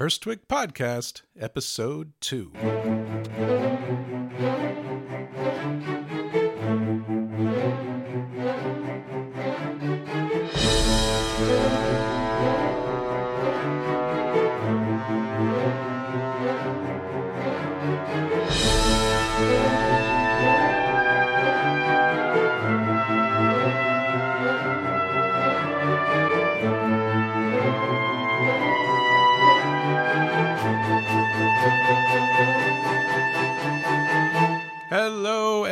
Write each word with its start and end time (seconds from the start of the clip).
Hurstwic 0.00 0.48
Podcast, 0.48 1.24
Episode 1.38 2.14
2. 2.22 3.69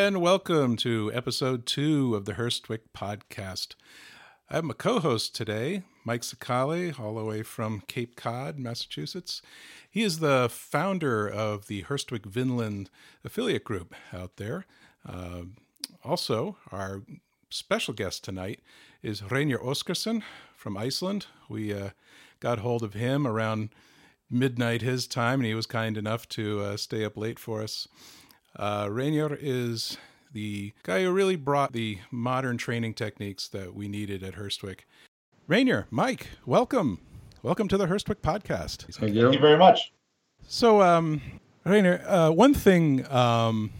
And 0.08 0.22
welcome 0.22 0.76
to 0.76 1.12
episode 1.12 1.66
two 1.66 2.14
of 2.14 2.24
the 2.24 2.32
Hurstwic 2.32 2.78
podcast. 2.96 3.74
I 4.48 4.54
have 4.54 4.64
my 4.64 4.72
co 4.72 5.00
host 5.00 5.34
today, 5.34 5.82
Mike 6.02 6.22
Sakali, 6.22 6.98
all 6.98 7.14
the 7.14 7.24
way 7.24 7.42
from 7.42 7.82
Cape 7.88 8.16
Cod, 8.16 8.58
Massachusetts. 8.58 9.42
He 9.90 10.02
is 10.02 10.20
the 10.20 10.48
founder 10.50 11.28
of 11.28 11.66
the 11.66 11.82
Hurstwic 11.82 12.24
Vinland 12.24 12.88
affiliate 13.22 13.64
group 13.64 13.94
out 14.10 14.38
there. 14.38 14.64
Uh, 15.06 15.42
also, 16.02 16.56
our 16.72 17.02
special 17.50 17.92
guest 17.92 18.24
tonight 18.24 18.60
is 19.02 19.20
Reynir 19.20 19.62
Oskarsson 19.62 20.22
from 20.56 20.78
Iceland. 20.78 21.26
We 21.50 21.74
uh, 21.74 21.90
got 22.40 22.60
hold 22.60 22.82
of 22.82 22.94
him 22.94 23.26
around 23.26 23.68
midnight 24.30 24.80
his 24.80 25.06
time, 25.06 25.40
and 25.40 25.46
he 25.46 25.54
was 25.54 25.66
kind 25.66 25.98
enough 25.98 26.26
to 26.30 26.60
uh, 26.62 26.76
stay 26.78 27.04
up 27.04 27.18
late 27.18 27.38
for 27.38 27.62
us. 27.62 27.88
Uh, 28.58 28.86
Reynir 28.86 29.38
is 29.40 29.98
the 30.32 30.72
guy 30.82 31.04
who 31.04 31.12
really 31.12 31.36
brought 31.36 31.72
the 31.72 31.98
modern 32.10 32.58
training 32.58 32.94
techniques 32.94 33.46
that 33.48 33.72
we 33.74 33.86
needed 33.86 34.24
at 34.24 34.34
Hurstwic. 34.34 34.80
Reynir, 35.48 35.84
Mike, 35.90 36.30
welcome. 36.44 37.00
Welcome 37.42 37.68
to 37.68 37.76
the 37.76 37.86
Hurstwic 37.86 38.16
podcast. 38.16 38.92
Thank 38.96 39.14
you. 39.14 39.22
Thank 39.22 39.34
you 39.34 39.40
very 39.40 39.56
much. 39.56 39.92
So, 40.48 40.82
um, 40.82 41.22
Reynir, 41.64 42.02
uh, 42.04 42.32
one 42.32 42.52
thing 42.52 43.08
um, 43.12 43.70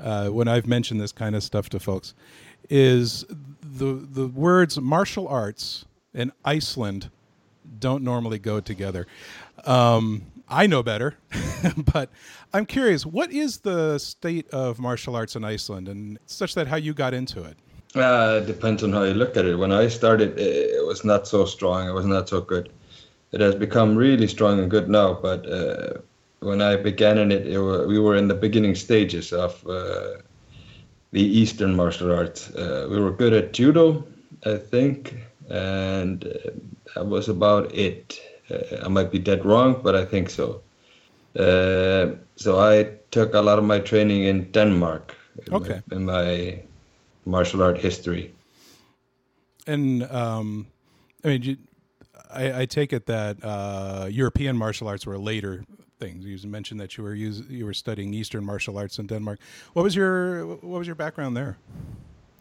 uh, 0.00 0.28
when 0.28 0.46
I've 0.46 0.68
mentioned 0.68 1.00
this 1.00 1.12
kind 1.12 1.34
of 1.34 1.42
stuff 1.42 1.68
to 1.70 1.80
folks 1.80 2.14
is 2.70 3.24
the 3.60 3.94
the 3.94 4.28
words 4.28 4.80
martial 4.80 5.26
arts 5.26 5.84
and 6.14 6.30
Iceland 6.44 7.10
don't 7.80 8.04
normally 8.04 8.38
go 8.38 8.60
together. 8.60 9.06
Um, 9.64 10.22
I 10.50 10.66
know 10.66 10.82
better, 10.82 11.16
but 11.92 12.10
I'm 12.54 12.66
curious. 12.66 13.04
What 13.04 13.32
is 13.32 13.58
the 13.58 13.98
state 13.98 14.48
of 14.50 14.78
martial 14.78 15.14
arts 15.14 15.36
in 15.36 15.44
Iceland, 15.44 15.88
and 15.88 16.18
such 16.26 16.54
that 16.54 16.66
how 16.66 16.76
you 16.76 16.94
got 16.94 17.14
into 17.14 17.44
it? 17.44 17.56
Uh, 17.94 18.40
depends 18.40 18.82
on 18.82 18.92
how 18.92 19.02
you 19.02 19.14
look 19.14 19.36
at 19.36 19.44
it. 19.44 19.56
When 19.56 19.72
I 19.72 19.88
started, 19.88 20.38
it 20.38 20.86
was 20.86 21.04
not 21.04 21.26
so 21.26 21.44
strong. 21.44 21.88
It 21.88 21.92
was 21.92 22.06
not 22.06 22.28
so 22.28 22.40
good. 22.40 22.70
It 23.32 23.40
has 23.40 23.54
become 23.54 23.96
really 23.96 24.26
strong 24.26 24.58
and 24.58 24.70
good 24.70 24.88
now. 24.88 25.14
But 25.14 25.50
uh, 25.50 25.94
when 26.40 26.62
I 26.62 26.76
began 26.76 27.18
in 27.18 27.32
it, 27.32 27.46
it 27.46 27.58
were, 27.58 27.86
we 27.86 27.98
were 27.98 28.16
in 28.16 28.28
the 28.28 28.34
beginning 28.34 28.74
stages 28.74 29.32
of 29.32 29.66
uh, 29.66 30.18
the 31.12 31.22
Eastern 31.22 31.74
martial 31.74 32.12
arts. 32.12 32.50
Uh, 32.50 32.88
we 32.90 33.00
were 33.00 33.10
good 33.10 33.32
at 33.32 33.52
judo, 33.52 34.04
I 34.44 34.56
think, 34.56 35.16
and 35.50 36.26
uh, 36.26 36.50
that 36.94 37.06
was 37.06 37.28
about 37.28 37.74
it. 37.74 38.20
Uh, 38.50 38.84
I 38.84 38.88
might 38.88 39.10
be 39.10 39.18
dead 39.18 39.44
wrong, 39.44 39.80
but 39.82 39.94
I 39.94 40.04
think 40.04 40.30
so. 40.30 40.62
Uh, 41.38 42.16
so 42.36 42.58
I 42.58 42.90
took 43.10 43.34
a 43.34 43.40
lot 43.40 43.58
of 43.58 43.64
my 43.64 43.78
training 43.80 44.24
in 44.24 44.50
Denmark. 44.52 45.14
In 45.46 45.54
Okay. 45.54 45.80
My, 45.88 45.96
in 45.96 46.04
my 46.04 46.62
martial 47.24 47.62
art 47.62 47.78
history. 47.78 48.32
And 49.66 50.02
um, 50.10 50.66
I 51.24 51.28
mean, 51.28 51.42
you, 51.42 51.56
I, 52.30 52.62
I 52.62 52.66
take 52.66 52.92
it 52.92 53.06
that 53.06 53.36
uh, 53.42 54.08
European 54.10 54.56
martial 54.56 54.88
arts 54.88 55.06
were 55.06 55.18
later 55.18 55.64
things. 55.98 56.24
You 56.24 56.38
mentioned 56.48 56.80
that 56.80 56.96
you 56.96 57.04
were 57.04 57.14
use, 57.14 57.42
you 57.48 57.64
were 57.64 57.74
studying 57.74 58.14
Eastern 58.14 58.44
martial 58.44 58.78
arts 58.78 58.98
in 58.98 59.06
Denmark. 59.06 59.40
What 59.74 59.82
was 59.82 59.94
your 59.94 60.46
what 60.46 60.78
was 60.78 60.86
your 60.86 60.96
background 60.96 61.36
there? 61.36 61.58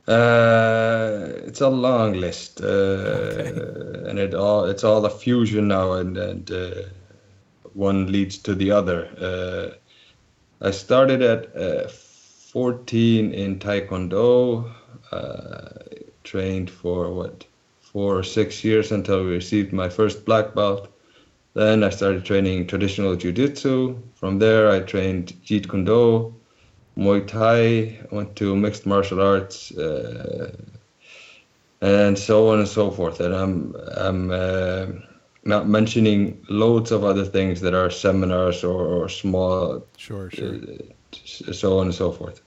Uh, 0.08 1.28
it's 1.46 1.60
a 1.62 1.68
long 1.70 2.14
list, 2.14 2.62
uh, 2.62 4.08
and 4.08 4.18
it 4.20 4.34
all 4.34 4.66
it's 4.66 4.84
all 4.86 5.06
a 5.06 5.10
fusion 5.10 5.68
now, 5.68 5.94
and 5.94 6.18
and 6.18 6.50
uh, 6.52 6.84
one 7.74 8.10
leads 8.12 8.38
to 8.38 8.56
the 8.56 8.72
other. 8.72 9.10
Uh, 9.20 9.76
I 10.66 10.72
started 10.72 11.22
at 11.22 11.56
uh, 11.56 11.88
14 11.90 13.34
in 13.34 13.60
Taekwondo, 13.60 14.74
uh, 15.12 15.70
trained 16.24 16.70
for 16.70 17.14
what 17.14 17.46
four 17.82 18.18
or 18.18 18.24
six 18.24 18.64
years 18.64 18.92
until 18.92 19.24
we 19.26 19.32
received 19.32 19.74
my 19.74 19.90
first 19.90 20.26
black 20.26 20.56
belt. 20.56 20.88
Then 21.54 21.84
I 21.84 21.90
started 21.90 22.24
training 22.24 22.68
traditional 22.68 23.16
jiu-jitsu. 23.16 23.98
From 24.16 24.40
there, 24.40 24.70
I 24.70 24.80
trained 24.82 25.34
Jeet 25.44 25.70
Kune 25.70 25.86
Do, 25.86 26.36
Muay 26.98 27.26
Thai, 27.28 28.00
went 28.12 28.36
to 28.38 28.56
mixed 28.56 28.86
martial 28.86 29.22
arts, 29.22 29.72
uh, 29.78 30.52
and 31.82 32.18
so 32.18 32.50
on 32.50 32.60
and 32.60 32.68
so 32.68 32.90
forth. 32.92 33.20
And 33.20 33.34
I'm 33.36 33.76
I'm 33.96 34.32
uh, 34.32 34.88
not 35.44 35.68
mentioning 35.68 36.44
loads 36.50 36.92
of 36.92 37.04
other 37.04 37.26
things 37.26 37.62
that 37.62 37.74
are 37.74 37.90
seminars 37.90 38.64
or, 38.64 38.82
or 38.86 39.10
small, 39.10 39.86
Sure, 39.98 40.30
sure. 40.30 40.56
uh, 40.56 41.54
so 41.54 41.80
on 41.80 41.88
and 41.88 41.96
so 41.96 42.12
forth. 42.12 42.42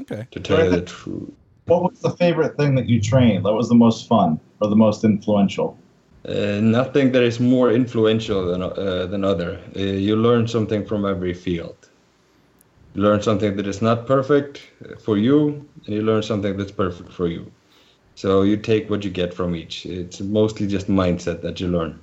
Okay. 0.00 0.26
To 0.30 0.40
tell 0.40 0.64
you 0.64 0.70
the 0.70 0.82
truth, 0.82 1.30
What 1.66 1.82
was 1.82 2.00
the 2.00 2.10
favorite 2.10 2.56
thing 2.56 2.74
that 2.76 2.88
you 2.88 3.00
trained? 3.00 3.44
That 3.44 3.52
was 3.52 3.68
the 3.68 3.74
most 3.74 4.08
fun 4.08 4.40
or 4.60 4.68
the 4.68 4.76
most 4.76 5.04
influential? 5.04 5.76
uh, 6.28 6.60
nothing 6.60 7.12
that 7.12 7.22
is 7.22 7.38
more 7.40 7.70
influential 7.70 8.46
than 8.46 8.62
uh, 8.62 9.06
than 9.06 9.24
other. 9.24 9.60
Uh, 9.76 9.80
you 9.80 10.16
learn 10.16 10.46
something 10.48 10.84
from 10.84 11.04
every 11.04 11.34
field. 11.34 11.87
You 12.98 13.04
learn 13.04 13.22
something 13.22 13.54
that 13.54 13.68
is 13.68 13.80
not 13.80 14.08
perfect 14.08 14.60
for 14.98 15.16
you, 15.16 15.64
and 15.86 15.94
you 15.94 16.02
learn 16.02 16.24
something 16.24 16.56
that's 16.56 16.72
perfect 16.72 17.12
for 17.12 17.28
you. 17.28 17.48
So 18.16 18.42
you 18.42 18.56
take 18.56 18.90
what 18.90 19.04
you 19.04 19.10
get 19.10 19.32
from 19.32 19.54
each. 19.54 19.86
It's 19.86 20.20
mostly 20.20 20.66
just 20.66 20.88
mindset 20.88 21.40
that 21.42 21.60
you 21.60 21.68
learn. 21.68 22.00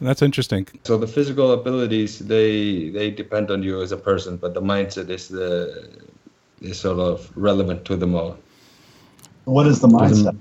That's 0.00 0.22
interesting. 0.22 0.68
So 0.84 0.96
the 0.96 1.08
physical 1.08 1.50
abilities 1.50 2.20
they 2.20 2.90
they 2.90 3.10
depend 3.10 3.50
on 3.50 3.64
you 3.64 3.82
as 3.82 3.90
a 3.90 3.96
person, 3.96 4.36
but 4.36 4.54
the 4.54 4.62
mindset 4.62 5.10
is 5.10 5.26
the 5.26 5.88
is 6.60 6.78
sort 6.78 7.00
of 7.00 7.28
relevant 7.34 7.84
to 7.86 7.96
them 7.96 8.14
all. 8.14 8.38
What 9.46 9.66
is 9.66 9.80
the 9.80 9.88
mindset? 9.88 10.36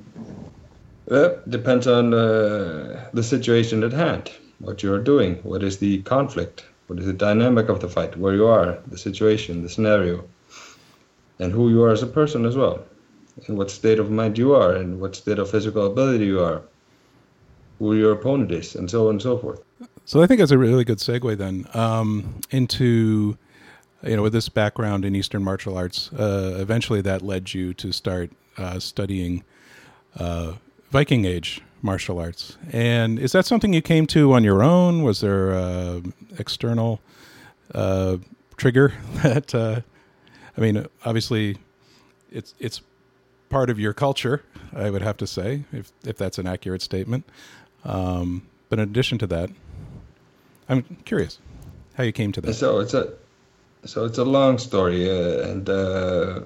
Uh, 1.10 1.30
depends 1.50 1.88
on 1.88 2.14
uh, 2.14 3.10
the 3.12 3.24
situation 3.24 3.84
at 3.84 3.94
hand, 3.94 4.32
what 4.60 4.84
you 4.84 4.94
are 4.94 5.04
doing, 5.04 5.38
what 5.42 5.64
is 5.64 5.80
the 5.80 6.04
conflict, 6.04 6.66
what 6.88 7.00
is 7.00 7.06
the 7.06 7.14
dynamic 7.14 7.70
of 7.70 7.80
the 7.80 7.90
fight, 7.90 8.18
where 8.18 8.34
you 8.34 8.46
are, 8.46 8.78
the 8.88 8.98
situation, 8.98 9.64
the 9.64 9.70
scenario, 9.70 10.24
and 11.40 11.52
who 11.52 11.70
you 11.70 11.84
are 11.84 11.92
as 11.92 12.04
a 12.04 12.08
person 12.08 12.46
as 12.46 12.56
well, 12.56 12.84
and 13.48 13.58
what 13.58 13.72
state 13.72 14.00
of 14.00 14.12
mind 14.12 14.38
you 14.38 14.54
are, 14.54 14.76
and 14.76 15.00
what 15.02 15.16
state 15.16 15.40
of 15.40 15.50
physical 15.50 15.86
ability 15.86 16.26
you 16.26 16.42
are, 16.42 16.62
who 17.80 17.96
your 17.96 18.12
opponent 18.12 18.52
is, 18.52 18.76
and 18.76 18.90
so 18.90 19.08
on 19.08 19.16
and 19.16 19.22
so 19.22 19.38
forth. 19.38 19.62
So 20.06 20.22
I 20.22 20.28
think 20.28 20.40
that's 20.40 20.52
a 20.52 20.58
really 20.58 20.84
good 20.84 21.00
segue 21.00 21.36
then 21.38 21.68
um, 21.74 22.40
into 22.52 23.38
you 24.04 24.16
know 24.16 24.22
with 24.22 24.34
this 24.34 24.50
background 24.50 25.04
in 25.04 25.16
Eastern 25.16 25.44
martial 25.44 25.76
arts. 25.78 26.14
Uh, 26.14 26.58
eventually, 26.60 27.02
that 27.02 27.24
led 27.24 27.54
you 27.54 27.74
to 27.74 27.92
start 27.92 28.32
uh, 28.58 28.80
studying 28.80 29.44
uh, 30.18 30.54
Viking 30.92 31.26
Age 31.26 31.62
martial 31.86 32.20
arts. 32.20 32.58
And 32.72 33.20
is 33.20 33.32
that 33.32 33.46
something 33.46 33.72
you 33.72 33.82
came 33.82 34.08
to 34.08 34.34
on 34.34 34.44
your 34.44 34.64
own? 34.64 35.04
Was 35.04 35.22
there 35.22 35.52
a 35.52 36.02
external 36.38 37.00
uh, 37.74 38.18
trigger 38.58 38.94
that? 39.24 39.56
Uh, 39.56 39.82
I 40.58 40.62
mean, 40.62 40.86
obviously, 41.06 41.58
it's 42.32 42.54
it's 42.60 42.82
part 43.50 43.70
of 43.70 43.80
your 43.80 43.94
culture. 43.94 44.44
I 44.76 44.90
would 44.90 45.02
have 45.02 45.18
to 45.18 45.28
say, 45.28 45.64
if 45.72 45.92
if 46.04 46.18
that's 46.18 46.38
an 46.38 46.48
accurate 46.48 46.82
statement. 46.82 47.24
Um, 47.84 48.48
but 48.70 48.80
in 48.80 48.90
addition 48.90 49.18
to 49.20 49.28
that, 49.28 49.50
I'm 50.68 50.84
curious 51.06 51.40
how 51.94 52.04
you 52.04 52.12
came 52.12 52.32
to 52.32 52.42
that. 52.42 52.54
So 52.54 52.80
it's 52.80 52.94
a 52.94 53.14
so 53.86 54.06
it's 54.06 54.18
a 54.18 54.26
long 54.26 54.58
story, 54.58 55.10
uh, 55.10 55.48
and 55.48 55.70
uh, 55.70 56.42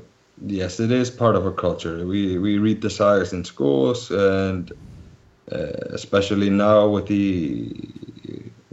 yes, 0.46 0.80
it 0.80 0.92
is 0.92 1.10
part 1.10 1.36
of 1.36 1.46
our 1.46 1.54
culture. 1.54 2.06
We 2.06 2.38
we 2.38 2.58
read 2.58 2.81
the 2.81 2.90
sagas 2.90 3.31
in 3.31 3.46
schools, 3.46 4.12
and 4.12 4.72
uh, 4.72 4.75
especially 5.51 6.50
now 6.50 6.88
with 6.88 7.07
the 7.07 7.74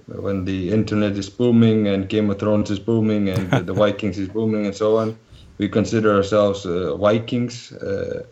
when 0.06 0.44
the 0.44 0.70
internet 0.70 1.12
is 1.12 1.28
booming 1.28 1.88
and 1.88 2.08
Game 2.08 2.30
of 2.30 2.38
Thrones 2.38 2.70
is 2.70 2.78
booming 2.78 3.28
and 3.28 3.50
the, 3.66 3.72
Vikings 3.72 4.18
is 4.18 4.28
booming 4.28 4.66
and 4.66 4.74
so 4.74 4.96
on, 4.96 5.18
we 5.58 5.68
consider 5.68 6.14
ourselves 6.14 6.64
uh, 6.64 6.96
Vikings. 6.96 7.72
Uh, 7.72 8.24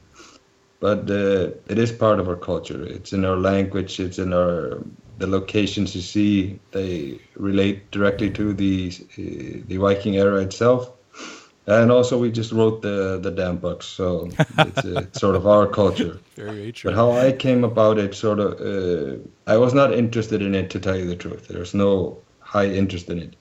but 0.81 1.11
uh, 1.11 1.50
it 1.69 1.79
is 1.79 1.91
part 1.93 2.20
of 2.20 2.29
our 2.29 2.37
culture. 2.37 2.85
It's 2.85 3.12
in 3.12 3.25
our 3.25 3.37
language. 3.37 4.00
It's 4.00 4.19
in 4.19 4.32
our 4.32 4.82
the 5.17 5.26
locations 5.29 5.94
you 5.94 6.00
see 6.00 6.58
they 6.73 7.20
relate 7.37 7.91
directly 7.93 8.31
to 8.31 8.52
the 8.52 8.93
uh, 8.93 9.62
the 9.69 9.76
Viking 9.76 10.17
era 10.17 10.43
itself. 10.43 10.93
And 11.66 11.90
also, 11.90 12.19
we 12.19 12.31
just 12.31 12.52
wrote 12.52 12.82
the 12.82 13.19
the 13.22 13.31
damn 13.31 13.56
books, 13.56 13.87
so 13.87 14.28
it's, 14.58 14.84
uh, 14.84 15.00
it's 15.02 15.20
sort 15.20 15.34
of 15.34 15.46
our 15.46 15.66
culture. 15.66 16.20
Very 16.37 16.72
true. 16.72 16.90
But 16.90 16.96
how 16.96 17.12
I 17.12 17.32
came 17.32 17.64
about 17.64 17.96
it, 17.99 18.14
sort 18.14 18.38
of, 18.38 18.61
uh, 18.61 19.16
I 19.46 19.56
was 19.56 19.72
not 19.72 19.94
interested 19.94 20.43
in 20.43 20.55
it 20.55 20.69
to 20.70 20.81
tell 20.81 20.96
you 20.96 21.06
the 21.06 21.16
truth. 21.16 21.49
There's 21.49 21.72
no 21.72 22.19
high 22.40 22.66
interest 22.66 23.08
in 23.08 23.19
it. 23.19 23.37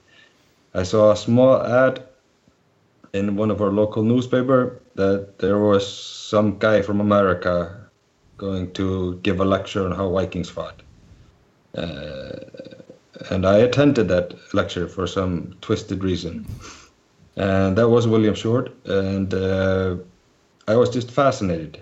I 0.74 0.84
saw 0.84 1.12
a 1.12 1.18
small 1.18 1.62
ad 1.62 2.04
in 3.14 3.36
one 3.36 3.52
of 3.52 3.62
our 3.62 3.72
local 3.72 4.04
newspaper 4.04 4.82
that 4.96 5.40
there 5.40 5.60
was 5.60 5.86
some 5.86 6.58
guy 6.58 6.82
from 6.82 7.02
America 7.02 7.90
going 8.38 8.72
to 8.74 9.20
give 9.22 9.40
a 9.40 9.46
lecture 9.46 9.86
on 9.86 9.92
how 9.92 10.10
Vikings 10.10 10.50
fought. 10.50 10.82
Uh, 11.78 12.40
and 13.30 13.46
I 13.46 13.58
attended 13.58 14.08
that 14.08 14.34
lecture 14.54 14.88
for 14.88 15.08
some 15.08 15.56
twisted 15.62 16.04
reason. 16.04 16.46
And 17.36 17.78
that 17.78 17.90
was 17.90 18.08
William 18.08 18.36
Short. 18.36 18.72
And 18.86 19.34
uh, 19.34 19.96
I 20.68 20.76
was 20.76 20.90
just 20.90 21.12
fascinated 21.12 21.82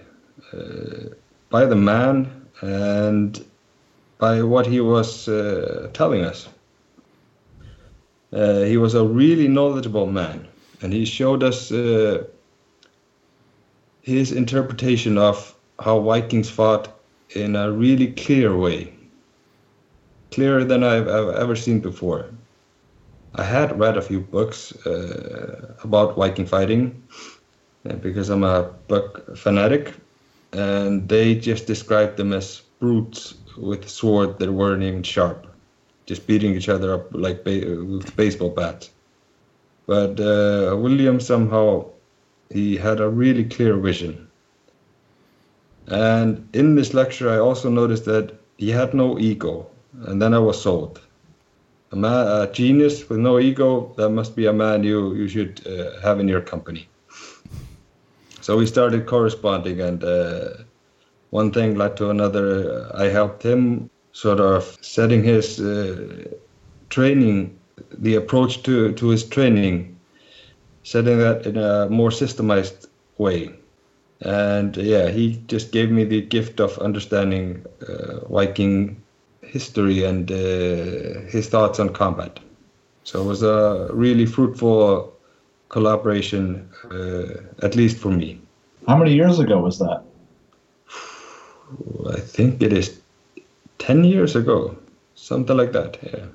uh, 0.54 1.14
by 1.50 1.66
the 1.66 1.76
man 1.76 2.48
and 2.62 3.44
by 4.18 4.42
what 4.44 4.66
he 4.68 4.80
was 4.82 5.28
uh, 5.28 5.90
telling 5.94 6.24
us. 6.24 6.48
Uh, 8.34 8.62
he 8.62 8.78
was 8.78 8.94
a 8.94 9.04
really 9.04 9.48
knowledgeable 9.48 10.06
man, 10.06 10.48
and 10.82 10.94
he 10.94 11.04
showed 11.04 11.44
us 11.44 11.72
uh, 11.72 12.24
his 14.02 14.32
interpretation 14.32 15.18
of 15.18 15.54
how 15.80 16.00
Vikings 16.00 16.50
fought 16.50 16.88
in 17.32 17.56
a 17.56 17.72
really 17.72 18.08
clear 18.14 18.56
way, 18.56 18.94
clearer 20.32 20.64
than 20.64 20.84
I've, 20.84 21.08
I've 21.08 21.36
ever 21.36 21.56
seen 21.56 21.82
before. 21.82 22.26
I 23.36 23.44
had 23.44 23.80
read 23.80 23.98
a 23.98 24.02
few 24.02 24.20
books 24.20 24.74
uh, 24.86 25.76
about 25.84 26.16
Viking 26.16 26.46
fighting 26.46 27.02
uh, 27.90 27.94
because 27.96 28.30
I'm 28.30 28.44
a 28.44 28.64
book 28.88 29.38
fanatic, 29.38 29.94
and 30.52 31.08
they 31.08 31.36
just 31.36 31.66
described 31.66 32.18
them 32.18 32.34
as 32.34 32.62
brutes 32.80 33.36
with 33.58 33.88
swords 33.88 34.38
that 34.40 34.52
weren't 34.52 34.84
even 34.84 35.04
sharp, 35.04 35.48
just 36.06 36.28
beating 36.28 36.56
each 36.56 36.68
other 36.70 36.94
up 36.94 37.08
like 37.14 37.44
ba- 37.46 37.86
with 37.88 38.16
baseball 38.18 38.50
bats. 38.50 38.90
But 39.88 40.20
uh, 40.20 40.76
William 40.78 41.20
somehow 41.20 41.86
he 42.50 42.76
had 42.76 43.00
a 43.00 43.10
really 43.10 43.46
clear 43.46 43.78
vision. 43.78 44.28
And 45.88 46.48
in 46.54 46.76
this 46.76 46.94
lecture, 46.94 47.30
I 47.30 47.38
also 47.38 47.70
noticed 47.70 48.06
that 48.06 48.34
he 48.58 48.70
had 48.70 48.94
no 48.94 49.18
ego, 49.20 49.68
and 50.06 50.22
then 50.22 50.34
I 50.34 50.40
was 50.40 50.62
sold. 50.62 51.00
A, 51.92 51.96
man, 51.96 52.28
a 52.28 52.52
genius 52.52 53.10
with 53.10 53.20
no 53.20 53.40
ego, 53.40 53.94
that 53.98 54.10
must 54.10 54.36
be 54.36 54.46
a 54.46 54.54
man 54.54 54.84
you, 54.84 55.14
you 55.14 55.28
should 55.28 55.62
uh, 55.68 56.00
have 56.02 56.20
in 56.20 56.28
your 56.28 56.42
company. 56.42 56.88
So 58.40 58.58
we 58.58 58.66
started 58.66 59.06
corresponding, 59.06 59.82
and 59.82 60.04
uh, 60.04 60.50
one 61.30 61.52
thing 61.52 61.76
led 61.76 61.98
to 61.98 62.10
another. 62.10 62.90
I 62.96 63.06
helped 63.06 63.44
him 63.44 63.90
sort 64.14 64.40
of 64.40 64.78
setting 64.82 65.24
his 65.24 65.60
uh, 65.60 66.30
training, 66.90 67.60
the 67.92 68.16
approach 68.16 68.64
to, 68.64 68.94
to 68.94 69.10
his 69.10 69.24
training, 69.24 70.00
setting 70.84 71.18
that 71.20 71.46
in 71.46 71.58
a 71.58 71.90
more 71.90 72.10
systemized 72.10 72.88
way. 73.18 73.52
And 74.22 74.78
yeah, 74.78 75.10
he 75.10 75.42
just 75.48 75.72
gave 75.72 75.92
me 75.92 76.04
the 76.04 76.22
gift 76.22 76.60
of 76.60 76.78
understanding 76.80 77.66
uh, 77.88 78.26
Viking 78.28 79.02
history 79.52 80.04
and 80.06 80.32
uh, 80.32 81.30
his 81.30 81.50
thoughts 81.50 81.80
on 81.80 81.90
combat. 81.90 82.40
So 83.04 83.22
it 83.22 83.26
was 83.26 83.44
a 83.44 83.90
really 83.92 84.26
fruitful 84.26 85.14
collaboration, 85.70 86.70
uh, 86.90 87.66
at 87.66 87.76
least 87.76 87.98
for 87.98 88.10
me. 88.10 88.40
How 88.88 88.98
many 88.98 89.14
years 89.14 89.40
ago 89.40 89.60
was 89.60 89.80
that? 89.80 90.04
I 92.10 92.20
think 92.20 92.62
it 92.62 92.74
is 92.74 93.00
10 93.80 94.04
years 94.06 94.36
ago, 94.36 94.78
something 95.16 95.58
like 95.58 95.74
that. 95.74 95.98
Yeah. 96.02 96.26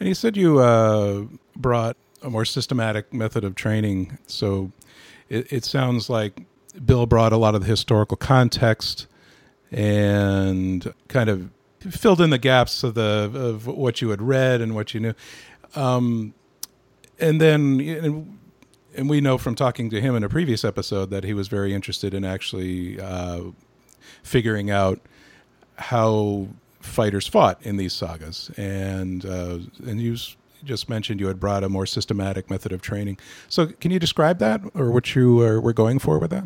And 0.00 0.08
you 0.08 0.14
said 0.14 0.36
you 0.36 0.58
uh, 0.58 1.24
brought 1.56 1.96
a 2.22 2.30
more 2.30 2.44
systematic 2.44 3.12
method 3.12 3.44
of 3.44 3.54
training. 3.54 4.18
So 4.26 4.72
it, 5.28 5.52
it 5.52 5.64
sounds 5.64 6.10
like 6.10 6.42
Bill 6.84 7.06
brought 7.06 7.32
a 7.32 7.36
lot 7.36 7.54
of 7.54 7.62
the 7.62 7.66
historical 7.66 8.16
context 8.16 9.06
and 9.70 10.92
kind 11.08 11.28
of 11.28 11.50
filled 11.80 12.20
in 12.20 12.30
the 12.30 12.38
gaps 12.38 12.82
of 12.82 12.94
the 12.94 13.30
of 13.34 13.66
what 13.66 14.00
you 14.00 14.10
had 14.10 14.22
read 14.22 14.60
and 14.60 14.74
what 14.74 14.94
you 14.94 15.00
knew. 15.00 15.14
Um, 15.74 16.34
and 17.20 17.40
then, 17.40 17.80
and, 17.80 18.38
and, 18.96 19.08
we 19.08 19.20
know 19.20 19.38
from 19.38 19.54
talking 19.54 19.90
to 19.90 20.00
him 20.00 20.14
in 20.14 20.22
a 20.22 20.28
previous 20.28 20.64
episode 20.64 21.10
that 21.10 21.24
he 21.24 21.34
was 21.34 21.48
very 21.48 21.74
interested 21.74 22.14
in 22.14 22.24
actually 22.24 23.00
uh, 23.00 23.42
figuring 24.22 24.70
out 24.70 25.00
how 25.76 26.48
fighters 26.80 27.26
fought 27.26 27.60
in 27.62 27.76
these 27.76 27.92
sagas, 27.92 28.50
and 28.56 29.26
uh, 29.26 29.58
and 29.86 30.00
you 30.00 30.16
just 30.64 30.88
mentioned 30.88 31.20
you 31.20 31.26
had 31.26 31.40
brought 31.40 31.64
a 31.64 31.68
more 31.68 31.86
systematic 31.86 32.50
method 32.50 32.72
of 32.72 32.82
training. 32.82 33.18
So, 33.48 33.66
can 33.66 33.90
you 33.90 33.98
describe 33.98 34.38
that, 34.38 34.60
or 34.74 34.90
what 34.90 35.14
you 35.14 35.40
are, 35.42 35.60
were 35.60 35.72
going 35.72 35.98
for 35.98 36.18
with 36.18 36.30
that? 36.30 36.44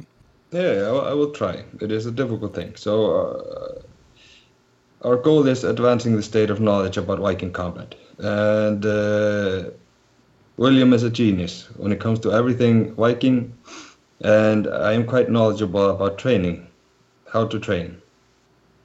Yeah, 0.50 0.88
I, 0.88 1.14
will 1.14 1.30
try. 1.30 1.64
It 1.80 1.90
is 1.90 2.04
a 2.04 2.10
difficult 2.10 2.54
thing. 2.54 2.76
So, 2.76 3.16
uh, 3.16 3.82
our 5.04 5.16
goal 5.16 5.46
is 5.46 5.64
advancing 5.64 6.16
the 6.16 6.22
state 6.22 6.50
of 6.50 6.60
knowledge 6.60 6.96
about 6.96 7.18
Viking 7.18 7.52
combat, 7.52 7.94
and 8.18 8.84
uh, 8.86 9.70
William 10.56 10.92
is 10.92 11.02
a 11.02 11.10
genius 11.10 11.68
when 11.76 11.92
it 11.92 12.00
comes 12.00 12.20
to 12.20 12.32
everything 12.32 12.94
Viking, 12.94 13.56
and 14.20 14.68
I 14.68 14.92
am 14.92 15.04
quite 15.04 15.30
knowledgeable 15.30 15.90
about 15.90 16.18
training, 16.18 16.68
how 17.32 17.46
to 17.46 17.58
train, 17.58 18.00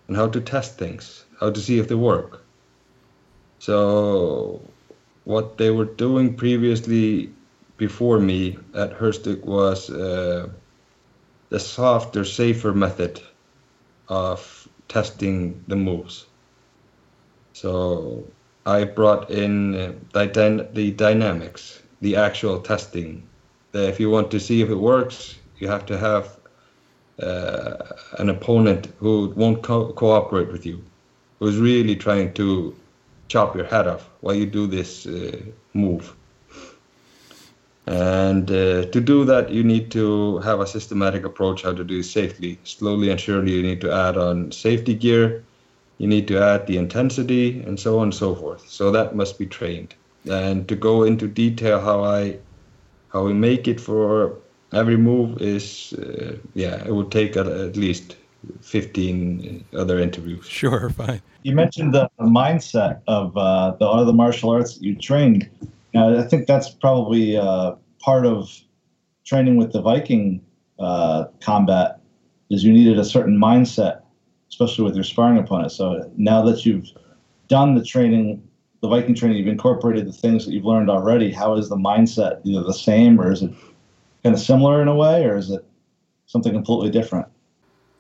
and 0.08 0.18
how 0.18 0.28
to 0.28 0.42
test 0.42 0.78
things, 0.78 1.25
how 1.40 1.52
to 1.52 1.60
see 1.60 1.78
if 1.78 1.88
they 1.88 1.96
work. 1.96 2.44
So, 3.60 4.62
what 5.25 5.58
they 5.58 5.69
were 5.69 5.86
doing 5.86 6.36
previously 6.36 7.31
before 7.78 8.19
me 8.19 8.58
at 8.74 8.98
Hurstwic 8.98 9.44
was 9.46 9.90
uh, 9.90 10.50
the 11.50 11.60
softer, 11.60 12.25
safer 12.25 12.74
method 12.74 13.22
of 14.08 14.56
testing 14.88 15.63
the 15.68 15.75
moves. 15.75 16.25
So 17.54 18.25
I 18.66 18.84
brought 18.84 19.31
in 19.31 19.75
uh, 19.75 19.94
the, 20.13 20.69
the 20.74 20.92
dynamics, 20.92 21.81
the 22.02 22.16
actual 22.16 22.59
testing. 22.59 23.28
If 23.73 24.00
you 24.00 24.09
want 24.09 24.31
to 24.31 24.40
see 24.40 24.61
if 24.61 24.69
it 24.69 24.76
works, 24.76 25.35
you 25.59 25.68
have 25.68 25.85
to 25.88 25.97
have 25.97 26.38
uh, 27.21 27.78
an 28.19 28.30
opponent 28.30 28.94
who 29.00 29.33
won't 29.35 29.64
co- 29.64 29.92
cooperate 29.94 30.52
with 30.52 30.66
you, 30.66 30.83
who's 31.40 31.57
really 31.57 31.95
trying 31.95 32.33
to 32.33 32.76
chop 33.28 33.56
your 33.56 33.66
head 33.66 33.88
off 33.88 34.09
while 34.21 34.35
you 34.35 34.45
do 34.45 34.68
this 34.68 35.06
uh, 35.06 35.40
move. 35.73 36.16
And 37.87 38.51
uh, 38.51 38.83
to 38.85 38.99
do 38.99 39.23
that, 39.25 39.49
you 39.49 39.63
need 39.63 39.91
to 39.91 40.39
have 40.39 40.59
a 40.59 40.67
systematic 40.67 41.23
approach 41.23 41.63
how 41.63 41.73
to 41.73 41.85
do 41.85 41.99
it 41.99 42.03
safely. 42.03 42.59
Slowly 42.63 43.09
and 43.09 43.19
surely, 43.19 43.53
you 43.53 43.63
need 43.63 43.79
to 43.81 43.91
add 43.91 44.17
on 44.17 44.51
safety 44.51 44.94
gear, 44.94 45.44
you 45.97 46.07
need 46.07 46.27
to 46.27 46.37
add 46.37 46.67
the 46.67 46.77
intensity, 46.77 47.61
and 47.61 47.79
so 47.79 47.97
on 47.99 48.03
and 48.03 48.13
so 48.13 48.35
forth. 48.35 48.67
So 48.67 48.91
that 48.91 49.15
must 49.15 49.39
be 49.39 49.45
trained. 49.45 49.95
And 50.29 50.67
to 50.67 50.75
go 50.75 51.03
into 51.03 51.27
detail 51.27 51.79
how 51.79 52.03
I 52.03 52.39
how 53.09 53.23
we 53.23 53.33
make 53.33 53.69
it 53.69 53.79
for 53.79 54.35
every 54.73 54.97
move 54.97 55.41
is 55.41 55.94
uh, 55.94 56.35
yeah, 56.56 56.83
it 56.85 56.94
would 56.94 57.09
take 57.09 57.37
at, 57.37 57.47
at 57.47 57.77
least 57.77 58.17
15 58.61 59.63
other 59.73 59.97
interviews. 59.97 60.45
Sure, 60.45 60.89
fine. 60.89 61.21
You 61.44 61.56
mentioned 61.56 61.94
the 61.94 62.09
mindset 62.19 63.01
of 63.07 63.35
uh, 63.37 63.77
the 63.79 63.87
other 63.87 64.11
martial 64.11 64.49
arts 64.49 64.75
that 64.75 64.83
you 64.83 64.95
trained. 64.95 65.49
I 65.97 66.23
think 66.23 66.47
that's 66.47 66.69
probably 66.69 67.37
uh, 67.37 67.75
part 67.99 68.25
of 68.25 68.49
training 69.25 69.57
with 69.57 69.73
the 69.73 69.81
Viking 69.81 70.44
uh, 70.80 71.25
combat 71.42 71.99
is 72.49 72.63
you 72.63 72.71
needed 72.71 72.97
a 72.97 73.06
certain 73.06 73.37
mindset, 73.37 74.01
especially 74.49 74.85
with 74.85 74.95
your 74.95 75.04
sparring 75.04 75.37
opponent. 75.37 75.71
So 75.71 76.09
now 76.16 76.42
that 76.44 76.66
you've 76.66 76.87
done 77.47 77.75
the 77.75 77.83
training, 77.83 78.47
the 78.81 78.87
Viking 78.87 79.16
training, 79.16 79.37
you've 79.37 79.47
incorporated 79.47 80.07
the 80.07 80.13
things 80.13 80.45
that 80.45 80.54
you've 80.54 80.66
learned 80.66 80.89
already. 80.89 81.31
How 81.31 81.56
is 81.56 81.69
the 81.69 81.75
mindset 81.75 82.42
either 82.45 82.63
the 82.63 82.73
same 82.73 83.19
or 83.19 83.31
is 83.31 83.42
it 83.42 83.51
kind 84.23 84.35
of 84.35 84.42
similar 84.42 84.81
in 84.81 84.87
a 84.87 84.95
way, 84.95 85.25
or 85.25 85.37
is 85.37 85.49
it 85.51 85.63
something 86.25 86.54
completely 86.54 86.89
different? 86.89 87.27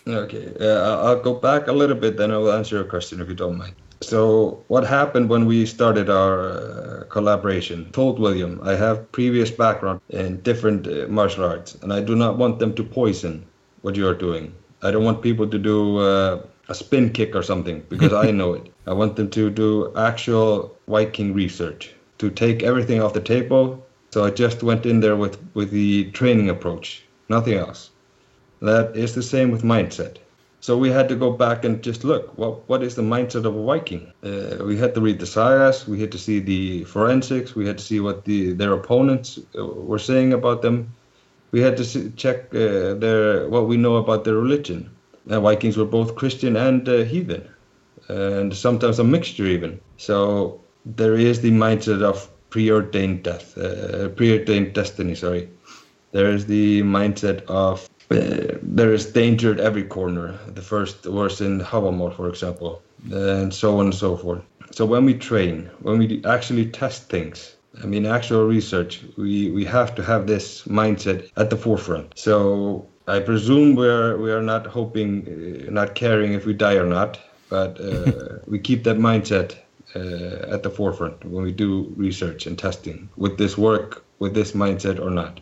Okay, 0.07 0.53
uh, 0.59 1.05
I'll 1.05 1.21
go 1.21 1.33
back 1.33 1.67
a 1.67 1.73
little 1.73 1.95
bit, 1.95 2.17
then 2.17 2.31
I 2.31 2.37
will 2.37 2.51
answer 2.51 2.75
your 2.75 2.85
question 2.85 3.21
if 3.21 3.27
you 3.27 3.35
don't 3.35 3.57
mind. 3.57 3.75
So, 4.01 4.63
what 4.67 4.85
happened 4.85 5.29
when 5.29 5.45
we 5.45 5.65
started 5.65 6.09
our 6.09 6.51
uh, 6.51 7.03
collaboration? 7.09 7.89
Told 7.91 8.19
William, 8.19 8.59
I 8.63 8.75
have 8.75 9.11
previous 9.11 9.49
background 9.49 10.01
in 10.09 10.41
different 10.41 10.87
uh, 10.87 11.07
martial 11.07 11.45
arts, 11.45 11.75
and 11.81 11.91
I 11.91 12.01
do 12.01 12.15
not 12.15 12.37
want 12.37 12.59
them 12.59 12.73
to 12.75 12.83
poison 12.83 13.45
what 13.81 13.95
you 13.95 14.07
are 14.07 14.13
doing. 14.13 14.53
I 14.83 14.91
don't 14.91 15.03
want 15.03 15.23
people 15.23 15.47
to 15.47 15.57
do 15.57 15.97
uh, 15.97 16.43
a 16.69 16.75
spin 16.75 17.11
kick 17.11 17.35
or 17.35 17.41
something 17.41 17.83
because 17.89 18.13
I 18.13 18.31
know 18.31 18.53
it. 18.53 18.71
I 18.85 18.93
want 18.93 19.15
them 19.15 19.29
to 19.31 19.49
do 19.49 19.91
actual 19.95 20.77
Viking 20.87 21.33
research, 21.33 21.93
to 22.19 22.29
take 22.29 22.63
everything 22.63 23.01
off 23.01 23.13
the 23.13 23.21
table. 23.21 23.83
So 24.11 24.25
I 24.25 24.29
just 24.29 24.63
went 24.63 24.85
in 24.85 24.99
there 24.99 25.15
with, 25.15 25.37
with 25.53 25.71
the 25.71 26.11
training 26.11 26.49
approach, 26.49 27.03
nothing 27.29 27.55
else. 27.55 27.89
That 28.61 28.95
is 28.95 29.15
the 29.15 29.23
same 29.23 29.51
with 29.51 29.63
mindset. 29.63 30.17
So 30.67 30.77
we 30.77 30.89
had 30.89 31.07
to 31.07 31.15
go 31.15 31.31
back 31.31 31.63
and 31.63 31.81
just 31.81 32.03
look 32.03 32.37
what 32.37 32.67
what 32.67 32.83
is 32.83 32.95
the 32.95 33.01
mindset 33.01 33.45
of 33.45 33.55
a 33.55 33.63
Viking. 33.63 34.11
Uh, 34.21 34.65
we 34.65 34.75
had 34.75 34.93
to 34.95 34.99
read 34.99 35.17
the 35.17 35.25
sagas, 35.25 35.87
we 35.87 36.01
had 36.01 36.11
to 36.11 36.17
see 36.17 36.39
the 36.41 36.83
forensics, 36.83 37.55
we 37.55 37.65
had 37.65 37.77
to 37.77 37.83
see 37.85 38.01
what 38.01 38.25
the 38.25 38.51
their 38.51 38.73
opponents 38.73 39.39
uh, 39.57 39.63
were 39.63 40.03
saying 40.09 40.33
about 40.33 40.61
them. 40.61 40.91
We 41.53 41.61
had 41.61 41.77
to 41.77 41.85
see, 41.85 42.11
check 42.17 42.53
uh, 42.53 42.95
their 43.03 43.47
what 43.47 43.69
we 43.69 43.77
know 43.77 43.95
about 43.95 44.25
their 44.25 44.35
religion. 44.35 44.89
Uh, 45.29 45.39
Vikings 45.39 45.77
were 45.77 45.91
both 45.97 46.15
Christian 46.15 46.57
and 46.57 46.89
uh, 46.89 47.05
heathen, 47.05 47.47
and 48.09 48.53
sometimes 48.53 48.99
a 48.99 49.05
mixture 49.05 49.45
even. 49.45 49.79
So 49.95 50.59
there 50.85 51.15
is 51.15 51.39
the 51.39 51.51
mindset 51.51 52.01
of 52.03 52.29
preordained 52.49 53.23
death, 53.23 53.57
uh, 53.57 54.09
preordained 54.09 54.73
destiny. 54.73 55.15
Sorry, 55.15 55.47
there 56.11 56.29
is 56.29 56.45
the 56.45 56.81
mindset 56.81 57.45
of 57.45 57.89
uh, 58.09 58.57
there 58.61 58.93
is 58.93 59.05
danger 59.05 59.51
at 59.51 59.59
every 59.59 59.83
corner. 59.83 60.37
The 60.47 60.61
first 60.61 61.05
was 61.05 61.41
in 61.41 61.59
Hávamál, 61.59 62.15
for 62.15 62.29
example, 62.29 62.81
and 63.11 63.53
so 63.53 63.79
on 63.79 63.85
and 63.87 63.95
so 63.95 64.15
forth. 64.15 64.43
So 64.71 64.85
when 64.85 65.05
we 65.05 65.13
train, 65.13 65.69
when 65.81 65.97
we 65.97 66.23
actually 66.25 66.67
test 66.67 67.09
things, 67.09 67.55
I 67.83 67.85
mean, 67.85 68.05
actual 68.05 68.45
research, 68.45 69.03
we, 69.17 69.51
we 69.51 69.65
have 69.65 69.93
to 69.95 70.03
have 70.03 70.27
this 70.27 70.63
mindset 70.63 71.29
at 71.37 71.49
the 71.49 71.57
forefront. 71.57 72.17
So 72.17 72.87
I 73.07 73.19
presume 73.19 73.75
we're 73.75 74.17
we 74.17 74.31
are 74.31 74.41
not 74.41 74.65
hoping, 74.65 75.67
uh, 75.67 75.71
not 75.71 75.95
caring 75.95 76.33
if 76.33 76.45
we 76.45 76.53
die 76.53 76.75
or 76.75 76.85
not, 76.85 77.19
but 77.49 77.79
uh, 77.79 78.39
we 78.47 78.59
keep 78.59 78.83
that 78.83 78.97
mindset 78.97 79.55
uh, 79.95 80.53
at 80.53 80.63
the 80.63 80.69
forefront 80.69 81.23
when 81.25 81.43
we 81.43 81.51
do 81.51 81.93
research 81.95 82.45
and 82.47 82.57
testing. 82.57 83.09
Would 83.17 83.37
this 83.37 83.57
work 83.57 84.03
with 84.19 84.33
this 84.33 84.53
mindset 84.53 84.99
or 84.99 85.09
not? 85.09 85.39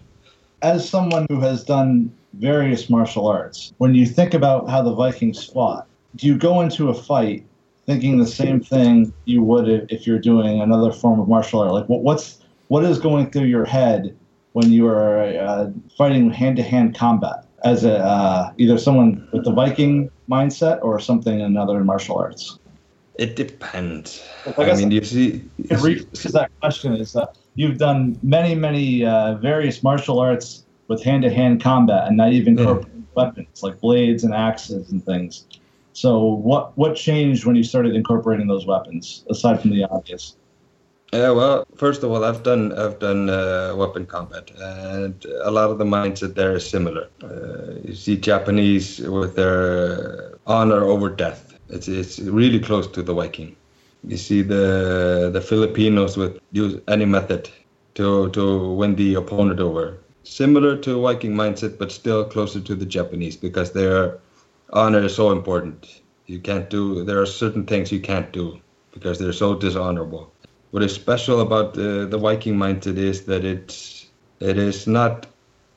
As 0.62 0.88
someone 0.88 1.26
who 1.30 1.40
has 1.42 1.64
done 1.64 2.12
various 2.40 2.90
martial 2.90 3.28
arts. 3.28 3.74
When 3.78 3.96
you 3.96 4.06
think 4.06 4.34
about 4.34 4.70
how 4.70 4.82
the 4.82 4.94
Vikings 4.94 5.44
fought, 5.44 5.88
do 6.16 6.28
you 6.28 6.38
go 6.38 6.62
into 6.62 6.90
a 6.90 6.94
fight 6.94 7.46
thinking 7.86 8.18
the 8.18 8.28
same 8.28 8.60
thing 8.60 9.14
you 9.26 9.44
would 9.44 9.70
if, 9.70 9.92
if 9.92 10.08
you're 10.08 10.20
doing 10.20 10.62
another 10.62 10.92
form 10.92 11.20
of 11.20 11.28
martial 11.28 11.62
art? 11.62 11.72
Like, 11.72 11.86
what's 11.86 12.40
what 12.68 12.84
is 12.84 13.00
going 13.00 13.32
through 13.32 13.46
your 13.46 13.66
head 13.66 14.16
when 14.54 14.72
you 14.72 14.88
are 14.88 15.22
uh, 15.22 15.70
fighting 15.98 16.32
hand-to-hand 16.32 16.96
combat 16.96 17.46
as 17.64 17.84
a 17.84 17.98
uh, 18.00 18.52
either 18.58 18.78
someone 18.78 19.28
with 19.32 19.44
the 19.44 19.52
Viking 19.52 20.10
mindset 20.30 20.82
or 20.84 21.00
something 21.00 21.42
another 21.42 21.74
in 21.74 21.78
other 21.78 21.84
martial 21.84 22.18
arts? 22.18 22.60
It 23.18 23.36
depends. 23.36 24.28
I, 24.58 24.72
I 24.72 24.76
mean, 24.76 24.92
you 24.92 25.04
see, 25.04 25.38
because 25.58 26.34
that 26.34 26.52
question 26.60 26.94
is 26.96 27.16
uh, 27.16 27.28
you've 27.56 27.78
done 27.78 28.20
many, 28.22 28.56
many 28.56 29.06
uh, 29.06 29.36
various 29.36 29.84
martial 29.84 30.20
arts 30.20 30.65
with 30.88 31.04
hand-to-hand 31.04 31.62
combat 31.62 32.08
and 32.08 32.18
not 32.18 32.34
even 32.34 32.58
yeah. 32.58 32.80
weapons 33.16 33.64
like 33.64 33.80
blades 33.80 34.24
and 34.24 34.34
axes 34.34 34.92
and 34.92 35.04
things. 35.06 35.46
So 35.94 36.24
what 36.24 36.78
what 36.78 36.96
changed 36.96 37.46
when 37.46 37.56
you 37.56 37.64
started 37.64 37.96
incorporating 37.96 38.48
those 38.48 38.66
weapons 38.66 39.24
aside 39.30 39.62
from 39.62 39.72
the 39.72 39.86
obvious? 39.86 40.36
Yeah, 41.14 41.32
well, 41.32 41.66
first 41.76 42.04
of 42.04 42.12
all, 42.12 42.26
I've 42.26 42.44
done 42.44 42.74
I've 42.74 43.00
done 43.00 43.30
uh, 43.30 43.74
weapon 43.78 44.06
combat, 44.06 44.52
and 44.60 45.26
a 45.44 45.52
lot 45.52 45.72
of 45.72 45.78
the 45.78 45.86
mindset 45.86 46.36
there 46.36 46.54
is 46.56 46.70
similar. 46.70 47.08
Uh, 47.24 47.80
you 47.86 47.96
see 47.96 48.18
Japanese 48.18 49.00
with 49.00 49.36
their 49.36 50.38
honor 50.46 50.84
over 50.84 51.10
death. 51.10 51.58
It's 51.70 51.88
it's 51.88 52.20
really 52.20 52.60
close 52.60 52.88
to 52.88 53.02
the 53.02 53.14
Viking. 53.14 53.56
You 54.04 54.18
see 54.18 54.42
the 54.42 55.30
the 55.32 55.40
Filipinos 55.40 56.18
with 56.18 56.40
use 56.52 56.82
any 56.90 57.06
method 57.06 57.50
to 57.94 58.30
to 58.32 58.74
win 58.74 58.96
the 58.96 59.16
opponent 59.16 59.62
over 59.62 59.98
similar 60.26 60.76
to 60.78 61.02
Viking 61.02 61.34
mindset, 61.34 61.78
but 61.78 61.92
still 61.92 62.26
closer 62.26 62.60
to 62.60 62.76
the 62.76 62.86
Japanese 62.86 63.38
because 63.38 63.72
their 63.72 64.20
honor 64.74 65.04
is 65.04 65.16
so 65.16 65.32
important. 65.32 66.02
You 66.26 66.40
can't 66.40 66.70
do. 66.70 67.04
There 67.04 67.22
are 67.22 67.26
certain 67.26 67.66
things 67.66 67.92
you 67.92 68.02
can't 68.02 68.32
do 68.32 68.60
because 68.92 69.20
they're 69.20 69.34
so 69.34 69.56
dishonorable. 69.56 70.32
What 70.72 70.84
is 70.84 70.94
special 70.94 71.42
about 71.42 71.76
the, 71.76 72.08
the 72.10 72.18
Viking 72.18 72.56
mindset 72.56 72.98
is 72.98 73.26
that 73.26 73.46
it's 73.46 74.08
it 74.40 74.58
is 74.58 74.88
not 74.88 75.28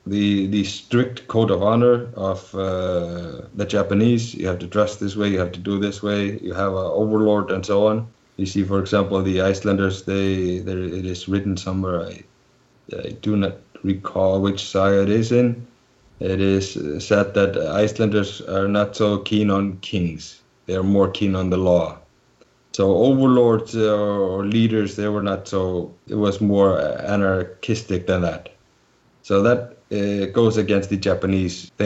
the 0.05 0.47
the 0.47 0.63
strict 0.63 1.27
code 1.27 1.51
of 1.51 1.61
honor 1.61 2.09
of 2.15 2.53
uh, 2.55 3.41
the 3.53 3.65
Japanese. 3.65 4.33
You 4.33 4.47
have 4.47 4.59
to 4.59 4.67
dress 4.67 4.95
this 4.95 5.15
way. 5.15 5.29
You 5.29 5.39
have 5.39 5.51
to 5.53 5.59
do 5.59 5.79
this 5.79 6.01
way. 6.01 6.39
You 6.39 6.53
have 6.53 6.73
an 6.73 6.91
overlord 7.01 7.51
and 7.51 7.65
so 7.65 7.87
on. 7.87 8.07
You 8.37 8.45
see, 8.45 8.63
for 8.63 8.79
example, 8.79 9.21
the 9.21 9.41
Icelanders. 9.41 10.03
They 10.03 10.55
it 10.57 11.05
is 11.05 11.27
written 11.27 11.55
somewhere. 11.55 12.01
I 12.01 12.23
I 12.97 13.09
do 13.21 13.35
not 13.35 13.53
recall 13.83 14.41
which 14.41 14.63
side 14.65 14.93
it 14.93 15.09
is 15.09 15.31
in. 15.31 15.65
It 16.19 16.41
is 16.41 16.73
said 17.05 17.33
that 17.33 17.57
Icelanders 17.57 18.41
are 18.41 18.67
not 18.67 18.95
so 18.95 19.19
keen 19.19 19.49
on 19.49 19.77
kings; 19.77 20.41
they 20.65 20.75
are 20.75 20.83
more 20.83 21.09
keen 21.09 21.35
on 21.35 21.49
the 21.49 21.57
law. 21.57 21.97
So 22.73 22.95
overlords 22.95 23.75
or 23.75 24.45
leaders, 24.45 24.95
they 24.95 25.07
were 25.07 25.23
not 25.23 25.47
so. 25.47 25.93
It 26.07 26.15
was 26.15 26.41
more 26.41 26.79
anarchistic 26.79 28.07
than 28.07 28.21
that. 28.21 28.49
So 29.23 29.41
that 29.43 29.77
uh, 29.91 30.31
goes 30.31 30.57
against 30.57 30.89
the 30.89 30.97
Japanese 30.97 31.71
uh, 31.79 31.83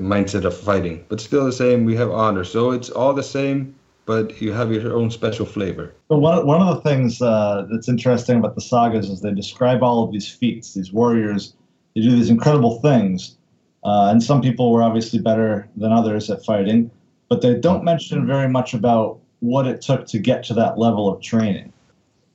mindset 0.00 0.44
of 0.44 0.56
fighting, 0.56 1.04
but 1.08 1.20
still 1.20 1.44
the 1.44 1.52
same. 1.52 1.84
We 1.84 1.96
have 1.96 2.10
honor, 2.10 2.44
so 2.44 2.70
it's 2.70 2.90
all 2.90 3.12
the 3.12 3.22
same 3.22 3.74
but 4.06 4.40
you 4.40 4.52
have 4.52 4.72
your 4.72 4.94
own 4.94 5.10
special 5.10 5.44
flavor. 5.44 5.92
One, 6.06 6.46
one 6.46 6.62
of 6.62 6.76
the 6.76 6.88
things 6.88 7.20
uh, 7.20 7.66
that's 7.70 7.88
interesting 7.88 8.38
about 8.38 8.54
the 8.54 8.60
sagas 8.60 9.10
is 9.10 9.20
they 9.20 9.34
describe 9.34 9.82
all 9.82 10.04
of 10.04 10.12
these 10.12 10.28
feats, 10.28 10.74
these 10.74 10.92
warriors. 10.92 11.54
They 11.94 12.02
do 12.02 12.12
these 12.12 12.30
incredible 12.30 12.80
things. 12.80 13.36
Uh, 13.84 14.08
and 14.10 14.22
some 14.22 14.40
people 14.40 14.72
were 14.72 14.82
obviously 14.82 15.18
better 15.18 15.68
than 15.76 15.92
others 15.92 16.30
at 16.30 16.44
fighting, 16.44 16.90
but 17.28 17.42
they 17.42 17.54
don't 17.54 17.84
mention 17.84 18.26
very 18.26 18.48
much 18.48 18.74
about 18.74 19.18
what 19.40 19.66
it 19.66 19.82
took 19.82 20.06
to 20.06 20.18
get 20.18 20.44
to 20.44 20.54
that 20.54 20.78
level 20.78 21.12
of 21.12 21.20
training. 21.20 21.72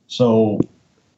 So, 0.06 0.60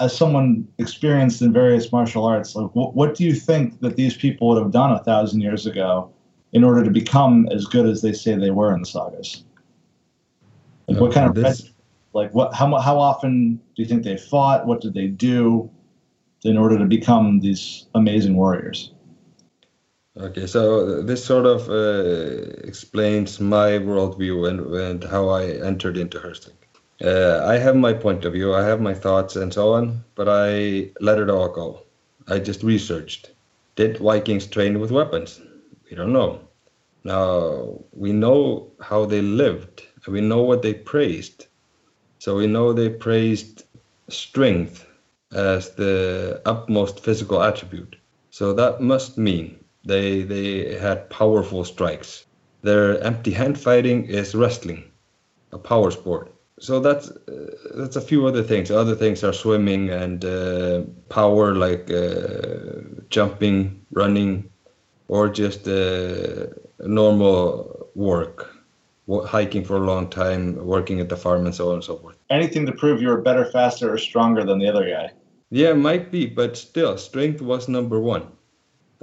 as 0.01 0.17
someone 0.17 0.67
experienced 0.79 1.43
in 1.43 1.53
various 1.53 1.93
martial 1.93 2.25
arts, 2.25 2.55
like 2.57 2.71
what, 2.75 2.95
what 2.95 3.15
do 3.15 3.25
you 3.25 3.35
think 3.35 3.81
that 3.81 3.97
these 3.97 4.17
people 4.17 4.49
would 4.49 4.63
have 4.63 4.73
done 4.73 4.93
a 4.93 5.03
thousand 5.03 5.41
years 5.41 5.67
ago 5.67 6.11
in 6.53 6.65
order 6.65 6.85
to 6.85 6.91
become 6.91 7.49
as 7.53 7.67
good 7.67 7.87
as 7.87 8.03
they 8.03 8.13
say 8.13 8.35
they 8.37 8.51
were 8.51 8.73
in 8.75 8.81
the 8.81 8.87
sagas? 8.87 9.45
Like 10.89 11.01
what 11.01 11.13
kind 11.13 11.29
of 11.29 11.35
this, 11.35 11.71
like 12.13 12.35
what 12.35 12.55
how 12.55 12.79
how 12.79 12.99
often 12.99 13.57
do 13.75 13.83
you 13.83 13.87
think 13.87 14.05
they 14.05 14.17
fought? 14.17 14.67
What 14.67 14.81
did 14.81 14.95
they 14.95 15.07
do 15.07 15.71
in 16.45 16.59
order 16.59 16.79
to 16.79 16.85
become 16.85 17.41
these 17.41 17.87
amazing 17.95 18.37
warriors? 18.37 18.93
Okay, 20.17 20.47
so 20.47 21.03
this 21.03 21.25
sort 21.25 21.45
of 21.45 21.69
uh, 21.69 22.51
explains 22.63 23.41
my 23.41 23.71
worldview 23.73 24.49
and, 24.49 24.61
and 24.61 25.03
how 25.03 25.29
I 25.29 25.47
entered 25.47 25.97
into 25.97 26.21
Hurstwic. 26.21 26.53
Uh, 27.03 27.45
I 27.45 27.59
have 27.59 27.75
my 27.75 27.93
point 27.93 28.25
of 28.25 28.33
view, 28.33 28.55
I 28.55 28.65
have 28.65 28.81
my 28.81 28.95
thoughts 28.95 29.35
and 29.35 29.53
so 29.53 29.73
on, 29.73 30.05
but 30.15 30.29
I 30.29 30.91
let 31.01 31.19
it 31.19 31.31
all 31.31 31.49
go. 31.49 31.83
I 32.29 32.39
just 32.39 32.63
researched. 32.63 33.33
Did 33.75 33.99
Vikings 33.99 34.47
train 34.47 34.79
with 34.79 34.93
weapons? 34.93 35.41
We 35.91 35.97
don't 35.97 36.13
know. 36.13 36.41
Now, 37.03 37.81
we 37.93 38.13
know 38.13 38.71
how 38.81 39.07
they 39.07 39.21
lived 39.21 39.83
we 40.13 40.21
know 40.21 40.43
what 40.43 40.63
they 40.63 40.75
praised. 40.75 41.47
So 42.19 42.37
we 42.37 42.47
know 42.47 42.73
they 42.73 42.89
praised 42.89 43.65
strength 44.09 44.87
as 45.33 45.71
the 45.71 46.41
utmost 46.47 47.01
physical 47.01 47.43
attribute. 47.43 47.97
So 48.31 48.53
that 48.55 48.81
must 48.81 49.19
mean 49.19 49.59
they 49.85 50.23
they 50.23 50.75
had 50.79 51.11
powerful 51.11 51.65
strikes. 51.65 52.27
Their 52.63 52.99
empty 53.03 53.31
hand 53.31 53.59
fighting 53.59 54.07
is 54.07 54.35
wrestling, 54.35 54.85
a 55.53 55.59
power 55.59 55.91
sport. 55.91 56.33
So 56.61 56.81
that's 56.81 57.11
uh, 57.11 57.57
that's 57.75 57.97
a 57.97 58.01
few 58.01 58.27
other 58.27 58.43
things. 58.43 58.71
Other 58.71 58.95
things 58.95 59.25
are 59.25 59.33
swimming 59.33 59.91
and 59.91 60.25
uh, 60.25 60.83
power, 61.09 61.55
like 61.55 61.91
uh, 61.91 62.81
jumping, 63.11 63.85
running, 63.91 64.51
or 65.09 65.29
just 65.29 65.69
uh, 65.69 66.47
normal 66.81 67.89
work 67.95 68.54
hiking 69.09 69.65
for 69.65 69.77
a 69.77 69.87
long 69.87 70.09
time, 70.09 70.57
working 70.65 71.01
at 71.01 71.09
the 71.09 71.17
farm, 71.17 71.47
and 71.47 71.55
so 71.55 71.69
on 71.69 71.75
and 71.75 71.85
so 71.85 71.97
forth. 71.97 72.17
Anything 72.31 72.67
to 72.67 72.73
prove 72.73 73.03
you 73.03 73.09
were 73.09 73.21
better, 73.21 73.45
faster, 73.45 73.93
or 73.93 73.99
stronger 73.99 74.45
than 74.45 74.59
the 74.59 74.69
other 74.69 74.89
guy. 74.89 75.11
Yeah, 75.51 75.75
might 75.75 76.11
be, 76.11 76.27
but 76.27 76.57
still, 76.57 76.97
strength 76.97 77.41
was 77.41 77.69
number 77.69 78.01
one, 78.01 78.29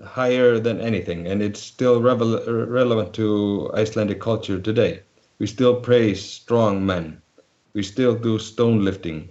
higher 0.03 0.59
than 0.59 0.81
anything, 0.81 1.27
and 1.27 1.41
it's 1.41 1.59
still 1.59 2.01
revel- 2.01 2.43
relevant 2.65 3.13
to 3.13 3.71
Icelandic 3.73 4.19
culture 4.19 4.59
today. 4.59 5.01
We 5.39 5.47
still 5.47 5.79
praise 5.79 6.21
strong 6.21 6.85
men. 6.85 7.21
We 7.73 7.83
still 7.83 8.15
do 8.15 8.37
stone 8.37 8.83
lifting. 8.83 9.29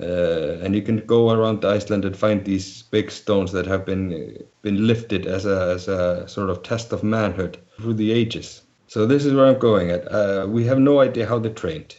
Uh, 0.00 0.58
and 0.62 0.76
you 0.76 0.82
can 0.82 0.98
go 1.06 1.30
around 1.30 1.64
Iceland 1.64 2.04
and 2.04 2.16
find 2.16 2.44
these 2.44 2.82
big 2.82 3.10
stones 3.10 3.50
that 3.50 3.66
have 3.66 3.84
been 3.84 4.44
been 4.62 4.86
lifted 4.86 5.26
as 5.26 5.44
a, 5.44 5.72
as 5.74 5.88
a 5.88 6.28
sort 6.28 6.50
of 6.50 6.62
test 6.62 6.92
of 6.92 7.02
manhood 7.02 7.58
through 7.78 7.94
the 7.94 8.12
ages. 8.12 8.62
So 8.88 9.04
this 9.04 9.26
is 9.26 9.34
where 9.34 9.46
I'm 9.46 9.58
going 9.58 9.90
at. 9.90 10.10
Uh, 10.10 10.46
we 10.48 10.64
have 10.64 10.78
no 10.78 11.00
idea 11.00 11.26
how 11.26 11.38
they 11.38 11.50
trained. 11.50 11.94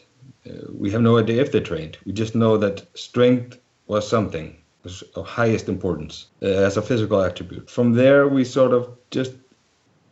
Uh, 0.50 0.54
we 0.74 0.90
have 0.90 1.04
no 1.04 1.20
idea 1.20 1.40
if 1.40 1.52
they 1.52 1.60
trained. 1.60 2.00
We 2.04 2.14
just 2.14 2.34
know 2.34 2.58
that 2.58 2.86
strength 2.98 3.60
was 3.86 4.10
something 4.10 4.56
was 4.84 5.04
of 5.16 5.28
highest 5.28 5.70
importance 5.70 6.28
uh, 6.42 6.48
as 6.48 6.78
a 6.78 6.82
physical 6.82 7.22
attribute. 7.22 7.70
From 7.70 7.94
there, 7.94 8.28
we 8.28 8.44
sort 8.44 8.74
of 8.74 8.90
just 9.12 9.34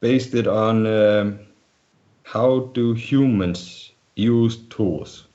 based 0.01 0.36
it 0.36 0.46
on 0.46 0.86
um, 0.86 1.39
how 2.24 2.69
do 2.74 2.93
humans 2.93 3.91
use 4.15 4.57
tools. 4.69 5.25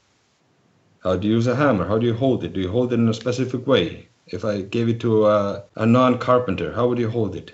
How 1.02 1.16
do 1.16 1.26
you 1.26 1.34
use 1.34 1.48
a 1.48 1.56
hammer? 1.56 1.88
How 1.88 1.98
do 1.98 2.06
you 2.06 2.14
hold 2.14 2.44
it? 2.44 2.52
Do 2.52 2.60
you 2.60 2.70
hold 2.70 2.92
it 2.92 3.00
in 3.00 3.08
a 3.08 3.14
specific 3.14 3.66
way? 3.66 4.06
If 4.28 4.44
I 4.44 4.60
gave 4.60 4.88
it 4.88 5.00
to 5.00 5.26
a, 5.26 5.64
a 5.74 5.86
non-carpenter, 5.86 6.72
how 6.72 6.86
would 6.86 6.98
you 7.00 7.10
hold 7.10 7.34
it? 7.34 7.50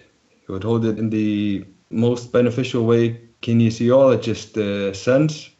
You 0.47 0.53
would 0.53 0.65
hold 0.65 0.85
it 0.85 0.99
in 0.99 1.09
the 1.09 1.65
most 1.91 2.33
beneficial 2.33 2.85
way 2.85 3.28
kinesiologist 3.43 4.57
uh, 4.57 4.93
sense. 4.95 5.51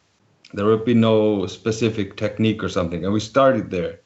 There 0.53 0.65
would 0.65 0.85
be 0.85 0.95
no 0.95 1.45
specific 1.47 2.17
technique 2.17 2.63
or 2.63 2.69
something, 2.69 3.03
and 3.03 3.13
we 3.13 3.19
started 3.19 3.69
there. 3.69 3.99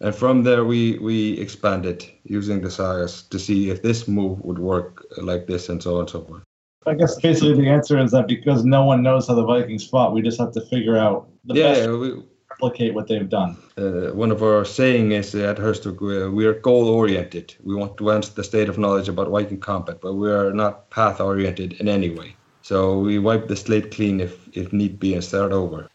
And 0.00 0.14
from 0.14 0.42
there, 0.42 0.64
we, 0.64 0.98
we 0.98 1.38
expanded 1.38 2.04
using 2.24 2.60
the 2.60 2.70
sagas 2.70 3.22
to 3.22 3.38
see 3.38 3.70
if 3.70 3.82
this 3.82 4.06
move 4.06 4.40
would 4.44 4.58
work 4.58 5.06
like 5.16 5.46
this 5.46 5.68
and 5.68 5.82
so 5.82 5.94
on 5.94 6.00
and 6.00 6.10
so 6.10 6.20
forth. 6.22 6.42
I 6.86 6.94
guess 6.94 7.18
basically 7.18 7.54
the 7.54 7.68
answer 7.68 7.98
is 7.98 8.10
that 8.10 8.28
because 8.28 8.64
no 8.64 8.84
one 8.84 9.02
knows 9.02 9.28
how 9.28 9.34
the 9.34 9.44
Vikings 9.44 9.88
fought, 9.88 10.12
we 10.12 10.20
just 10.20 10.38
have 10.38 10.52
to 10.52 10.60
figure 10.60 10.98
out 10.98 11.28
the 11.44 11.54
yeah, 11.54 11.72
best 11.72 11.90
we, 11.90 12.22
replicate 12.50 12.94
what 12.94 13.08
they've 13.08 13.28
done. 13.28 13.56
uh, 13.78 14.12
one 14.12 14.30
of 14.30 14.42
our 14.42 14.64
saying 14.64 15.12
is 15.12 15.34
at 15.34 15.56
Hurstwic, 15.56 16.00
we, 16.00 16.28
we 16.28 16.46
are 16.46 16.54
goal 16.54 16.88
oriented. 16.88 17.54
We 17.62 17.74
want 17.74 17.96
to 17.96 18.08
advance 18.08 18.28
the 18.28 18.44
state 18.44 18.68
of 18.68 18.78
knowledge 18.78 19.08
about 19.08 19.28
Viking 19.28 19.60
combat, 19.60 20.00
but 20.00 20.14
we 20.14 20.30
are 20.30 20.52
not 20.52 20.90
path 20.90 21.20
oriented 21.20 21.74
in 21.74 21.88
any 21.88 22.10
way. 22.10 22.36
So 22.64 22.98
we 22.98 23.18
wipe 23.18 23.46
the 23.46 23.56
slate 23.56 23.90
clean 23.90 24.20
if, 24.20 24.48
if 24.56 24.72
need 24.72 24.98
be 24.98 25.12
and 25.12 25.22
start 25.22 25.52
over. 25.52 25.86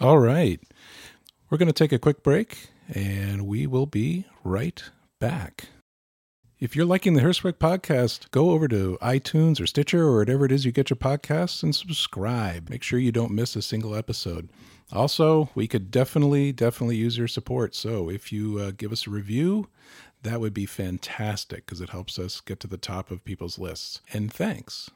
All 0.00 0.20
right. 0.20 0.60
We're 1.50 1.58
going 1.58 1.66
to 1.66 1.72
take 1.72 1.90
a 1.90 1.98
quick 1.98 2.22
break 2.22 2.68
and 2.94 3.48
we 3.48 3.66
will 3.66 3.86
be 3.86 4.24
right 4.44 4.80
back. 5.18 5.70
If 6.60 6.76
you're 6.76 6.86
liking 6.86 7.14
the 7.14 7.22
Hurstwic 7.22 7.54
podcast, 7.54 8.30
go 8.30 8.50
over 8.50 8.68
to 8.68 8.96
iTunes 9.02 9.60
or 9.60 9.66
Stitcher 9.66 10.04
or 10.04 10.18
whatever 10.18 10.44
it 10.44 10.52
is 10.52 10.64
you 10.64 10.70
get 10.70 10.88
your 10.88 10.96
podcasts 10.96 11.64
and 11.64 11.74
subscribe. 11.74 12.70
Make 12.70 12.84
sure 12.84 13.00
you 13.00 13.10
don't 13.10 13.32
miss 13.32 13.56
a 13.56 13.60
single 13.62 13.96
episode. 13.96 14.50
Also, 14.92 15.50
we 15.56 15.66
could 15.66 15.90
definitely, 15.90 16.52
definitely 16.52 16.94
use 16.94 17.18
your 17.18 17.26
support. 17.26 17.74
So 17.74 18.08
if 18.08 18.30
you 18.30 18.60
uh, 18.60 18.70
give 18.70 18.92
us 18.92 19.08
a 19.08 19.10
review, 19.10 19.66
that 20.22 20.40
would 20.40 20.54
be 20.54 20.64
fantastic 20.64 21.66
because 21.66 21.80
it 21.80 21.90
helps 21.90 22.20
us 22.20 22.40
get 22.40 22.60
to 22.60 22.68
the 22.68 22.76
top 22.76 23.10
of 23.10 23.24
people's 23.24 23.58
lists. 23.58 24.00
And 24.12 24.32
thanks. 24.32 24.88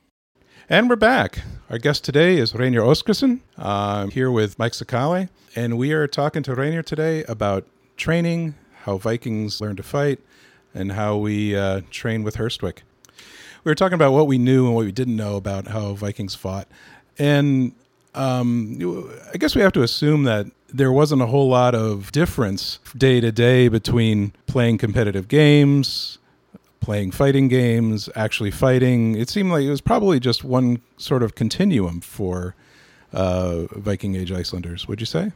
And 0.68 0.90
we're 0.90 0.96
back. 0.96 1.42
Our 1.70 1.78
guest 1.78 2.04
today 2.04 2.38
is 2.38 2.52
Reynir 2.52 2.82
Oskarsson. 2.82 3.40
I'm 3.56 4.10
here 4.10 4.30
with 4.30 4.58
Mike 4.58 4.72
Sakale, 4.72 5.28
and 5.54 5.78
we 5.78 5.92
are 5.92 6.06
talking 6.06 6.42
to 6.42 6.54
Reynir 6.54 6.84
today 6.84 7.22
about 7.24 7.66
training, 7.96 8.54
how 8.82 8.98
Vikings 8.98 9.60
learn 9.60 9.76
to 9.76 9.82
fight, 9.82 10.18
and 10.74 10.92
how 10.92 11.16
we 11.16 11.56
uh, 11.56 11.82
train 11.90 12.22
with 12.22 12.36
Hurstwic. 12.36 12.78
We 13.64 13.70
were 13.70 13.74
talking 13.74 13.94
about 13.94 14.12
what 14.12 14.26
we 14.26 14.38
knew 14.38 14.66
and 14.66 14.74
what 14.74 14.84
we 14.84 14.92
didn't 14.92 15.16
know 15.16 15.36
about 15.36 15.68
how 15.68 15.94
Vikings 15.94 16.34
fought. 16.34 16.68
And 17.18 17.72
um, 18.14 18.78
I 19.32 19.36
guess 19.36 19.54
we 19.54 19.62
have 19.62 19.72
to 19.74 19.82
assume 19.82 20.24
that 20.24 20.46
there 20.68 20.92
wasn't 20.92 21.22
a 21.22 21.26
whole 21.26 21.48
lot 21.48 21.74
of 21.74 22.12
difference 22.12 22.80
day 22.96 23.20
to 23.20 23.30
day 23.30 23.68
between 23.68 24.32
playing 24.46 24.78
competitive 24.78 25.28
games, 25.28 26.18
playing 26.86 27.10
fighting 27.10 27.48
games, 27.48 28.08
actually 28.14 28.52
fighting. 28.52 29.16
It 29.16 29.28
seemed 29.28 29.50
like 29.50 29.64
it 29.64 29.70
was 29.70 29.80
probably 29.80 30.20
just 30.20 30.44
one 30.44 30.80
sort 30.98 31.24
of 31.24 31.34
continuum 31.34 32.00
for 32.00 32.54
uh, 33.12 33.64
Viking 33.72 34.14
Age 34.14 34.30
Icelanders. 34.30 34.86
Would 34.86 35.00
you 35.00 35.06
say? 35.06 35.32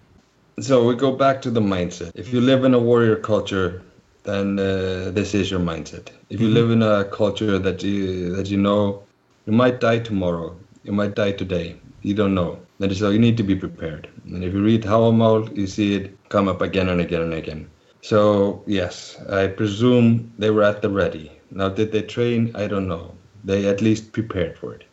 So 0.61 0.87
we 0.87 0.95
go 0.95 1.11
back 1.11 1.43
to 1.43 1.51
the 1.51 1.61
mindset. 1.61 2.13
If 2.15 2.33
you 2.33 2.41
live 2.41 2.63
in 2.63 2.73
a 2.73 2.79
warrior 2.79 3.17
culture, 3.17 3.83
then 4.23 4.61
uh, 4.61 5.11
this 5.13 5.35
is 5.35 5.51
your 5.51 5.59
mindset. 5.59 6.07
If 6.29 6.41
you 6.41 6.49
Mhm. 6.49 6.55
live 6.59 6.71
in 6.77 6.83
a 6.83 7.05
culture 7.21 7.59
that 7.67 7.83
you 7.83 8.37
that 8.37 8.47
you 8.53 8.59
know 8.67 9.03
you 9.47 9.53
might 9.63 9.81
die 9.81 9.99
tomorrow, 10.11 10.55
you 10.85 10.93
might 10.93 11.15
die 11.17 11.33
today, 11.43 11.69
you 12.03 12.15
don't 12.15 12.35
know. 12.41 12.51
That 12.79 12.93
is 12.93 12.99
so 12.99 13.11
you 13.11 13.19
need 13.27 13.37
to 13.39 13.47
be 13.53 13.57
prepared. 13.57 14.07
And 14.33 14.45
if 14.45 14.55
you 14.55 14.63
read 14.71 14.83
Havamal, 14.85 15.41
you 15.59 15.67
see 15.67 15.89
it 15.99 16.05
come 16.29 16.47
up 16.53 16.63
again 16.69 16.89
and 16.89 17.01
again 17.01 17.23
and 17.23 17.35
again. 17.43 17.67
So 18.03 18.63
yes, 18.69 18.95
I 19.29 19.49
presume 19.49 20.07
they 20.39 20.51
were 20.51 20.63
at 20.73 20.81
the 20.81 20.91
ready. 21.03 21.27
Now, 21.51 21.69
did 21.69 21.93
they 21.93 22.03
train? 22.03 22.53
I 22.55 22.67
don't 22.67 22.89
know. 22.89 23.15
They 23.45 23.67
at 23.67 23.81
least 23.81 24.13
prepared 24.13 24.57
for 24.59 24.75
it, 24.75 24.85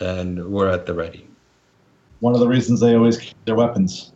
and 0.00 0.44
were 0.50 0.68
at 0.68 0.86
the 0.86 0.94
ready. 0.94 1.26
One 2.20 2.34
of 2.34 2.40
the 2.40 2.48
reasons 2.48 2.80
they 2.80 2.94
always 2.94 3.18
keep 3.18 3.36
their 3.44 3.54
weapons. 3.54 4.12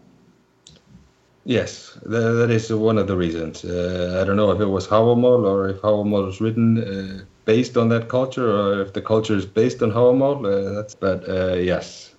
Yes, 1.44 1.98
tha- 2.02 2.34
that 2.34 2.50
is 2.50 2.70
one 2.70 2.98
of 2.98 3.06
the 3.06 3.16
reasons. 3.16 3.64
Uh, 3.64 4.18
I 4.20 4.24
don't 4.26 4.36
know 4.36 4.50
if 4.50 4.60
it 4.60 4.66
was 4.66 4.86
Havamal 4.86 5.46
or 5.46 5.68
if 5.70 5.80
Havamal 5.80 6.26
was 6.26 6.40
written 6.42 6.78
uh, 6.78 7.24
based 7.46 7.78
on 7.78 7.88
that 7.88 8.08
culture 8.08 8.50
or 8.50 8.82
if 8.82 8.92
the 8.92 9.00
culture 9.00 9.34
is 9.34 9.46
based 9.46 9.82
on 9.82 9.90
Havamal. 9.90 10.44
Uh, 10.44 10.74
that's, 10.74 10.94
but 10.94 11.26
uh, 11.26 11.54
yes, 11.54 12.14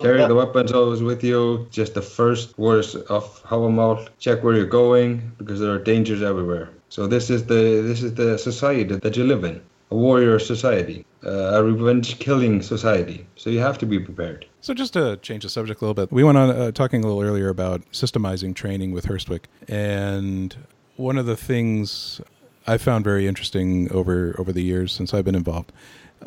carry 0.00 0.24
the 0.24 0.34
weapons 0.34 0.72
always 0.72 1.02
with 1.02 1.22
you. 1.22 1.66
Just 1.70 1.92
the 1.92 2.00
first 2.02 2.56
words 2.58 2.94
of 2.94 3.42
Havamal. 3.42 4.08
Check 4.18 4.42
where 4.42 4.54
you're 4.56 4.64
going 4.64 5.32
because 5.36 5.60
there 5.60 5.72
are 5.72 5.78
dangers 5.78 6.22
everywhere. 6.22 6.70
So 6.88 7.06
this 7.06 7.30
is 7.30 7.46
the 7.46 7.82
this 7.82 8.02
is 8.02 8.14
the 8.14 8.38
society 8.38 8.94
that 8.96 9.16
you 9.16 9.24
live 9.24 9.44
in, 9.44 9.60
a 9.90 9.96
warrior 9.96 10.38
society, 10.38 11.04
uh, 11.24 11.58
a 11.58 11.62
revenge 11.62 12.18
killing 12.18 12.62
society. 12.62 13.26
So 13.36 13.50
you 13.50 13.60
have 13.60 13.78
to 13.78 13.86
be 13.86 13.98
prepared. 13.98 14.46
So, 14.60 14.72
just 14.72 14.92
to 14.94 15.18
change 15.18 15.42
the 15.42 15.50
subject 15.50 15.80
a 15.80 15.84
little 15.84 15.94
bit, 15.94 16.10
we 16.10 16.24
went 16.24 16.38
on 16.38 16.50
uh, 16.50 16.70
talking 16.72 17.04
a 17.04 17.06
little 17.06 17.22
earlier 17.22 17.48
about 17.48 17.82
systemizing 17.92 18.54
training 18.54 18.92
with 18.92 19.06
Hurstwic, 19.06 19.44
and 19.68 20.56
one 20.96 21.18
of 21.18 21.26
the 21.26 21.36
things 21.36 22.20
I 22.66 22.78
found 22.78 23.04
very 23.04 23.26
interesting 23.26 23.90
over 23.92 24.34
over 24.38 24.52
the 24.52 24.62
years 24.62 24.92
since 24.92 25.12
I've 25.12 25.24
been 25.24 25.34
involved 25.34 25.72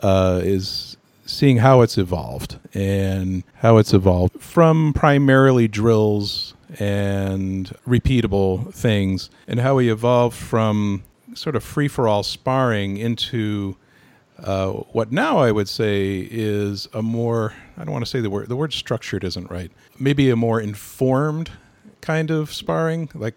uh, 0.04 0.41
is 0.43 0.98
seeing 1.26 1.58
how 1.58 1.82
it's 1.82 1.98
evolved 1.98 2.58
and 2.74 3.43
how 3.56 3.78
it's 3.78 3.93
evolved 3.93 4.39
from 4.39 4.93
primarily 4.93 5.67
drills 5.67 6.54
and 6.80 7.76
repeatable 7.88 8.74
things, 8.74 9.30
and 9.48 9.60
how 9.60 9.76
we 9.76 9.92
evolved 9.92 10.36
from 10.36 11.04
sort 11.34 11.56
of 11.56 11.64
free 11.64 11.88
for 11.88 12.08
all 12.08 12.24
sparring 12.24 12.98
into 12.98 13.78
uh, 14.44 14.72
what 14.72 15.12
now 15.12 15.40
I 15.40 15.52
would 15.52 15.68
say 15.68 16.28
is 16.30 16.88
a 16.94 17.02
more 17.02 17.54
I 17.78 17.84
don't 17.84 17.92
want 17.92 18.06
to 18.06 18.10
say 18.10 18.22
the 18.22 18.30
word 18.30 18.50
the 18.50 18.56
word 18.56 18.74
structured 18.74 19.24
isn't 19.24 19.50
right. 19.50 19.72
Maybe 20.00 20.30
a 20.30 20.36
more 20.36 20.62
informed 20.62 21.52
kind 22.02 22.30
of 22.30 22.54
sparring. 22.54 23.10
Like 23.16 23.36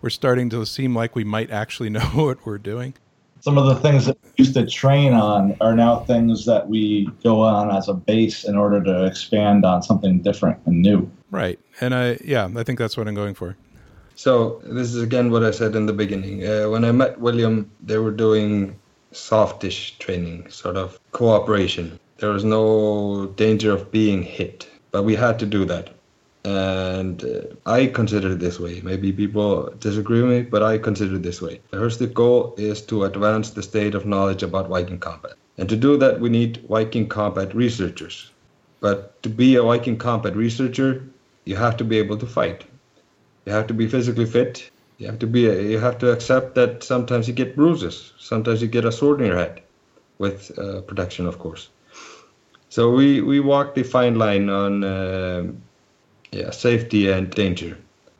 we're 0.00 0.10
starting 0.10 0.48
to 0.50 0.64
seem 0.64 0.94
like 0.94 1.14
we 1.14 1.24
might 1.24 1.50
actually 1.50 1.90
know 1.96 2.00
what 2.00 2.44
we're 2.46 2.58
doing. 2.58 2.94
Some 3.40 3.56
of 3.56 3.66
the 3.66 3.76
things 3.76 4.04
that 4.04 4.18
we 4.22 4.30
used 4.36 4.54
to 4.54 4.66
train 4.66 5.14
on 5.14 5.56
are 5.62 5.74
now 5.74 6.00
things 6.00 6.44
that 6.44 6.68
we 6.68 7.08
go 7.22 7.40
on 7.40 7.74
as 7.74 7.88
a 7.88 7.94
base 7.94 8.44
in 8.44 8.54
order 8.54 8.82
to 8.82 9.06
expand 9.06 9.64
on 9.64 9.82
something 9.82 10.20
different 10.20 10.60
and 10.66 10.82
new. 10.82 11.10
Right. 11.30 11.58
And 11.80 11.94
I 11.94 12.18
yeah, 12.24 12.48
I 12.56 12.62
think 12.62 12.78
that's 12.78 12.96
what 12.96 13.08
I'm 13.08 13.14
going 13.14 13.34
for. 13.34 13.56
So 14.16 14.60
this 14.64 14.94
is 14.94 15.02
again 15.02 15.30
what 15.30 15.44
I 15.44 15.50
said 15.50 15.74
in 15.74 15.86
the 15.86 15.92
beginning. 15.92 16.46
Uh, 16.46 16.68
when 16.68 16.84
I 16.84 16.92
met 16.92 17.20
William, 17.20 17.70
they 17.82 17.98
were 17.98 18.10
doing 18.10 18.76
softish 19.12 19.98
training, 19.98 20.50
sort 20.50 20.76
of 20.76 20.98
cooperation. 21.12 21.98
There 22.18 22.30
was 22.30 22.44
no 22.44 23.32
danger 23.36 23.72
of 23.72 23.90
being 23.90 24.22
hit, 24.22 24.68
but 24.90 25.04
we 25.04 25.14
had 25.14 25.38
to 25.38 25.46
do 25.46 25.64
that. 25.64 25.94
And 26.44 27.24
uh, 27.24 27.54
I 27.66 27.86
consider 27.86 28.32
it 28.32 28.38
this 28.38 28.58
way. 28.58 28.80
Maybe 28.82 29.12
people 29.12 29.72
disagree 29.78 30.22
with 30.22 30.30
me, 30.30 30.42
but 30.42 30.62
I 30.62 30.78
consider 30.78 31.16
it 31.16 31.22
this 31.22 31.42
way. 31.42 31.60
The 31.70 31.76
Hurstwic 31.76 32.14
goal 32.14 32.54
is 32.56 32.80
to 32.82 33.04
advance 33.04 33.50
the 33.50 33.62
state 33.62 33.94
of 33.94 34.06
knowledge 34.06 34.42
about 34.42 34.68
Viking 34.68 34.98
combat. 34.98 35.34
And 35.58 35.68
to 35.68 35.76
do 35.76 35.98
that, 35.98 36.20
we 36.20 36.30
need 36.30 36.64
Viking 36.68 37.08
combat 37.08 37.54
researchers. 37.54 38.30
But 38.80 39.22
to 39.22 39.28
be 39.28 39.56
a 39.56 39.62
Viking 39.62 39.98
combat 39.98 40.34
researcher, 40.34 41.04
you 41.50 41.56
have 41.56 41.76
to 41.76 41.84
be 41.84 41.98
able 41.98 42.16
to 42.16 42.26
fight. 42.26 42.64
You 43.44 43.52
have 43.52 43.66
to 43.66 43.74
be 43.74 43.88
physically 43.88 44.26
fit. 44.26 44.70
You 44.98 45.06
have 45.08 45.18
to 45.18 45.26
be. 45.26 45.40
You 45.72 45.78
have 45.78 45.98
to 45.98 46.12
accept 46.12 46.54
that 46.54 46.84
sometimes 46.84 47.26
you 47.28 47.34
get 47.34 47.56
bruises. 47.56 48.12
Sometimes 48.18 48.62
you 48.62 48.68
get 48.68 48.84
a 48.84 48.92
sword 48.92 49.20
in 49.20 49.26
your 49.26 49.38
head, 49.44 49.62
with 50.18 50.56
uh, 50.58 50.82
protection, 50.82 51.26
of 51.26 51.38
course. 51.38 51.68
So 52.68 52.90
we 52.98 53.20
we 53.20 53.40
walk 53.40 53.74
the 53.74 53.82
fine 53.82 54.16
line 54.24 54.48
on 54.48 54.84
uh, 54.84 55.42
yeah 56.30 56.50
safety 56.50 57.10
and 57.10 57.30
danger. 57.42 57.76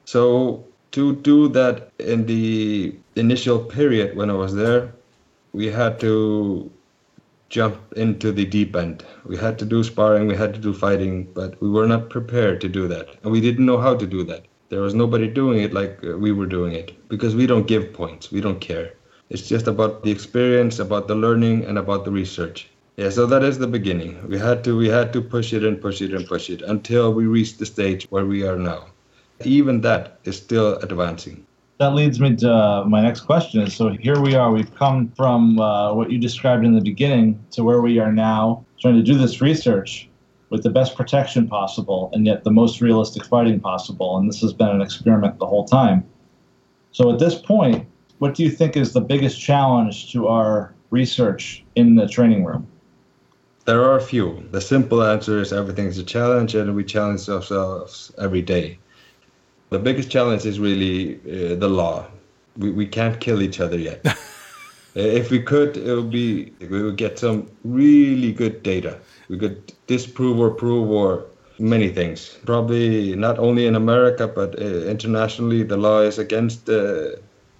So 0.07 0.64
to 0.93 1.14
do 1.31 1.49
that 1.59 1.93
in 1.99 2.27
the 2.27 2.97
initial 3.14 3.59
period 3.59 4.16
when 4.16 4.29
I 4.31 4.38
was 4.45 4.55
there, 4.55 4.93
we 5.53 5.66
had 5.66 6.01
to 6.01 6.71
jump 7.51 7.77
into 7.97 8.31
the 8.31 8.45
deep 8.45 8.77
end. 8.77 9.05
We 9.27 9.37
had 9.37 9.59
to 9.59 9.65
do 9.65 9.83
sparring, 9.83 10.29
we 10.29 10.37
had 10.37 10.55
to 10.55 10.61
do 10.61 10.73
fighting, 10.73 11.25
but 11.35 11.61
we 11.61 11.69
were 11.69 11.87
not 11.87 12.09
prepared 12.09 12.61
to 12.61 12.69
do 12.69 12.87
that, 12.87 13.09
and 13.23 13.33
we 13.33 13.41
didn't 13.41 13.67
know 13.67 13.79
how 13.79 13.97
to 13.97 14.07
do 14.07 14.23
that. 14.25 14.47
There 14.69 14.81
was 14.83 14.95
nobody 14.95 15.27
doing 15.27 15.59
it 15.59 15.75
like 15.75 15.99
uh, 16.05 16.17
we 16.17 16.31
were 16.31 16.47
doing 16.47 16.75
it 16.75 16.93
because 17.09 17.35
we 17.35 17.49
don't 17.49 17.67
give 17.67 17.93
points. 17.93 18.31
We 18.31 18.41
don't 18.41 18.61
care. 18.61 18.93
It's 19.31 19.49
just 19.49 19.67
about 19.67 20.05
the 20.05 20.13
experience, 20.13 20.79
about 20.79 21.09
the 21.09 21.17
learning, 21.17 21.65
and 21.65 21.77
about 21.77 22.05
the 22.05 22.13
research. 22.13 22.69
Yeah, 22.97 23.11
so 23.11 23.27
that 23.27 23.43
is 23.43 23.59
the 23.59 23.67
beginning. 23.67 24.29
We 24.29 24.39
had 24.39 24.63
to 24.65 24.77
we 24.77 24.89
had 24.89 25.13
to 25.15 25.21
push 25.21 25.53
it 25.53 25.65
and 25.65 25.81
push 25.81 26.01
it 26.01 26.15
and 26.15 26.27
push 26.27 26.51
it 26.51 26.63
until 26.63 27.13
we 27.13 27.27
reached 27.27 27.59
the 27.59 27.67
stage 27.67 28.07
where 28.11 28.27
we 28.27 28.47
are 28.47 28.59
now. 28.59 28.87
Even 29.45 29.81
that 29.81 30.21
is 30.25 30.37
still 30.37 30.77
advancing. 30.77 31.47
That 31.81 31.95
leads 31.95 32.21
me 32.21 32.37
to 32.37 32.53
uh, 32.53 32.85
my 32.85 33.01
next 33.01 33.23
question. 33.23 33.62
Is 33.62 33.73
so 33.73 33.88
here 33.88 34.21
we 34.21 34.35
are. 34.35 34.53
We've 34.53 34.75
come 34.75 35.11
from 35.16 35.59
uh, 35.59 35.95
what 35.95 36.11
you 36.11 36.19
described 36.19 36.62
in 36.62 36.75
the 36.75 36.83
beginning 36.83 37.43
to 37.53 37.64
where 37.64 37.81
we 37.81 37.99
are 37.99 38.12
now, 38.12 38.66
trying 38.79 38.97
to 38.97 39.03
do 39.03 39.16
this 39.16 39.40
research 39.40 40.07
with 40.51 40.62
the 40.62 40.69
best 40.69 40.95
protection 40.95 41.49
possible 41.49 42.11
and 42.12 42.27
yet 42.27 42.45
the 42.45 42.51
most 42.51 42.83
realistic 42.83 43.25
fighting 43.25 43.61
possible. 43.61 44.19
And 44.19 44.29
this 44.29 44.43
has 44.43 44.53
been 44.53 44.69
an 44.69 44.83
experiment 44.83 45.38
the 45.38 45.47
whole 45.47 45.64
time. 45.64 46.05
So 46.93 47.11
at 47.11 47.19
this 47.19 47.37
point, 47.37 47.88
what 48.19 48.35
do 48.35 48.43
you 48.43 48.51
think 48.51 48.77
is 48.77 48.93
the 48.93 49.01
biggest 49.01 49.40
challenge 49.40 50.12
to 50.12 50.29
our 50.29 50.75
research 50.90 51.64
in 51.77 51.95
the 51.95 52.07
training 52.07 52.45
room? 52.45 52.69
There 53.64 53.83
are 53.83 53.97
a 53.97 54.03
few. 54.03 54.47
The 54.51 54.61
simple 54.61 55.03
answer 55.03 55.40
is 55.40 55.51
everything 55.51 55.87
is 55.87 55.97
a 55.97 56.05
challenge, 56.05 56.55
and 56.55 56.75
we 56.77 56.85
challenge 56.85 57.27
ourselves 57.31 58.12
every 58.19 58.43
day. 58.43 58.79
The 59.70 59.78
biggest 59.78 60.11
challenge 60.11 60.44
is 60.46 60.59
really 60.59 61.16
uh, 61.18 61.54
the 61.54 61.68
law. 61.68 62.06
We, 62.56 62.72
we 62.72 62.87
can't 62.87 63.20
kill 63.20 63.40
each 63.40 63.61
other 63.61 63.78
yet. 63.78 64.04
if 64.94 65.30
we 65.30 65.40
could, 65.40 65.76
it 65.76 65.94
would 65.94 66.11
be 66.11 66.52
we 66.61 66.83
would 66.83 66.96
get 66.96 67.18
some 67.18 67.48
really 67.64 68.33
good 68.33 68.64
data. 68.64 68.98
We 69.28 69.38
could 69.38 69.72
disprove 69.87 70.40
or 70.40 70.50
prove 70.50 70.90
or 70.90 71.26
many 71.61 71.88
things. 71.88 72.38
Probably 72.44 73.14
not 73.14 73.38
only 73.38 73.66
in 73.66 73.76
America 73.76 74.26
but 74.26 74.61
uh, 74.61 74.64
internationally, 74.64 75.62
the 75.62 75.76
law 75.76 76.00
is 76.00 76.18
against 76.18 76.68
uh, 76.68 77.11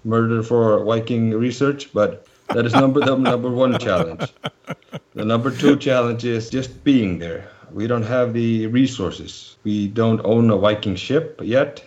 murder 0.03 0.43
for 0.43 0.83
Viking 0.83 1.31
research, 1.31 1.93
but 1.93 2.27
that 2.49 2.65
is 2.65 2.73
number 2.73 2.99
the 2.99 3.15
number 3.15 3.49
one 3.49 3.79
challenge. 3.79 4.33
The 5.13 5.23
number 5.23 5.51
two 5.51 5.77
challenge 5.77 6.25
is 6.25 6.49
just 6.49 6.83
being 6.83 7.19
there. 7.19 7.49
We 7.71 7.87
don't 7.87 8.03
have 8.03 8.33
the 8.33 8.67
resources. 8.67 9.55
We 9.63 9.87
don't 9.87 10.19
own 10.25 10.49
a 10.49 10.57
Viking 10.57 10.97
ship 10.97 11.39
yet. 11.41 11.81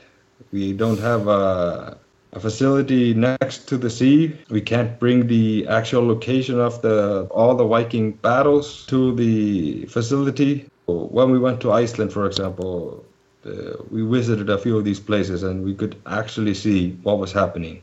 We 0.53 0.73
don't 0.73 0.99
have 1.01 1.29
a, 1.29 1.99
a 2.33 2.41
facility 2.41 3.15
next 3.15 3.69
to 3.69 3.77
the 3.77 3.91
sea. 3.91 4.37
We 4.51 4.61
can't 4.61 4.99
bring 4.99 5.27
the 5.27 5.67
actual 5.69 6.07
location 6.07 6.61
of 6.61 6.81
the 6.83 7.29
all 7.31 7.55
the 7.55 7.67
Viking 7.67 8.13
battles 8.13 8.87
to 8.87 9.15
the 9.15 9.87
facility. 9.87 10.67
When 10.87 11.31
we 11.31 11.39
went 11.39 11.61
to 11.63 11.73
Iceland, 11.73 12.13
for 12.13 12.27
example, 12.27 13.05
uh, 13.47 13.77
we 13.91 14.03
visited 14.03 14.51
a 14.51 14.59
few 14.59 14.77
of 14.79 14.85
these 14.85 15.01
places 15.01 15.43
and 15.43 15.65
we 15.65 15.75
could 15.75 15.97
actually 16.07 16.55
see 16.55 16.93
what 17.03 17.19
was 17.19 17.33
happening. 17.33 17.83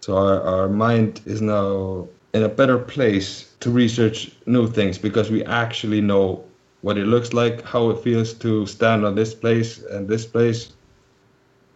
So 0.00 0.16
our, 0.16 0.40
our 0.42 0.68
mind 0.68 1.20
is 1.26 1.40
now 1.42 2.08
in 2.32 2.42
a 2.42 2.48
better 2.48 2.78
place 2.78 3.54
to 3.60 3.70
research 3.70 4.30
new 4.46 4.66
things 4.66 4.98
because 4.98 5.30
we 5.30 5.44
actually 5.44 6.00
know 6.00 6.44
what 6.82 6.96
it 6.96 7.06
looks 7.06 7.32
like, 7.32 7.62
how 7.62 7.90
it 7.90 8.02
feels 8.02 8.32
to 8.34 8.66
stand 8.66 9.04
on 9.04 9.14
this 9.14 9.34
place 9.34 9.82
and 9.82 10.06
this 10.08 10.24
place, 10.24 10.72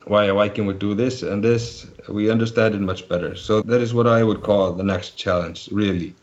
why 0.07 0.25
a 0.25 0.35
Viking 0.35 0.67
would 0.67 0.79
do 0.79 0.95
this 0.95 1.23
and 1.23 1.43
this. 1.43 1.87
We 2.09 2.31
understand 2.31 2.75
it 2.75 2.81
much 2.81 3.09
better. 3.09 3.37
So 3.37 3.63
that 3.63 3.81
is 3.81 3.95
what 3.95 4.07
I 4.07 4.23
would 4.23 4.43
call 4.43 4.73
the 4.73 4.83
next 4.83 5.11
challenge, 5.17 5.69
really. 5.73 6.15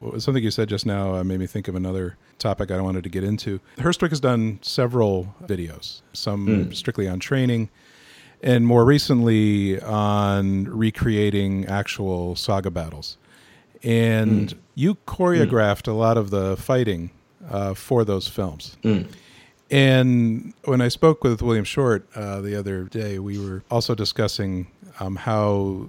Well, 0.00 0.18
something 0.18 0.42
you 0.42 0.50
said 0.50 0.68
just 0.68 0.84
now 0.84 1.14
uh, 1.14 1.24
made 1.24 1.38
me 1.38 1.46
think 1.46 1.68
of 1.68 1.76
another 1.76 2.16
topic 2.38 2.72
I 2.72 2.80
wanted 2.80 3.04
to 3.04 3.10
get 3.10 3.22
into. 3.22 3.60
Hurstwic 3.76 4.10
has 4.10 4.18
done 4.18 4.58
several 4.62 5.32
videos, 5.44 6.02
some 6.12 6.46
mm. 6.46 6.74
strictly 6.74 7.06
on 7.06 7.20
training, 7.20 7.70
and 8.42 8.66
more 8.66 8.84
recently 8.84 9.80
on 9.80 10.64
recreating 10.64 11.66
actual 11.66 12.34
saga 12.34 12.70
battles. 12.70 13.16
And 13.84 14.48
mm. 14.48 14.58
you 14.74 14.96
choreographed 15.06 15.84
mm. 15.84 15.92
a 15.92 15.96
lot 15.96 16.16
of 16.18 16.30
the 16.30 16.56
fighting 16.56 17.12
uh, 17.48 17.74
for 17.74 18.04
those 18.04 18.26
films. 18.26 18.76
And 19.72 20.52
when 20.64 20.82
I 20.82 20.88
spoke 20.88 21.24
with 21.24 21.40
William 21.40 21.64
Short 21.64 22.06
uh, 22.14 22.42
the 22.42 22.54
other 22.54 22.84
day, 22.84 23.18
we 23.18 23.38
were 23.38 23.64
also 23.70 23.94
discussing 23.94 24.66
um, 25.00 25.16
how 25.16 25.88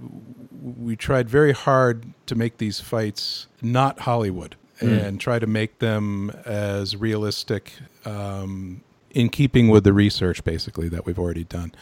we 0.62 0.96
tried 0.96 1.28
very 1.28 1.52
hard 1.52 2.06
to 2.26 2.34
make 2.34 2.56
these 2.56 2.80
fights 2.80 3.46
not 3.60 4.00
Hollywood 4.00 4.56
mm. 4.80 5.04
and 5.04 5.20
try 5.20 5.38
to 5.38 5.46
make 5.46 5.80
them 5.80 6.30
as 6.46 6.96
realistic 6.96 7.74
um, 8.06 8.82
in 9.10 9.28
keeping 9.28 9.68
with 9.68 9.84
the 9.84 9.92
research, 9.92 10.42
basically, 10.44 10.88
that 10.88 11.04
we've 11.04 11.18
already 11.18 11.44
done. 11.44 11.72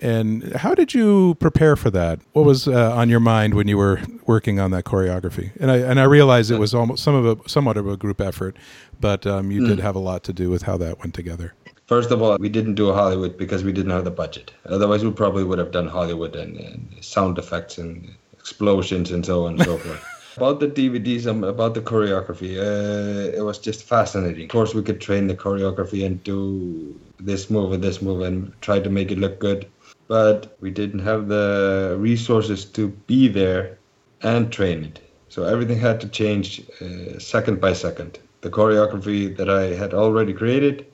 And 0.00 0.52
how 0.54 0.74
did 0.74 0.94
you 0.94 1.34
prepare 1.40 1.74
for 1.74 1.90
that? 1.90 2.20
What 2.32 2.44
was 2.44 2.68
uh, 2.68 2.94
on 2.94 3.08
your 3.08 3.20
mind 3.20 3.54
when 3.54 3.66
you 3.66 3.76
were 3.76 4.00
working 4.26 4.60
on 4.60 4.70
that 4.70 4.84
choreography? 4.84 5.50
And 5.60 5.70
I 5.70 5.78
and 5.78 5.98
I 5.98 6.04
realized 6.04 6.50
it 6.50 6.58
was 6.58 6.74
almost 6.74 7.02
some 7.02 7.14
of 7.14 7.26
a 7.26 7.48
somewhat 7.48 7.76
of 7.76 7.88
a 7.88 7.96
group 7.96 8.20
effort, 8.20 8.56
but 9.00 9.26
um, 9.26 9.50
you 9.50 9.62
mm. 9.62 9.68
did 9.68 9.80
have 9.80 9.96
a 9.96 9.98
lot 9.98 10.22
to 10.24 10.32
do 10.32 10.50
with 10.50 10.62
how 10.62 10.76
that 10.78 11.00
went 11.00 11.14
together. 11.14 11.54
First 11.86 12.10
of 12.10 12.22
all, 12.22 12.36
we 12.38 12.48
didn't 12.48 12.74
do 12.74 12.92
Hollywood 12.92 13.36
because 13.36 13.64
we 13.64 13.72
didn't 13.72 13.90
have 13.90 14.04
the 14.04 14.10
budget. 14.10 14.52
Otherwise, 14.66 15.04
we 15.04 15.10
probably 15.10 15.42
would 15.42 15.58
have 15.58 15.72
done 15.72 15.88
Hollywood 15.88 16.36
and, 16.36 16.56
and 16.58 16.96
sound 17.00 17.38
effects 17.38 17.78
and 17.78 18.14
explosions 18.34 19.10
and 19.10 19.24
so 19.24 19.46
on 19.46 19.54
and 19.54 19.64
so 19.64 19.78
forth. 19.84 20.04
about 20.36 20.60
the 20.60 20.68
DVDs 20.68 21.26
um, 21.26 21.42
about 21.42 21.74
the 21.74 21.80
choreography, 21.80 22.56
uh, 22.56 23.36
it 23.36 23.42
was 23.42 23.58
just 23.58 23.82
fascinating. 23.82 24.44
Of 24.44 24.50
course, 24.50 24.74
we 24.74 24.82
could 24.82 25.00
train 25.00 25.26
the 25.26 25.34
choreography 25.34 26.06
and 26.06 26.22
do 26.22 26.94
this 27.18 27.50
move 27.50 27.72
and 27.72 27.82
this 27.82 28.00
move 28.00 28.20
and 28.20 28.52
try 28.60 28.78
to 28.78 28.90
make 28.90 29.10
it 29.10 29.18
look 29.18 29.40
good 29.40 29.66
but 30.08 30.56
we 30.60 30.70
didn't 30.70 31.00
have 31.00 31.28
the 31.28 31.96
resources 31.98 32.64
to 32.64 32.88
be 33.06 33.28
there 33.28 33.78
and 34.22 34.50
train 34.50 34.84
it. 34.84 35.00
So 35.28 35.44
everything 35.44 35.78
had 35.78 36.00
to 36.00 36.08
change 36.08 36.62
uh, 36.80 37.18
second 37.18 37.60
by 37.60 37.74
second. 37.74 38.18
The 38.40 38.50
choreography 38.50 39.36
that 39.36 39.50
I 39.50 39.74
had 39.74 39.92
already 39.92 40.32
created, 40.32 40.86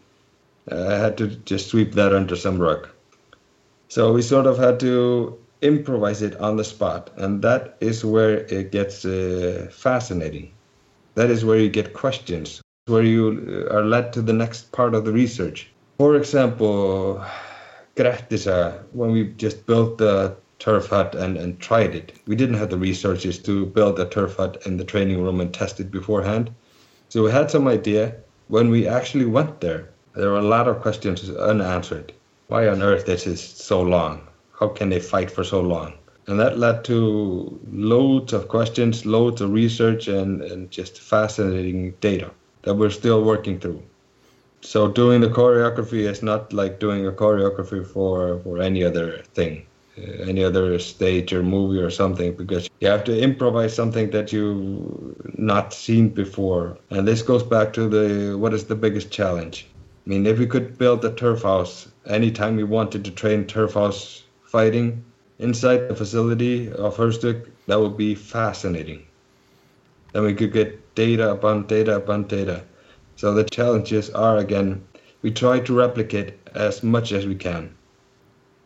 uh, 0.70 0.88
I 0.88 0.94
had 0.98 1.16
to 1.18 1.28
just 1.28 1.68
sweep 1.68 1.92
that 1.92 2.12
under 2.12 2.36
some 2.36 2.58
rug. 2.58 2.88
So 3.88 4.12
we 4.12 4.22
sort 4.22 4.46
of 4.46 4.58
had 4.58 4.80
to 4.80 5.38
improvise 5.62 6.20
it 6.20 6.36
on 6.40 6.56
the 6.56 6.64
spot, 6.64 7.10
and 7.16 7.40
that 7.42 7.76
is 7.80 8.04
where 8.04 8.38
it 8.38 8.72
gets 8.72 9.04
uh, 9.04 9.68
fascinating. 9.70 10.52
That 11.14 11.30
is 11.30 11.44
where 11.44 11.58
you 11.58 11.68
get 11.68 11.94
questions, 11.94 12.60
where 12.86 13.04
you 13.04 13.68
are 13.70 13.84
led 13.84 14.12
to 14.14 14.22
the 14.22 14.32
next 14.32 14.72
part 14.72 14.94
of 14.94 15.04
the 15.04 15.12
research. 15.12 15.70
For 15.98 16.16
example, 16.16 17.24
Grettissaga, 17.96 18.74
uh, 18.74 18.82
when 18.92 19.12
we 19.12 19.28
just 19.34 19.66
built 19.66 19.98
the 19.98 20.36
turf 20.58 20.88
hut 20.88 21.14
and, 21.14 21.36
and 21.36 21.60
tried 21.60 21.94
it. 21.94 22.12
We 22.26 22.36
didn't 22.36 22.56
have 22.56 22.70
the 22.70 22.78
resources 22.78 23.38
to 23.40 23.66
build 23.66 24.00
a 24.00 24.06
turf 24.06 24.36
hut 24.36 24.62
in 24.66 24.78
the 24.78 24.84
training 24.84 25.22
room 25.22 25.40
and 25.40 25.52
test 25.52 25.78
it 25.78 25.90
beforehand. 25.90 26.50
So 27.08 27.22
we 27.22 27.30
had 27.30 27.50
some 27.50 27.68
idea. 27.68 28.16
When 28.48 28.70
we 28.70 28.88
actually 28.88 29.26
went 29.26 29.60
there, 29.60 29.90
there 30.14 30.30
were 30.30 30.38
a 30.38 30.42
lot 30.56 30.66
of 30.66 30.80
questions 30.80 31.28
unanswered. 31.30 32.12
Why 32.48 32.66
on 32.68 32.82
earth 32.82 33.06
this 33.06 33.26
is 33.26 33.42
so 33.42 33.82
long? 33.82 34.26
How 34.58 34.68
can 34.68 34.88
they 34.88 35.00
fight 35.00 35.30
for 35.30 35.44
so 35.44 35.60
long? 35.60 35.94
And 36.26 36.40
that 36.40 36.58
led 36.58 36.84
to 36.84 37.60
loads 37.70 38.32
of 38.32 38.48
questions, 38.48 39.04
loads 39.04 39.40
of 39.40 39.52
research, 39.52 40.08
and, 40.08 40.42
and 40.42 40.70
just 40.70 40.98
fascinating 40.98 41.92
data 42.00 42.30
that 42.62 42.74
we're 42.74 42.90
still 42.90 43.22
working 43.22 43.60
through 43.60 43.82
so 44.64 44.88
doing 44.88 45.20
the 45.20 45.28
choreography 45.28 46.08
is 46.10 46.22
not 46.22 46.52
like 46.52 46.80
doing 46.80 47.06
a 47.06 47.12
choreography 47.12 47.86
for 47.86 48.40
for 48.40 48.60
any 48.60 48.82
other 48.82 49.18
thing 49.34 49.66
uh, 49.98 50.30
any 50.30 50.42
other 50.42 50.78
stage 50.78 51.32
or 51.32 51.42
movie 51.42 51.78
or 51.78 51.90
something 51.90 52.34
because 52.34 52.68
you 52.80 52.88
have 52.88 53.04
to 53.04 53.16
improvise 53.16 53.74
something 53.74 54.10
that 54.10 54.32
you've 54.32 55.38
not 55.38 55.72
seen 55.72 56.08
before. 56.08 56.76
And 56.90 57.06
this 57.06 57.22
goes 57.22 57.44
back 57.44 57.72
to 57.74 57.88
the 57.88 58.36
what 58.36 58.54
is 58.54 58.64
the 58.64 58.74
biggest 58.74 59.10
challenge? 59.10 59.66
I 60.06 60.10
mean 60.10 60.26
if 60.26 60.38
we 60.38 60.46
could 60.46 60.78
build 60.78 61.04
a 61.04 61.12
turf 61.14 61.42
house 61.42 61.88
anytime 62.06 62.56
we 62.56 62.64
wanted 62.64 63.04
to 63.04 63.10
train 63.10 63.44
turf 63.44 63.74
house 63.74 64.24
fighting 64.44 65.04
inside 65.38 65.88
the 65.88 65.94
facility 65.94 66.72
of 66.72 66.96
Hurstwic, 66.96 67.46
that 67.66 67.78
would 67.78 67.96
be 67.96 68.14
fascinating. 68.14 69.06
Then 70.12 70.24
we 70.24 70.34
could 70.34 70.52
get 70.52 70.94
data 70.94 71.30
upon 71.30 71.66
data 71.66 71.96
upon 71.96 72.24
data 72.24 72.64
so 73.16 73.32
the 73.34 73.44
challenges 73.44 74.10
are 74.10 74.38
again, 74.38 74.84
we 75.22 75.30
try 75.30 75.60
to 75.60 75.74
replicate 75.74 76.34
as 76.54 76.82
much 76.82 77.12
as 77.12 77.26
we 77.26 77.34
can, 77.34 77.74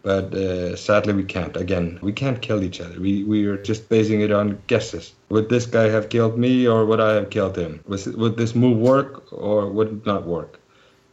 but 0.03 0.35
uh, 0.35 0.75
sadly 0.77 1.13
we 1.13 1.25
can't. 1.25 1.57
Again, 1.57 1.99
we 2.03 2.13
can't 2.13 2.41
kill 2.41 2.63
each 2.63 2.81
other. 2.81 3.01
We 3.01 3.25
we 3.25 3.47
are 3.47 3.59
just 3.63 3.89
basing 3.89 4.21
it 4.23 4.33
on 4.33 4.61
guesses. 4.67 5.13
Would 5.29 5.49
this 5.49 5.67
guy 5.67 5.89
have 5.89 6.09
killed 6.09 6.39
me, 6.39 6.67
or 6.67 6.85
would 6.87 7.01
I 7.01 7.15
have 7.15 7.31
killed 7.31 7.57
him? 7.57 7.81
Was 7.87 8.07
would 8.07 8.37
this 8.37 8.55
move 8.55 8.79
work, 8.79 9.33
or 9.33 9.71
would 9.71 9.89
it 9.89 10.07
not 10.07 10.27
work? 10.27 10.61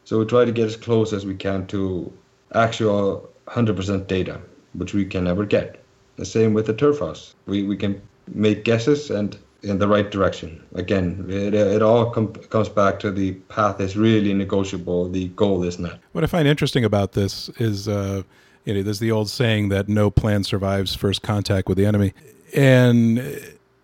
So 0.05 0.19
we 0.19 0.25
try 0.25 0.45
to 0.45 0.51
get 0.51 0.67
as 0.67 0.77
close 0.77 1.13
as 1.13 1.25
we 1.25 1.35
can 1.35 1.65
to 1.67 2.11
actual 2.53 3.29
100% 3.47 4.07
data, 4.07 4.39
which 4.73 4.93
we 4.93 5.05
can 5.05 5.23
never 5.23 5.45
get. 5.45 5.83
The 6.17 6.25
same 6.25 6.53
with 6.53 6.67
the 6.67 6.73
turf 6.73 6.99
house. 6.99 7.35
We 7.45 7.63
we 7.63 7.75
can 7.75 8.01
make 8.27 8.63
guesses 8.63 9.11
and 9.11 9.37
in 9.65 9.79
the 9.79 9.87
right 9.87 10.09
direction. 10.09 10.63
Again, 10.75 11.25
it, 11.27 11.53
it 11.53 11.81
all 11.81 12.11
com- 12.11 12.33
comes 12.33 12.69
back 12.69 12.99
to 12.99 13.11
the 13.11 13.33
path 13.49 13.81
is 13.81 13.97
really 13.97 14.33
negotiable. 14.33 15.09
The 15.09 15.27
goal 15.29 15.63
is 15.63 15.79
not. 15.79 15.99
What 16.11 16.23
I 16.23 16.27
find 16.27 16.47
interesting 16.47 16.85
about 16.85 17.13
this 17.13 17.49
is, 17.57 17.87
uh, 17.87 18.21
you 18.65 18.73
know, 18.73 18.83
there's 18.83 18.99
the 18.99 19.11
old 19.11 19.29
saying 19.29 19.69
that 19.69 19.89
no 19.89 20.09
plan 20.11 20.43
survives 20.43 20.95
first 20.95 21.23
contact 21.23 21.67
with 21.67 21.77
the 21.77 21.85
enemy, 21.85 22.13
and 22.55 23.19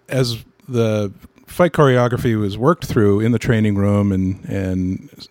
as 0.08 0.46
the 0.70 1.12
fight 1.48 1.74
choreography 1.74 2.39
was 2.39 2.58
worked 2.58 2.86
through 2.86 3.20
in 3.20 3.32
the 3.32 3.39
training 3.39 3.76
room 3.76 4.12
and 4.12 4.46
and 4.46 5.28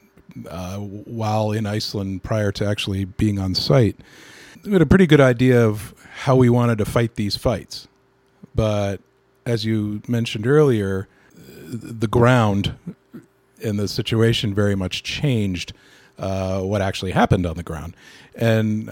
uh, 0.48 0.76
while 0.76 1.52
in 1.52 1.66
Iceland 1.66 2.22
prior 2.22 2.52
to 2.52 2.66
actually 2.66 3.04
being 3.04 3.38
on 3.38 3.54
site. 3.54 3.96
We 4.64 4.72
had 4.72 4.82
a 4.82 4.86
pretty 4.86 5.06
good 5.06 5.20
idea 5.20 5.66
of 5.66 5.94
how 6.12 6.36
we 6.36 6.50
wanted 6.50 6.78
to 6.78 6.84
fight 6.84 7.14
these 7.14 7.36
fights, 7.36 7.88
but 8.54 9.00
as 9.46 9.64
you 9.64 10.03
mentioned 10.09 10.46
earlier, 10.46 11.09
the 11.66 12.09
ground 12.09 12.74
and 13.62 13.79
the 13.79 13.88
situation 13.88 14.55
very 14.55 14.74
much 14.74 15.03
changed 15.03 15.72
uh, 16.18 16.61
what 16.61 16.83
actually 16.83 17.12
happened 17.12 17.46
on 17.46 17.57
the 17.57 17.62
ground, 17.62 17.94
and 18.35 18.90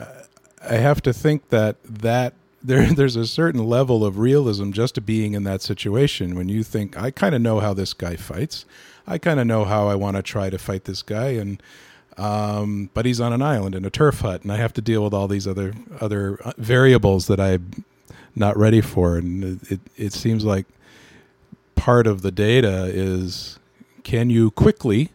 I 0.62 0.74
have 0.74 1.02
to 1.02 1.12
think 1.12 1.48
that 1.50 1.76
that 1.84 2.34
there 2.62 2.86
there's 2.94 3.16
a 3.16 3.26
certain 3.26 3.64
level 3.64 4.04
of 4.04 4.18
realism 4.18 4.72
just 4.72 4.94
to 4.96 5.00
being 5.00 5.34
in 5.34 5.44
that 5.44 5.62
situation 5.62 6.34
when 6.34 6.48
you 6.48 6.62
think 6.62 6.96
I 6.96 7.10
kind 7.10 7.34
of 7.34 7.40
know 7.40 7.60
how 7.60 7.74
this 7.74 7.92
guy 7.94 8.16
fights. 8.16 8.64
I 9.06 9.18
kind 9.18 9.40
of 9.40 9.46
know 9.46 9.64
how 9.64 9.88
I 9.88 9.94
want 9.94 10.16
to 10.16 10.22
try 10.22 10.50
to 10.50 10.58
fight 10.58 10.84
this 10.84 11.02
guy 11.02 11.28
and 11.28 11.62
um, 12.18 12.90
but 12.94 13.06
he's 13.06 13.20
on 13.20 13.32
an 13.32 13.40
island 13.40 13.74
in 13.74 13.84
a 13.84 13.90
turf 13.90 14.20
hut 14.20 14.42
and 14.42 14.52
I 14.52 14.56
have 14.56 14.72
to 14.74 14.82
deal 14.82 15.04
with 15.04 15.14
all 15.14 15.28
these 15.28 15.46
other 15.46 15.72
other 16.00 16.38
uh, 16.44 16.52
variables 16.58 17.26
that 17.28 17.40
I'm 17.40 17.84
not 18.38 18.56
ready 18.56 18.80
for 18.80 19.16
and 19.16 19.62
it 19.70 19.80
it 19.96 20.12
seems 20.12 20.44
like 20.44 20.66
part 21.74 22.06
of 22.06 22.22
the 22.22 22.30
data 22.30 22.84
is 22.92 23.58
can 24.02 24.30
you 24.30 24.50
quickly 24.50 25.10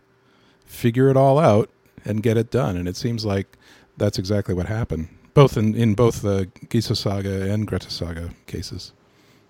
figure 0.65 1.09
it 1.09 1.17
all 1.17 1.39
out 1.39 1.69
and 2.05 2.23
get 2.23 2.38
it 2.38 2.51
done 2.51 2.75
and 2.77 2.88
it 2.88 2.95
seems 2.95 3.25
like 3.25 3.57
that's 3.97 4.17
exactly 4.17 4.53
what 4.53 4.67
happened 4.67 5.07
both 5.33 5.57
in, 5.57 5.75
in 5.75 5.93
both 5.93 6.21
the 6.21 6.49
Gisa 6.67 6.95
saga 6.95 7.51
and 7.51 7.67
Greta 7.67 7.89
saga 7.89 8.29
cases. 8.47 8.93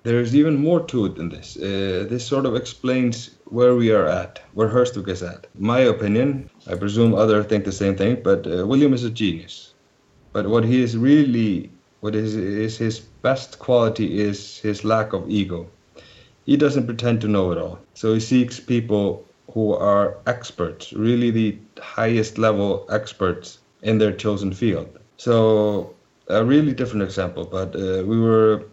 There's 0.03 0.35
even 0.35 0.57
more 0.57 0.81
to 0.87 1.05
it 1.05 1.15
than 1.15 1.29
this. 1.29 1.55
Uh, 1.55 2.05
this 2.09 2.25
sort 2.25 2.45
of 2.45 2.55
explains 2.55 3.31
where 3.45 3.75
we 3.75 3.91
are 3.91 4.05
at, 4.05 4.41
where 4.53 4.67
Hurstwic 4.67 5.07
is 5.07 5.23
at. 5.23 5.47
My 5.57 5.79
opinion, 5.79 6.49
I 6.67 6.75
presume 6.75 7.13
others 7.13 7.45
think 7.45 7.63
the 7.63 7.71
same 7.71 7.95
thing, 7.95 8.21
but 8.21 8.45
uh, 8.45 8.67
William 8.67 8.93
is 8.93 9.05
a 9.05 9.09
genius. 9.09 9.73
But 10.33 10.47
what 10.47 10.65
he 10.65 10.81
is 10.81 10.97
really, 10.97 11.71
what 12.03 12.15
is, 12.15 12.35
is 12.35 12.77
his 12.77 12.99
best 12.99 13.59
quality 13.59 14.19
is 14.19 14.57
his 14.57 14.83
lack 14.83 15.13
of 15.13 15.29
ego. 15.29 15.65
He 16.45 16.57
doesn't 16.57 16.85
pretend 16.85 17.21
to 17.21 17.29
know 17.29 17.53
it 17.53 17.57
all. 17.57 17.79
So 17.93 18.13
he 18.13 18.19
seeks 18.19 18.59
people 18.59 19.25
who 19.53 19.73
are 19.73 20.17
experts, 20.27 20.91
really 20.91 21.31
the 21.31 21.57
highest 21.79 22.37
level 22.37 22.85
experts 22.89 23.59
in 23.83 23.99
their 23.99 24.11
chosen 24.11 24.51
field. 24.51 24.99
So 25.15 25.95
a 26.27 26.43
really 26.43 26.73
different 26.73 27.03
example, 27.03 27.45
but 27.45 27.73
uh, 27.73 28.03
we 28.03 28.19
were 28.19 28.65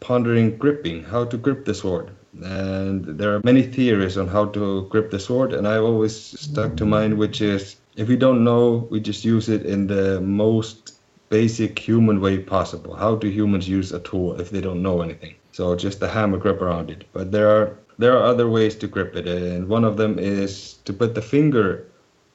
pondering 0.00 0.56
gripping, 0.56 1.04
how 1.04 1.26
to 1.26 1.36
grip 1.36 1.66
the 1.66 1.74
sword. 1.74 2.10
And 2.42 3.04
there 3.04 3.34
are 3.34 3.42
many 3.44 3.64
theories 3.64 4.16
on 4.16 4.28
how 4.28 4.46
to 4.46 4.88
grip 4.88 5.10
the 5.10 5.20
sword, 5.20 5.52
and 5.52 5.68
I've 5.68 5.84
always 5.84 6.16
stuck 6.40 6.76
to 6.76 6.86
mine, 6.86 7.18
which 7.18 7.42
is 7.42 7.76
if 7.96 8.08
we 8.08 8.16
don't 8.16 8.42
know, 8.42 8.88
we 8.90 8.98
just 8.98 9.26
use 9.26 9.50
it 9.50 9.66
in 9.66 9.88
the 9.88 10.22
most 10.22 10.91
basic 11.32 11.78
human 11.78 12.20
way 12.20 12.36
possible. 12.36 12.94
How 12.94 13.16
do 13.16 13.26
humans 13.26 13.66
use 13.66 13.90
a 13.90 14.00
tool 14.00 14.38
if 14.38 14.50
they 14.50 14.60
don't 14.60 14.82
know 14.82 15.00
anything? 15.00 15.34
So 15.52 15.74
just 15.74 16.02
a 16.02 16.08
hammer 16.08 16.36
grip 16.36 16.60
around 16.60 16.90
it. 16.90 17.04
But 17.14 17.32
there 17.32 17.48
are 17.48 17.78
there 17.98 18.14
are 18.18 18.24
other 18.32 18.48
ways 18.50 18.74
to 18.76 18.86
grip 18.86 19.16
it, 19.16 19.26
and 19.26 19.66
one 19.66 19.84
of 19.84 19.96
them 19.96 20.18
is 20.18 20.74
to 20.84 20.92
put 20.92 21.14
the 21.14 21.22
finger 21.22 21.86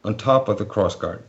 on 0.04 0.18
top 0.18 0.50
of 0.50 0.58
the 0.58 0.66
crossguard. 0.66 1.22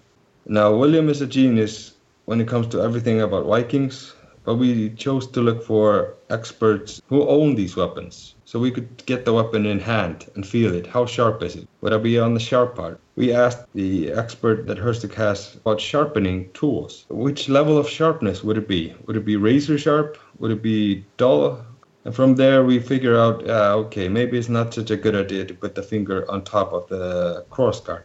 Now 0.46 0.74
William 0.74 1.10
is 1.10 1.20
a 1.20 1.26
genius 1.26 1.92
when 2.24 2.40
it 2.40 2.48
comes 2.48 2.68
to 2.68 2.80
everything 2.80 3.20
about 3.20 3.44
Vikings, 3.44 4.14
but 4.44 4.54
we 4.54 4.90
chose 5.04 5.26
to 5.32 5.42
look 5.42 5.62
for 5.62 6.14
experts 6.30 7.02
who 7.08 7.28
own 7.28 7.54
these 7.54 7.76
weapons. 7.76 8.34
So 8.48 8.58
we 8.58 8.70
could 8.70 9.04
get 9.04 9.26
the 9.26 9.34
weapon 9.34 9.66
in 9.66 9.78
hand 9.78 10.26
and 10.34 10.46
feel 10.46 10.74
it. 10.74 10.86
How 10.86 11.04
sharp 11.04 11.42
is 11.42 11.54
it? 11.54 11.68
Would 11.82 11.92
I 11.92 11.98
be 11.98 12.18
on 12.18 12.32
the 12.32 12.40
sharp 12.40 12.76
part? 12.76 12.98
We 13.14 13.30
asked 13.30 13.66
the 13.74 14.10
expert 14.10 14.66
that 14.68 14.78
Hurstwic 14.78 15.12
has 15.16 15.56
about 15.56 15.82
sharpening 15.82 16.48
tools. 16.54 17.04
Which 17.10 17.50
level 17.50 17.76
of 17.76 17.86
sharpness 17.86 18.42
would 18.42 18.56
it 18.56 18.66
be? 18.66 18.94
Would 19.04 19.16
it 19.16 19.26
be 19.26 19.36
razor 19.36 19.76
sharp? 19.76 20.16
Would 20.38 20.50
it 20.50 20.62
be 20.62 21.04
dull? 21.18 21.62
And 22.06 22.14
from 22.14 22.36
there, 22.36 22.64
we 22.64 22.78
figure 22.78 23.18
out, 23.18 23.46
uh, 23.46 23.74
okay, 23.84 24.08
maybe 24.08 24.38
it's 24.38 24.48
not 24.48 24.72
such 24.72 24.90
a 24.90 24.96
good 24.96 25.14
idea 25.14 25.44
to 25.44 25.52
put 25.52 25.74
the 25.74 25.82
finger 25.82 26.24
on 26.30 26.42
top 26.42 26.72
of 26.72 26.88
the 26.88 27.44
crossguard, 27.50 28.04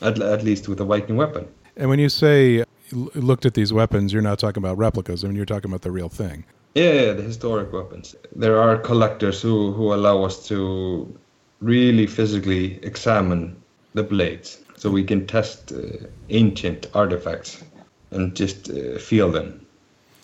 at, 0.00 0.18
at 0.18 0.42
least 0.42 0.66
with 0.66 0.80
a 0.80 0.86
Viking 0.86 1.18
weapon. 1.18 1.46
And 1.76 1.90
when 1.90 1.98
you 1.98 2.08
say 2.08 2.64
looked 2.90 3.44
at 3.44 3.52
these 3.52 3.70
weapons, 3.70 4.14
you're 4.14 4.22
not 4.22 4.38
talking 4.38 4.62
about 4.62 4.78
replicas. 4.78 5.24
I 5.24 5.26
mean, 5.26 5.36
you're 5.36 5.44
talking 5.44 5.70
about 5.70 5.82
the 5.82 5.90
real 5.90 6.08
thing. 6.08 6.46
Yeah, 6.74 7.12
the 7.12 7.22
historic 7.22 7.72
weapons. 7.72 8.14
There 8.34 8.58
are 8.60 8.76
collectors 8.78 9.40
who, 9.42 9.72
who 9.72 9.94
allow 9.94 10.24
us 10.24 10.46
to 10.48 11.18
really 11.60 12.06
physically 12.06 12.78
examine 12.84 13.62
the 13.94 14.02
blades 14.02 14.58
so 14.76 14.90
we 14.90 15.04
can 15.04 15.26
test 15.26 15.72
uh, 15.72 16.06
ancient 16.30 16.86
artifacts 16.94 17.62
and 18.10 18.34
just 18.36 18.70
uh, 18.70 18.98
feel 18.98 19.30
them. 19.30 19.66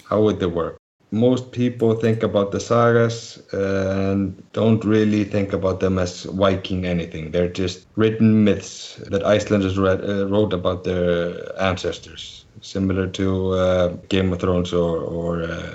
How 0.04 0.22
would 0.22 0.40
they 0.40 0.46
work? 0.46 0.76
most 1.12 1.52
people 1.52 1.94
think 1.94 2.22
about 2.22 2.52
the 2.52 2.60
sagas 2.60 3.42
and 3.52 4.42
don't 4.52 4.84
really 4.84 5.24
think 5.24 5.52
about 5.52 5.80
them 5.80 5.98
as 5.98 6.24
Viking 6.24 6.84
anything. 6.86 7.30
They're 7.32 7.48
just 7.48 7.86
written 7.96 8.44
myths 8.44 8.96
that 9.08 9.24
Icelanders 9.24 9.78
read, 9.78 10.04
uh, 10.08 10.28
wrote 10.28 10.52
about 10.52 10.84
their 10.84 11.60
ancestors, 11.60 12.46
similar 12.60 13.08
to 13.08 13.52
uh, 13.54 13.88
Game 14.08 14.32
of 14.32 14.40
Thrones 14.40 14.72
or 14.72 14.98
or, 15.00 15.42
uh, 15.42 15.74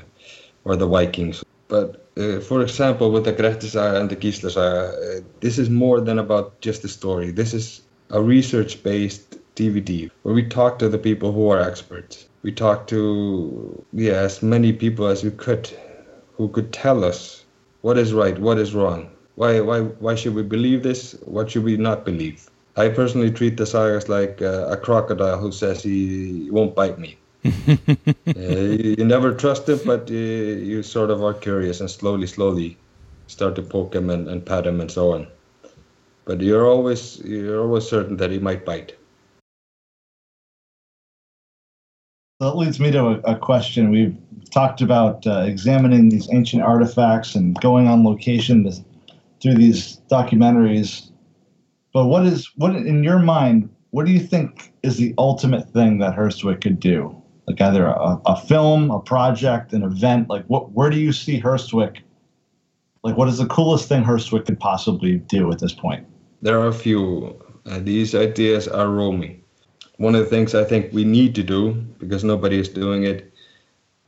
or 0.65 0.75
the 0.75 0.87
Vikings. 0.87 1.43
But 1.67 2.05
uh, 2.17 2.39
for 2.41 2.61
example, 2.61 3.11
with 3.11 3.25
the 3.25 3.33
Grettir 3.33 3.69
saga 3.69 3.99
and 3.99 4.09
the 4.09 4.15
Gisla 4.15 4.51
saga, 4.51 5.17
uh, 5.17 5.21
this 5.39 5.57
is 5.57 5.69
more 5.69 6.01
than 6.01 6.19
about 6.19 6.59
just 6.61 6.83
a 6.83 6.89
story. 6.89 7.31
This 7.31 7.53
is 7.53 7.81
a 8.09 8.21
research-based 8.21 9.37
DVD 9.55 10.11
where 10.23 10.35
we 10.35 10.43
talk 10.43 10.77
to 10.79 10.89
the 10.89 10.97
people 10.97 11.31
who 11.31 11.49
are 11.49 11.61
experts 11.61 12.27
we 12.45 12.51
talk 12.51 12.85
to 12.85 13.83
yeah 13.91 14.13
as 14.13 14.43
many 14.43 14.71
people 14.71 15.07
as 15.07 15.23
we 15.23 15.31
could 15.31 15.67
who 16.37 16.47
could 16.49 16.71
tell 16.71 17.03
us 17.03 17.43
what 17.81 17.97
is 17.97 18.13
right, 18.13 18.37
what 18.39 18.59
is 18.59 18.73
wrong. 18.75 19.09
Why 19.35 19.61
why 19.61 19.79
why 20.05 20.13
should 20.15 20.35
we 20.35 20.43
believe 20.43 20.83
this? 20.83 21.15
What 21.25 21.49
should 21.49 21.63
we 21.63 21.75
not 21.77 22.05
believe? 22.05 22.47
I 22.77 22.89
personally 22.89 23.31
treat 23.31 23.57
the 23.57 23.65
sagas 23.65 24.09
like 24.09 24.41
uh, 24.41 24.67
a 24.75 24.77
crocodile 24.77 25.39
who 25.39 25.51
says 25.51 25.81
he 25.81 26.49
won't 26.51 26.75
bite 26.75 26.99
me. 26.99 27.17
Uh, 27.45 28.41
you, 28.97 29.05
never 29.05 29.33
trust 29.33 29.69
him, 29.69 29.79
but 29.85 30.09
uh, 30.09 30.13
you 30.13 30.81
sort 30.81 31.11
of 31.11 31.23
are 31.23 31.33
curious 31.33 31.79
and 31.79 31.89
slowly, 31.89 32.25
slowly 32.27 32.77
start 33.27 33.55
to 33.55 33.61
poke 33.61 33.93
him 33.93 34.09
and, 34.09 34.27
and 34.27 34.45
pat 34.45 34.65
him 34.65 34.81
and 34.81 34.91
so 34.91 35.13
on. 35.13 35.27
But 36.25 36.41
you're 36.41 36.67
always 36.67 37.19
you're 37.19 37.61
always 37.61 37.87
certain 37.87 38.17
that 38.17 38.31
he 38.31 38.39
might 38.39 38.65
bite. 38.65 38.95
that 42.39 42.57
leads 42.57 42.79
me 42.79 42.91
to 42.91 42.99
a, 42.99 43.19
a 43.21 43.35
question. 43.37 43.89
We've 43.89 44.17
talked 44.51 44.81
about 44.81 45.25
uh, 45.25 45.43
examining 45.47 46.09
these 46.09 46.31
ancient 46.33 46.63
artifacts 46.63 47.35
and 47.35 47.59
going 47.61 47.87
on 47.87 48.03
location 48.03 48.63
to, 48.65 48.83
through 49.41 49.55
these 49.55 50.01
documentaries. 50.11 51.11
But 51.93 52.05
what 52.05 52.25
is 52.25 52.51
what 52.55 52.75
in 52.75 53.03
your 53.03 53.19
mind? 53.19 53.69
What 53.91 54.05
do 54.05 54.11
you 54.11 54.19
think 54.19 54.73
is 54.83 54.97
the 54.97 55.13
ultimate 55.17 55.69
thing 55.69 55.99
that 55.99 56.15
Hurstwic 56.15 56.61
could 56.61 56.79
do? 56.79 57.21
Like 57.47 57.61
either 57.61 57.85
a, 57.85 58.19
a 58.25 58.35
film, 58.35 58.91
a 58.91 58.99
project, 58.99 59.73
an 59.73 59.83
event. 59.83 60.29
Like 60.29 60.45
what? 60.45 60.71
Where 60.71 60.89
do 60.89 60.99
you 60.99 61.13
see 61.13 61.39
Hurstwic? 61.39 61.99
Like 63.03 63.17
what 63.17 63.27
is 63.27 63.37
the 63.37 63.45
coolest 63.45 63.87
thing 63.87 64.03
Hurstwic 64.03 64.45
could 64.45 64.59
possibly 64.59 65.17
do 65.17 65.51
at 65.51 65.59
this 65.59 65.73
point? 65.73 66.05
There 66.41 66.59
are 66.59 66.67
a 66.67 66.73
few. 66.73 67.41
Uh, 67.65 67.79
these 67.79 68.13
ideas 68.13 68.67
are 68.67 68.89
roaming 68.89 69.41
one 69.97 70.15
of 70.15 70.21
the 70.21 70.29
things 70.29 70.53
I 70.53 70.63
think 70.63 70.91
we 70.91 71.03
need 71.03 71.35
to 71.35 71.43
do, 71.43 71.73
because 71.99 72.23
nobody 72.23 72.59
is 72.59 72.69
doing 72.69 73.03
it, 73.03 73.31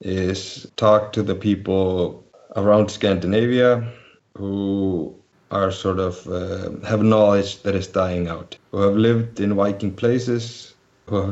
is 0.02 0.69
talk 0.76 1.13
to 1.13 1.23
the 1.23 1.36
people 1.36 2.23
around 2.56 2.91
Scandinavia 2.91 3.91
who 4.36 5.15
are 5.50 5.71
sort 5.71 6.00
of 6.00 6.28
uh, 6.28 6.86
have 6.86 7.02
knowledge 7.02 7.62
that 7.63 7.73
is 7.73 7.88
dying 7.88 8.28
out, 8.28 8.58
who 8.71 8.82
have 8.82 8.95
lived 8.95 9.39
in 9.39 9.54
Viking 9.56 9.93
places, 9.93 10.73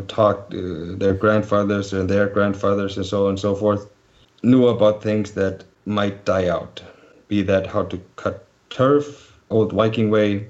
talked 0.07 0.53
uh, 0.53 0.95
their 0.97 1.13
grandfathers 1.13 1.93
and 1.93 2.09
their 2.09 2.27
grandfathers 2.27 2.97
and 2.97 3.05
so 3.05 3.23
on 3.23 3.29
and 3.31 3.39
so 3.39 3.55
forth, 3.55 3.89
knew 4.43 4.67
about 4.67 5.03
things 5.03 5.31
that 5.31 5.63
might 5.85 6.25
die 6.25 6.47
out, 6.47 6.81
be 7.27 7.41
that 7.43 7.67
how 7.67 7.83
to 7.83 7.99
cut 8.15 8.45
turf, 8.69 9.37
old 9.49 9.73
Viking 9.73 10.09
way, 10.09 10.47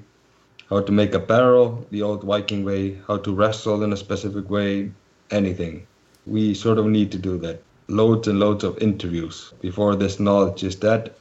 how 0.70 0.80
to 0.80 0.92
make 0.92 1.14
a 1.14 1.18
barrel 1.18 1.86
the 1.90 2.02
old 2.02 2.24
Viking 2.24 2.64
way, 2.64 2.98
how 3.06 3.16
to 3.18 3.34
wrestle 3.34 3.82
in 3.82 3.92
a 3.92 3.96
specific 3.96 4.48
way, 4.50 4.90
anything. 5.30 5.86
We 6.26 6.54
sort 6.54 6.78
of 6.78 6.86
need 6.86 7.12
to 7.12 7.18
do 7.18 7.38
that. 7.38 7.62
Loads 7.88 8.26
and 8.26 8.40
loads 8.40 8.64
of 8.64 8.78
interviews 8.78 9.52
before 9.60 9.94
this 9.94 10.18
knowledge 10.18 10.64
is 10.64 10.74
dead, 10.74 11.12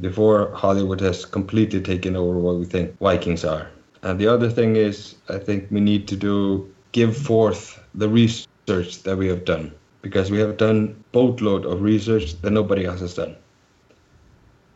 before 0.00 0.50
Hollywood 0.54 1.00
has 1.00 1.26
completely 1.26 1.80
taken 1.80 2.16
over 2.16 2.38
what 2.38 2.56
we 2.56 2.64
think 2.64 2.98
Vikings 2.98 3.44
are. 3.44 3.68
And 4.02 4.18
the 4.18 4.28
other 4.28 4.48
thing 4.48 4.76
is, 4.76 5.16
I 5.28 5.38
think 5.38 5.66
we 5.70 5.80
need 5.80 6.08
to 6.08 6.16
do 6.16 6.72
give 6.92 7.16
forth 7.16 7.80
the 7.94 8.08
research 8.08 9.02
that 9.02 9.16
we 9.16 9.28
have 9.28 9.44
done 9.44 9.72
because 10.02 10.30
we 10.30 10.38
have 10.38 10.56
done 10.56 11.04
boatload 11.12 11.64
of 11.66 11.82
research 11.82 12.40
that 12.40 12.50
nobody 12.50 12.84
else 12.86 13.00
has 13.00 13.14
done. 13.14 13.36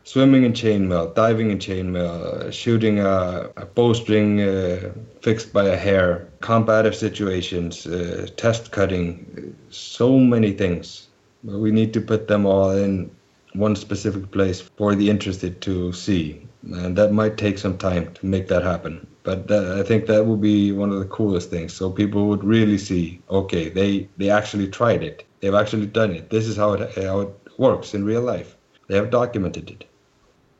swimming 0.05 0.43
in 0.43 0.53
chainmail, 0.53 1.13
diving 1.15 1.49
in 1.51 1.57
chainmail, 1.57 2.51
shooting 2.53 2.99
a, 2.99 3.49
a 3.57 3.65
bowstring 3.65 4.39
uh, 4.41 4.91
fixed 5.21 5.51
by 5.51 5.65
a 5.65 5.75
hair, 5.75 6.29
combative 6.41 6.95
situations, 6.95 7.87
uh, 7.87 8.27
test 8.37 8.71
cutting, 8.71 9.55
so 9.69 10.19
many 10.19 10.51
things. 10.51 11.07
But 11.43 11.59
We 11.59 11.71
need 11.71 11.93
to 11.93 12.01
put 12.01 12.27
them 12.27 12.45
all 12.45 12.71
in 12.71 13.11
one 13.53 13.75
specific 13.75 14.31
place 14.31 14.61
for 14.61 14.95
the 14.95 15.09
interested 15.09 15.61
to 15.61 15.91
see. 15.93 16.47
And 16.63 16.95
that 16.97 17.11
might 17.11 17.37
take 17.37 17.57
some 17.57 17.77
time 17.77 18.13
to 18.15 18.25
make 18.25 18.47
that 18.49 18.63
happen. 18.63 19.07
But 19.25 19.51
I 19.51 19.81
think 19.81 20.05
that 20.05 20.27
would 20.27 20.39
be 20.39 20.71
one 20.71 20.91
of 20.91 20.99
the 20.99 21.05
coolest 21.05 21.49
things. 21.49 21.73
So 21.73 21.89
people 21.89 22.27
would 22.27 22.43
really 22.43 22.77
see, 22.77 23.21
okay, 23.29 23.69
they, 23.69 24.07
they 24.17 24.29
actually 24.29 24.69
tried 24.69 25.01
it. 25.01 25.25
They've 25.39 25.53
actually 25.53 25.87
done 25.87 26.11
it. 26.11 26.29
This 26.29 26.45
is 26.47 26.55
how 26.55 26.73
it, 26.73 27.03
how 27.03 27.21
it 27.21 27.29
works 27.57 27.95
in 27.95 28.05
real 28.05 28.21
life. 28.21 28.55
They 28.87 28.95
have 28.95 29.09
documented 29.09 29.71
it. 29.71 29.85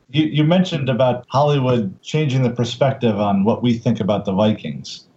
You, 0.09 0.23
you 0.25 0.43
mentioned 0.43 0.89
about 0.89 1.25
Hollywood 1.29 2.01
changing 2.01 2.41
the 2.41 2.49
perspective 2.49 3.19
on 3.19 3.43
what 3.43 3.61
we 3.61 3.77
think 3.77 3.99
about 3.99 4.25
the 4.25 4.33
Vikings. 4.33 5.07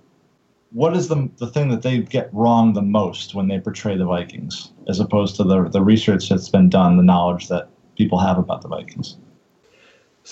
What 0.73 0.95
is 0.95 1.09
the, 1.09 1.31
the 1.39 1.47
thing 1.47 1.71
that 1.71 1.81
they 1.81 2.01
get 2.01 2.29
wrong 2.35 2.75
the 2.75 2.83
most 2.83 3.35
when 3.35 3.49
they 3.49 3.59
portray 3.59 3.97
the 3.97 4.05
Vikings, 4.05 4.73
as 4.89 5.01
opposed 5.01 5.37
to 5.37 5.45
the, 5.45 5.71
the 5.71 5.83
research 5.83 6.29
that's 6.29 6.51
been 6.51 6.69
done, 6.69 6.99
the 6.99 7.03
knowledge 7.03 7.49
that 7.49 7.71
people 7.97 8.19
have 8.19 8.37
about 8.37 8.61
the 8.61 8.69
Vikings? 8.69 9.17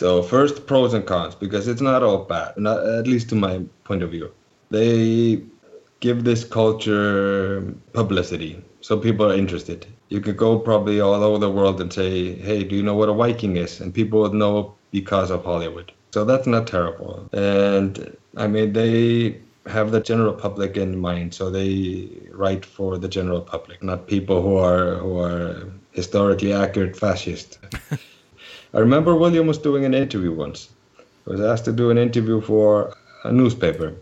So 0.01 0.23
first, 0.23 0.67
pros 0.67 0.93
and 0.95 1.07
cons, 1.07 1.35
because 1.35 1.69
it's 1.69 1.85
not 1.91 2.03
all 2.03 2.21
bad, 2.25 2.51
not, 2.57 2.79
at 2.99 3.07
least 3.07 3.29
to 3.31 3.35
my 3.35 3.55
point 3.85 4.03
of 4.03 4.11
view. 4.11 4.29
They 4.71 5.43
give 6.01 6.25
this 6.25 6.45
culture 6.45 7.75
publicity, 7.93 8.53
so 8.81 8.99
people 8.99 9.25
are 9.31 9.35
interested 9.35 9.87
you 10.09 10.21
could 10.21 10.37
go 10.37 10.59
probably 10.59 11.01
all 11.01 11.23
over 11.23 11.39
the 11.39 11.51
world 11.51 11.81
and 11.81 11.93
say, 11.93 12.35
hey, 12.35 12.63
do 12.63 12.77
you 12.77 12.83
know 12.83 12.95
what 12.95 13.09
a 13.09 13.13
Viking 13.13 13.57
is? 13.57 13.81
And 13.81 13.93
people 13.93 14.23
would 14.23 14.35
know 14.35 14.75
because 14.93 15.31
of 15.31 15.45
Hollywood. 15.45 15.93
So 16.13 16.25
that's 16.25 16.47
not 16.47 16.67
terrible. 16.67 17.29
And 17.33 18.17
I 18.37 18.47
mean, 18.47 18.73
they 18.73 19.41
have 19.67 19.91
the 19.91 20.01
general 20.01 20.33
public 20.33 20.77
in 20.77 20.99
mind, 20.99 21.35
so 21.35 21.51
they 21.51 22.09
write 22.31 22.65
for 22.65 22.99
the 22.99 23.09
general 23.09 23.41
public, 23.41 23.83
not 23.83 24.07
people 24.07 24.41
who 24.41 24.57
are 24.57 24.97
who 24.97 25.19
are 25.19 25.65
historically 25.91 26.53
accurate 26.53 26.97
fascists. 26.97 27.59
I 28.75 28.79
remember 28.79 29.15
William 29.15 29.47
was 29.47 29.59
doing 29.59 29.85
an 29.85 29.95
interview 29.95 30.33
once. 30.33 30.71
He 30.97 31.33
was 31.33 31.41
asked 31.41 31.65
to 31.67 31.73
do 31.73 31.91
an 31.91 31.99
interview 31.99 32.41
for 32.41 32.95
a 33.25 33.33
newspaper, 33.33 33.95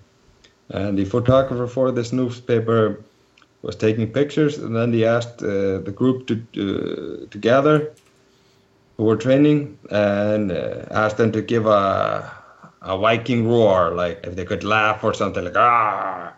and 0.71 0.99
the 0.99 1.05
photographer 1.05 1.67
for 1.67 1.93
this 1.93 2.13
newspaper 2.13 3.01
was 3.63 3.77
taking 3.77 4.13
pictures, 4.13 4.59
and 4.59 4.77
then 4.77 4.93
he 4.93 5.05
asked 5.05 5.43
uh, 5.43 5.79
the 5.79 5.93
group 5.95 6.27
to 6.27 6.35
uh, 6.35 7.27
to 7.31 7.39
gather 7.39 7.93
who 8.97 9.05
were 9.05 9.17
training 9.17 9.79
and 9.91 10.53
uh, 10.53 10.85
asked 10.91 11.17
them 11.17 11.33
to 11.33 11.43
give 11.43 11.67
a 11.67 12.31
a 12.85 12.99
Viking 12.99 13.49
roar, 13.49 13.95
like 13.95 14.21
if 14.25 14.37
they 14.37 14.45
could 14.45 14.63
laugh 14.63 15.03
or 15.03 15.15
something 15.15 15.45
like 15.45 15.57
ah. 15.57 16.33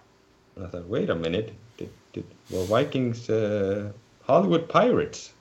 And 0.55 0.67
I 0.67 0.69
thought, 0.69 0.87
wait 0.87 1.11
a 1.11 1.15
minute, 1.15 1.53
did, 1.77 1.91
did, 2.13 2.25
were 2.51 2.65
Vikings 2.65 3.29
uh, 3.29 3.91
Hollywood 4.25 4.69
pirates? 4.69 5.33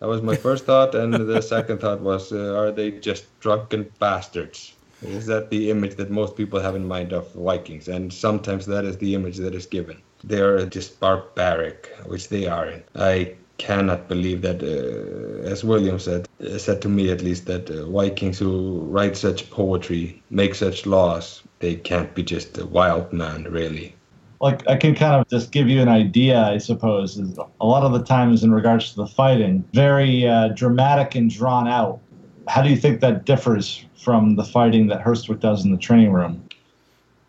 That 0.00 0.08
was 0.08 0.22
my 0.22 0.36
first 0.36 0.64
thought, 0.64 0.94
and 0.94 1.12
the 1.14 1.42
second 1.42 1.80
thought 1.80 2.00
was, 2.00 2.32
uh, 2.32 2.54
are 2.56 2.70
they 2.70 2.92
just 2.92 3.26
drunken 3.40 3.90
bastards? 3.98 4.74
Is 5.02 5.26
that 5.26 5.50
the 5.50 5.70
image 5.70 5.96
that 5.96 6.10
most 6.10 6.36
people 6.36 6.60
have 6.60 6.74
in 6.76 6.86
mind 6.86 7.12
of 7.12 7.32
Vikings? 7.32 7.88
And 7.88 8.12
sometimes 8.12 8.66
that 8.66 8.84
is 8.84 8.96
the 8.98 9.14
image 9.14 9.36
that 9.38 9.54
is 9.54 9.66
given 9.66 10.02
they're 10.24 10.66
just 10.66 11.00
barbaric, 11.00 11.94
which 12.06 12.28
they 12.28 12.46
are. 12.46 12.72
I 12.96 13.34
cannot 13.58 14.08
believe 14.08 14.42
that, 14.42 14.62
uh, 14.62 15.48
as 15.48 15.64
William 15.64 15.98
said, 15.98 16.28
uh, 16.40 16.58
said 16.58 16.80
to 16.82 16.88
me 16.88 17.10
at 17.10 17.22
least, 17.22 17.46
that 17.46 17.70
uh, 17.70 17.86
Vikings 17.86 18.38
who 18.38 18.80
write 18.82 19.16
such 19.16 19.50
poetry, 19.50 20.22
make 20.30 20.54
such 20.54 20.86
laws, 20.86 21.42
they 21.58 21.74
can't 21.74 22.14
be 22.14 22.22
just 22.22 22.56
a 22.58 22.66
wild 22.66 23.12
man, 23.12 23.44
really. 23.44 23.94
Like 24.40 24.66
I 24.68 24.76
can 24.76 24.94
kind 24.94 25.20
of 25.20 25.28
just 25.28 25.50
give 25.50 25.68
you 25.68 25.80
an 25.80 25.88
idea, 25.88 26.40
I 26.40 26.58
suppose. 26.58 27.18
Is 27.18 27.38
a 27.60 27.66
lot 27.66 27.82
of 27.82 27.92
the 27.92 28.02
times 28.04 28.44
in 28.44 28.52
regards 28.52 28.90
to 28.90 28.96
the 28.96 29.06
fighting, 29.06 29.64
very 29.72 30.26
uh, 30.26 30.48
dramatic 30.48 31.14
and 31.14 31.28
drawn 31.30 31.66
out. 31.66 32.00
How 32.46 32.62
do 32.62 32.70
you 32.70 32.76
think 32.76 33.00
that 33.00 33.24
differs 33.24 33.84
from 33.96 34.36
the 34.36 34.44
fighting 34.44 34.86
that 34.88 35.02
Hurstwic 35.02 35.40
does 35.40 35.64
in 35.64 35.70
the 35.72 35.76
training 35.76 36.12
room? 36.12 36.42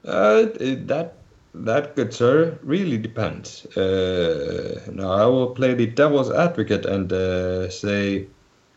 Uh, 0.06 0.44
that 0.56 1.16
that, 1.56 1.96
good 1.96 2.14
sir, 2.14 2.58
really 2.62 2.98
depends. 2.98 3.66
Uh, 3.76 4.80
now, 4.94 5.12
I 5.12 5.26
will 5.26 5.50
play 5.50 5.74
the 5.74 5.88
devil's 5.88 6.32
advocate 6.32 6.86
and 6.86 7.12
uh, 7.12 7.70
say 7.70 8.28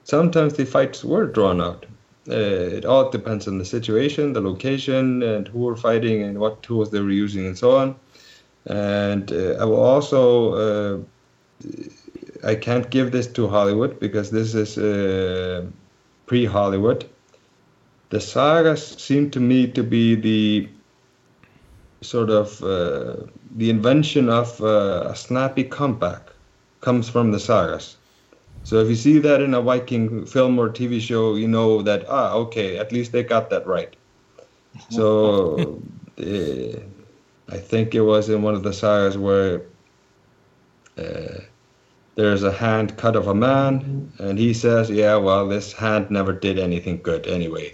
sometimes 0.05 0.55
the 0.55 0.65
fights 0.65 1.05
were 1.05 1.27
drawn 1.27 1.61
out. 1.61 1.87
Uh, 2.29 2.35
it 2.35 2.85
all 2.85 3.11
depends 3.11 3.47
on 3.47 3.59
the 3.59 3.65
situation, 3.65 4.33
the 4.33 4.41
location, 4.41 5.23
and 5.23 5.49
who 5.49 5.59
were 5.61 5.77
fighting, 5.77 6.23
and 6.23 6.39
what 6.39 6.63
tools 6.63 6.91
they 6.91 7.01
were 7.01 7.11
using, 7.11 7.47
and 7.47 7.59
so 7.59 7.77
on. 7.77 7.97
And 8.67 9.31
uh, 9.33 9.57
I 9.61 9.65
will 9.65 9.83
also, 9.83 10.55
uh, 10.55 10.99
I 12.45 12.55
can't 12.55 12.91
give 12.91 13.13
this 13.13 13.27
to 13.33 13.49
Hollywood 13.49 13.99
because 14.01 14.31
this 14.31 14.55
is 14.55 14.79
uh, 14.79 15.67
pre 16.27 16.45
Hollywood. 16.45 17.05
The 18.11 18.21
sagas 18.21 18.87
seem 18.87 19.31
to 19.31 19.41
me 19.41 19.67
to 19.73 19.83
be 19.83 20.15
the 20.15 20.69
sort 22.03 22.31
of 22.31 22.63
uh, 22.63 23.27
the 23.57 23.71
invention 23.71 24.29
of 24.29 24.61
uh, 24.61 25.05
a 25.07 25.17
snappy 25.17 25.65
comeback 25.65 26.31
comes 26.81 27.09
from 27.09 27.31
the 27.33 27.41
sagas. 27.41 27.97
So 28.65 28.79
if 28.81 28.89
you 28.89 28.97
see 28.97 29.19
that 29.21 29.41
in 29.41 29.55
a 29.55 29.63
Viking 29.63 30.27
film 30.27 30.59
or 30.59 30.69
TV 30.69 31.01
show, 31.01 31.35
you 31.35 31.49
know 31.49 31.83
that 31.83 32.05
ah 32.09 32.35
okay, 32.35 32.79
at 32.79 32.93
least 32.93 33.13
they 33.13 33.23
got 33.23 33.51
that 33.51 33.67
right. 33.67 33.97
So 34.89 35.83
uh, 36.19 36.81
I 37.53 37.59
think 37.59 37.95
it 37.95 38.01
was 38.01 38.29
in 38.29 38.43
one 38.43 38.55
of 38.55 38.63
the 38.63 38.73
sagas 38.73 39.17
where 39.19 39.63
uh, 40.99 41.39
there's 42.17 42.43
a 42.43 42.53
hand 42.53 42.97
cut 42.97 43.17
of 43.17 43.29
a 43.29 43.35
man, 43.35 44.13
and 44.19 44.39
he 44.39 44.55
says, 44.55 44.91
"Yeah, 44.91 45.17
well, 45.17 45.47
this 45.49 45.73
hand 45.73 46.11
never 46.11 46.33
did 46.33 46.59
anything 46.59 47.01
good 47.03 47.27
anyway." 47.27 47.73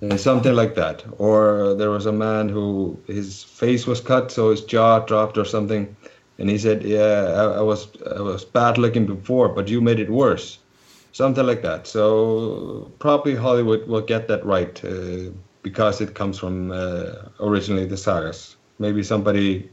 and 0.00 0.20
something 0.20 0.54
like 0.54 0.74
that. 0.74 1.04
Or 1.18 1.74
there 1.74 1.90
was 1.90 2.06
a 2.06 2.12
man 2.12 2.48
who 2.48 2.98
his 3.06 3.42
face 3.42 3.86
was 3.86 4.00
cut, 4.00 4.30
so 4.30 4.50
his 4.50 4.62
jaw 4.64 5.00
dropped 5.00 5.36
or 5.36 5.44
something, 5.44 5.94
and 6.38 6.48
he 6.48 6.58
said, 6.58 6.82
"Yeah, 6.82 7.32
I, 7.36 7.44
I 7.58 7.60
was 7.60 7.88
I 8.16 8.20
was 8.20 8.44
bad 8.44 8.78
looking 8.78 9.06
before, 9.06 9.48
but 9.48 9.68
you 9.68 9.80
made 9.80 10.00
it 10.00 10.10
worse." 10.10 10.58
Something 11.12 11.46
like 11.46 11.62
that. 11.62 11.86
So 11.86 12.90
probably 13.00 13.34
Hollywood 13.34 13.88
will 13.88 14.00
get 14.00 14.28
that 14.28 14.44
right 14.46 14.82
uh, 14.84 15.30
because 15.62 16.00
it 16.00 16.14
comes 16.14 16.38
from 16.38 16.70
uh, 16.70 17.28
originally 17.40 17.84
the 17.86 17.96
sagas. 17.96 18.56
Maybe 18.80 19.04
somebody, 19.04 19.70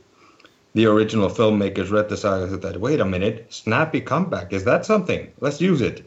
the 0.73 0.85
original 0.85 1.29
filmmakers, 1.29 1.91
read 1.91 2.09
the 2.09 2.17
sagas 2.17 2.53
and 2.53 2.61
said, 2.61 2.77
"Wait 2.77 2.99
a 2.99 3.05
minute, 3.05 3.47
snappy 3.49 4.01
comeback 4.01 4.53
is 4.53 4.65
that 4.65 4.85
something? 4.85 5.31
Let's 5.39 5.59
use 5.59 5.81
it." 5.81 6.05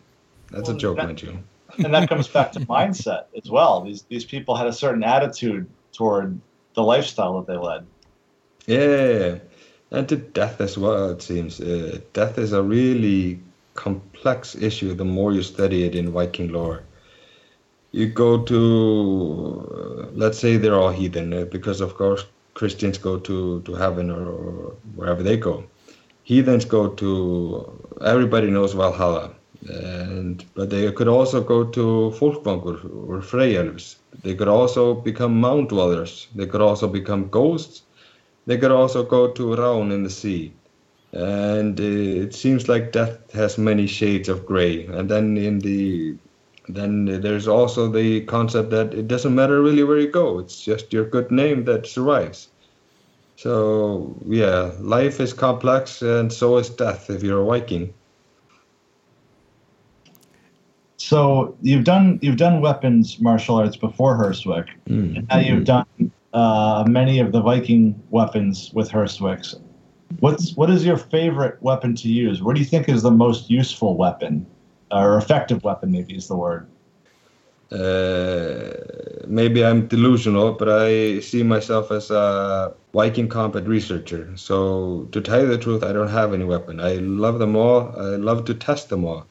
That's 0.53 0.69
well, 0.69 0.77
a 0.77 0.81
joke, 0.81 0.99
mind 0.99 1.23
you 1.23 1.39
and 1.79 1.95
that 1.95 2.09
comes 2.09 2.29
back 2.29 2.53
to 2.53 2.61
mindset 2.77 3.25
as 3.37 3.51
well. 3.51 3.83
These 3.83 4.03
these 4.03 4.25
people 4.25 4.55
had 4.55 4.67
a 4.67 4.73
certain 4.73 5.03
attitude 5.03 5.69
toward 5.93 6.39
the 6.75 6.83
lifestyle 6.83 7.41
that 7.41 7.47
they 7.47 7.59
led. 7.59 7.87
Yeah, 8.67 9.39
and 9.91 10.09
to 10.09 10.17
death 10.17 10.61
as 10.61 10.77
well. 10.79 11.11
It 11.11 11.23
seems 11.23 11.61
uh, 11.61 12.01
death 12.13 12.39
is 12.39 12.53
a 12.53 12.63
really 12.63 13.41
complex 13.75 14.55
issue. 14.55 14.95
The 14.95 15.05
more 15.05 15.33
you 15.33 15.43
study 15.43 15.85
it 15.85 15.95
in 15.95 16.11
Viking 16.11 16.53
lore, 16.53 16.83
you 17.93 18.07
go 18.07 18.43
to, 18.45 18.59
uh, 19.73 20.11
let's 20.13 20.39
say 20.39 20.57
they're 20.57 20.79
all 20.79 20.91
heathen, 20.93 21.33
uh, 21.33 21.45
because 21.45 21.81
of 21.81 21.95
course 21.95 22.25
Christians 22.55 22.99
go 22.99 23.19
to 23.19 23.63
to 23.63 23.75
heaven 23.75 24.11
or, 24.11 24.25
or 24.27 24.77
wherever 24.95 25.23
they 25.23 25.37
go. 25.37 25.65
Heathens 26.25 26.65
go 26.65 26.89
to. 26.89 27.11
Everybody 28.01 28.51
knows 28.51 28.73
Valhalla 28.75 29.35
and 29.69 30.45
but 30.55 30.71
they 30.71 30.91
could 30.93 31.09
also 31.09 31.43
go 31.43 31.65
to 31.65 32.13
Folkvangur 32.19 32.85
or 33.09 33.21
Freyelves. 33.21 33.97
They 34.23 34.35
could 34.35 34.49
also 34.49 34.95
become 34.95 35.41
mound 35.41 35.69
dwellers. 35.69 36.29
They 36.35 36.47
could 36.47 36.61
also 36.61 36.89
become 36.89 37.29
ghosts. 37.29 37.83
They 38.47 38.57
could 38.57 38.71
also 38.71 39.05
go 39.05 39.31
to 39.33 39.43
Rán 39.49 39.93
in 39.93 40.03
the 40.03 40.11
sea. 40.11 40.53
And 41.13 41.79
it 41.79 42.35
seems 42.35 42.69
like 42.69 42.93
death 42.93 43.33
has 43.33 43.59
many 43.59 43.87
shades 43.87 44.29
of 44.29 44.47
gray. 44.47 44.87
And 44.87 45.11
then 45.11 45.37
in 45.37 45.59
the 45.59 46.17
then 46.75 47.21
there's 47.21 47.49
also 47.49 47.89
the 47.89 48.23
concept 48.23 48.71
that 48.71 48.95
it 48.95 49.09
doesn't 49.09 49.35
matter 49.35 49.63
really 49.63 49.85
where 49.85 49.99
you 49.99 50.11
go. 50.11 50.39
It's 50.39 50.65
just 50.65 50.93
your 50.93 51.05
good 51.05 51.31
name 51.31 51.65
that 51.65 51.87
survives. 51.87 52.49
So 53.37 54.15
yeah, 54.27 54.73
life 54.81 55.19
is 55.19 55.33
complex, 55.33 56.03
and 56.03 56.31
so 56.33 56.59
is 56.59 56.69
death 56.69 57.09
if 57.09 57.23
you're 57.23 57.41
a 57.41 57.45
Viking. 57.47 57.95
So 60.99 61.57
you've 61.63 61.85
done 61.85 62.19
you've 62.21 62.37
done 62.37 62.61
weapons 62.61 63.19
martial 63.19 63.57
arts 63.57 63.77
before 63.77 64.19
Hurstwic, 64.19 64.69
mm. 64.87 65.17
and 65.17 65.29
now 65.29 65.39
you've 65.39 65.65
done 65.65 66.13
uh, 66.35 66.85
many 66.87 67.19
of 67.19 67.33
the 67.33 67.41
Viking 67.41 68.01
weapons 68.11 68.71
with 68.75 68.91
Hurstwics. 68.91 69.59
What's 70.19 70.55
what 70.55 70.69
is 70.69 70.85
your 70.85 70.99
favorite 70.99 71.63
weapon 71.63 71.95
to 71.97 72.09
use? 72.09 72.43
What 72.43 72.55
do 72.55 72.61
you 72.61 72.67
think 72.67 72.91
is 72.91 73.03
the 73.03 73.11
most 73.11 73.49
useful 73.49 73.97
weapon, 73.97 74.47
or 74.91 75.17
effective 75.19 75.63
weapon? 75.65 75.93
Maybe 75.93 76.17
is 76.17 76.29
the 76.29 76.37
word. 76.37 76.69
Uh, 77.73 78.73
maybe 79.29 79.65
I'm 79.65 79.87
delusional, 79.87 80.53
but 80.53 80.69
I 80.69 81.21
see 81.21 81.45
myself 81.45 81.93
as 81.93 82.11
a 82.11 82.75
Viking 82.93 83.29
combat 83.29 83.67
researcher. 83.67 84.37
So 84.37 85.09
to 85.13 85.21
tell 85.21 85.43
you 85.43 85.47
the 85.47 85.59
truth, 85.59 85.85
I 85.85 85.93
don't 85.93 86.09
have 86.09 86.35
any 86.35 86.45
weapon. 86.45 86.81
I 86.81 86.95
love 86.95 87.39
them 87.39 87.55
all. 87.55 87.95
I 87.97 88.17
love 88.17 88.45
to 88.47 88.55
test 88.55 88.89
them 88.89 89.05
all. 89.05 89.27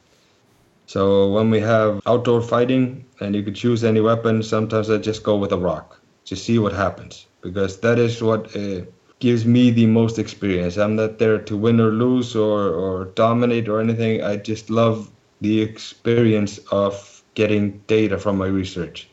So 0.86 1.30
when 1.30 1.50
we 1.50 1.60
have 1.60 2.00
outdoor 2.06 2.40
fighting 2.40 3.04
and 3.20 3.34
you 3.34 3.42
could 3.42 3.54
choose 3.54 3.84
any 3.84 4.00
weapon, 4.00 4.42
sometimes 4.42 4.88
I 4.88 4.96
just 4.96 5.22
go 5.22 5.36
with 5.36 5.52
a 5.52 5.58
rock 5.58 6.00
to 6.24 6.34
see 6.34 6.58
what 6.58 6.72
happens 6.72 7.26
because 7.42 7.78
that 7.80 7.98
is 7.98 8.22
what 8.22 8.56
uh, 8.56 8.80
gives 9.18 9.44
me 9.44 9.70
the 9.70 9.86
most 9.86 10.18
experience. 10.18 10.78
I'm 10.78 10.96
not 10.96 11.18
there 11.18 11.38
to 11.38 11.56
win 11.56 11.78
or 11.78 11.90
lose 11.90 12.34
or, 12.34 12.70
or 12.70 13.04
dominate 13.14 13.68
or 13.68 13.80
anything. 13.80 14.22
I 14.22 14.36
just 14.36 14.70
love 14.70 15.10
the 15.40 15.60
experience 15.62 16.58
of 16.70 17.22
getting 17.34 17.78
data 17.86 18.18
from 18.18 18.36
my 18.38 18.46
research. 18.46 19.08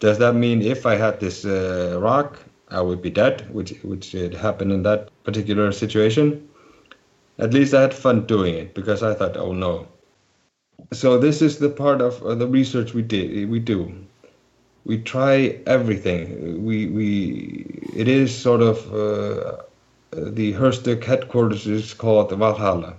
Does 0.00 0.18
that 0.18 0.34
mean 0.34 0.62
if 0.62 0.86
I 0.86 0.96
had 0.96 1.20
this 1.20 1.44
uh, 1.44 1.98
rock, 2.00 2.38
I 2.68 2.80
would 2.80 3.02
be 3.02 3.10
dead, 3.10 3.48
which 3.52 3.70
which 3.82 4.12
had 4.12 4.34
happened 4.34 4.72
in 4.72 4.82
that 4.82 5.10
particular 5.24 5.72
situation? 5.72 6.48
At 7.38 7.52
least 7.54 7.74
I 7.74 7.82
had 7.82 7.94
fun 7.94 8.26
doing 8.26 8.54
it 8.54 8.74
because 8.74 9.02
I 9.02 9.14
thought, 9.14 9.36
oh 9.36 9.52
no. 9.52 9.88
So 10.92 11.18
this 11.18 11.42
is 11.42 11.58
the 11.58 11.70
part 11.70 12.00
of 12.00 12.22
uh, 12.22 12.34
the 12.34 12.46
research 12.46 12.94
we 12.94 13.02
did 13.02 13.48
we 13.48 13.58
do. 13.58 13.92
We 14.84 14.98
try 14.98 15.60
everything. 15.66 16.64
We 16.64 16.86
we 16.86 17.06
it 17.96 18.08
is 18.08 18.34
sort 18.36 18.62
of 18.62 18.76
uh, 18.92 19.62
the 20.12 20.52
Hurstwic 20.54 21.04
headquarters 21.04 21.66
is 21.66 21.94
called 21.94 22.30
Valhalla. 22.30 22.96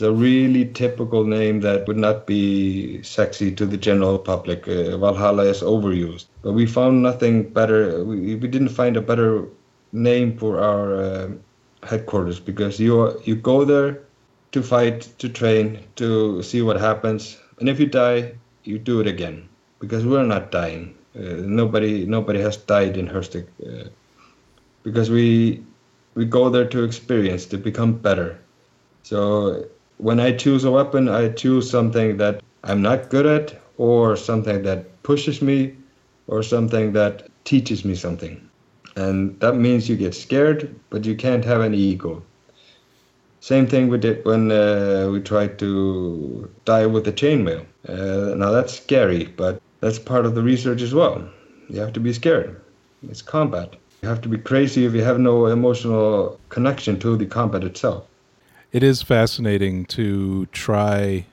It's 0.00 0.06
a 0.06 0.12
really 0.12 0.64
typical 0.64 1.24
name 1.24 1.60
that 1.60 1.86
would 1.86 1.98
not 1.98 2.26
be 2.26 3.02
sexy 3.02 3.54
to 3.54 3.66
the 3.66 3.76
general 3.76 4.18
public. 4.18 4.66
Uh, 4.66 4.96
Valhalla 4.96 5.44
is 5.44 5.60
overused, 5.60 6.24
but 6.40 6.54
we 6.54 6.64
found 6.64 7.02
nothing 7.02 7.50
better. 7.50 8.02
We, 8.02 8.34
we 8.34 8.48
didn't 8.48 8.70
find 8.70 8.96
a 8.96 9.02
better 9.02 9.46
name 9.92 10.38
for 10.38 10.58
our 10.58 10.94
uh, 10.94 11.28
headquarters 11.82 12.40
because 12.40 12.80
you 12.80 13.20
you 13.26 13.36
go 13.36 13.66
there 13.66 14.00
to 14.52 14.62
fight, 14.62 15.02
to 15.18 15.28
train, 15.28 15.80
to 15.96 16.42
see 16.42 16.62
what 16.62 16.80
happens, 16.80 17.36
and 17.58 17.68
if 17.68 17.78
you 17.78 17.84
die, 17.84 18.32
you 18.64 18.78
do 18.78 19.00
it 19.00 19.06
again 19.06 19.46
because 19.80 20.06
we're 20.06 20.24
not 20.24 20.50
dying. 20.50 20.96
Uh, 21.14 21.44
nobody 21.44 22.06
nobody 22.06 22.40
has 22.40 22.56
died 22.56 22.96
in 22.96 23.06
Hurstwic 23.06 23.48
uh, 23.68 23.90
because 24.82 25.10
we 25.10 25.62
we 26.14 26.24
go 26.24 26.48
there 26.48 26.68
to 26.68 26.84
experience, 26.84 27.44
to 27.44 27.58
become 27.58 27.92
better. 27.92 28.38
So 29.02 29.68
when 30.00 30.18
I 30.18 30.32
choose 30.32 30.64
a 30.64 30.70
weapon, 30.70 31.08
I 31.08 31.28
choose 31.28 31.70
something 31.70 32.16
that 32.16 32.42
I'm 32.64 32.80
not 32.80 33.10
good 33.10 33.26
at, 33.26 33.60
or 33.76 34.16
something 34.16 34.62
that 34.62 35.02
pushes 35.02 35.42
me, 35.42 35.76
or 36.26 36.42
something 36.42 36.92
that 36.94 37.28
teaches 37.44 37.84
me 37.84 37.94
something. 37.94 38.48
And 38.96 39.38
that 39.40 39.56
means 39.56 39.88
you 39.88 39.96
get 39.96 40.14
scared, 40.14 40.74
but 40.88 41.04
you 41.04 41.14
can't 41.14 41.44
have 41.44 41.60
any 41.60 41.76
ego. 41.76 42.22
Same 43.40 43.66
thing 43.66 43.88
we 43.88 43.98
did 43.98 44.24
when 44.24 44.50
uh, 44.50 45.08
we 45.12 45.20
tried 45.20 45.58
to 45.58 46.50
die 46.64 46.86
with 46.86 47.06
a 47.08 47.12
chainmail. 47.12 47.64
Uh, 47.88 48.34
now 48.36 48.50
that's 48.50 48.74
scary, 48.74 49.24
but 49.24 49.60
that's 49.80 49.98
part 49.98 50.26
of 50.26 50.34
the 50.34 50.42
research 50.42 50.82
as 50.82 50.94
well. 50.94 51.28
You 51.68 51.80
have 51.80 51.92
to 51.94 52.00
be 52.00 52.12
scared. 52.12 52.60
It's 53.08 53.22
combat. 53.22 53.76
You 54.02 54.08
have 54.08 54.20
to 54.22 54.28
be 54.28 54.38
crazy 54.38 54.84
if 54.84 54.94
you 54.94 55.02
have 55.02 55.18
no 55.18 55.46
emotional 55.46 56.38
connection 56.48 56.98
to 57.00 57.16
the 57.16 57.26
combat 57.26 57.64
itself 57.64 58.09
it 58.72 58.82
is 58.82 59.02
fascinating 59.02 59.84
to 59.86 60.46
try 60.46 61.26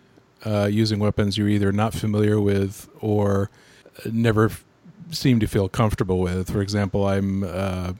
uh, 0.46 0.68
using 0.72 1.00
weapons 1.00 1.38
you're 1.38 1.50
either 1.50 1.72
not 1.72 1.94
familiar 1.94 2.40
with 2.40 2.90
or 3.00 3.50
never 4.12 4.46
f- 4.46 4.64
seem 5.12 5.40
to 5.40 5.48
feel 5.48 5.68
comfortable 5.68 6.20
with. 6.20 6.52
For 6.52 6.62
example, 6.62 7.06
I'm 7.08 7.44
uh, 7.44 7.94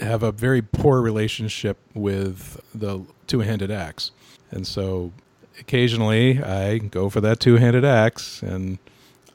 have 0.00 0.22
a 0.22 0.32
very 0.32 0.62
poor 0.62 1.00
relationship 1.00 1.78
with 1.94 2.60
the 2.74 3.04
two-handed 3.26 3.70
axe, 3.70 4.10
and 4.50 4.66
so 4.66 5.12
occasionally 5.60 6.42
I 6.42 6.78
go 6.78 7.08
for 7.08 7.20
that 7.20 7.40
two-handed 7.40 7.84
axe 7.84 8.42
and 8.42 8.78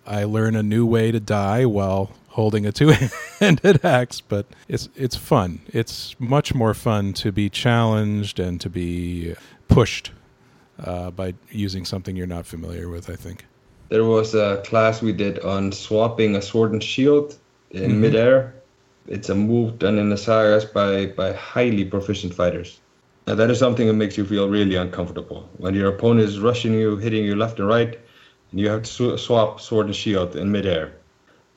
I 0.06 0.24
learn 0.24 0.56
a 0.56 0.64
new 0.64 0.86
way 0.86 1.12
to 1.12 1.20
die 1.20 1.66
while 1.66 2.12
holding 2.40 2.66
a 2.66 2.72
two-handed 2.72 3.84
axe, 4.00 4.22
but 4.22 4.46
it's 4.70 4.88
it's 4.96 5.16
fun. 5.16 5.60
It's 5.74 6.16
much 6.20 6.56
more 6.56 6.74
fun 6.74 7.14
to 7.22 7.32
be 7.34 7.50
challenged 7.50 8.40
and 8.40 8.62
to 8.62 8.70
be 8.70 9.36
pushed 9.68 10.12
uh, 10.90 11.12
by 11.12 11.34
using 11.52 11.84
something 11.86 12.16
you're 12.16 12.36
not 12.38 12.46
familiar 12.46 12.88
with. 12.88 13.10
I 13.10 13.18
think 13.26 13.46
there 13.90 14.06
was 14.06 14.36
a 14.36 14.64
class 14.66 15.02
we 15.02 15.12
did 15.12 15.40
on 15.56 15.74
swapping 15.74 16.38
a 16.38 16.42
sword 16.42 16.72
and 16.72 16.84
shield 16.84 17.38
in 17.72 17.92
mm-hmm. 17.92 18.02
midair. 18.02 18.54
It's 19.08 19.30
a 19.30 19.36
move 19.36 19.80
done 19.80 19.98
in 20.00 20.10
the 20.10 20.18
sagas 20.18 20.64
by 20.64 21.08
by 21.08 21.34
highly 21.34 21.86
proficient 21.96 22.34
fighters. 22.34 22.80
And 23.28 23.38
that 23.38 23.52
is 23.52 23.60
something 23.60 23.88
that 23.88 24.00
makes 24.04 24.18
you 24.18 24.26
feel 24.26 24.48
really 24.50 24.78
uncomfortable 24.86 25.42
when 25.58 25.76
your 25.76 25.90
opponent 25.94 26.30
is 26.30 26.40
rushing 26.40 26.74
you, 26.74 26.98
hitting 26.98 27.26
you 27.26 27.36
left 27.36 27.60
and 27.60 27.68
right, 27.68 27.94
and 28.50 28.60
you 28.62 28.70
have 28.70 28.84
to 28.84 28.92
sw- 28.98 29.22
swap 29.26 29.60
sword 29.60 29.88
and 29.88 29.96
shield 29.96 30.36
in 30.36 30.52
midair 30.52 30.99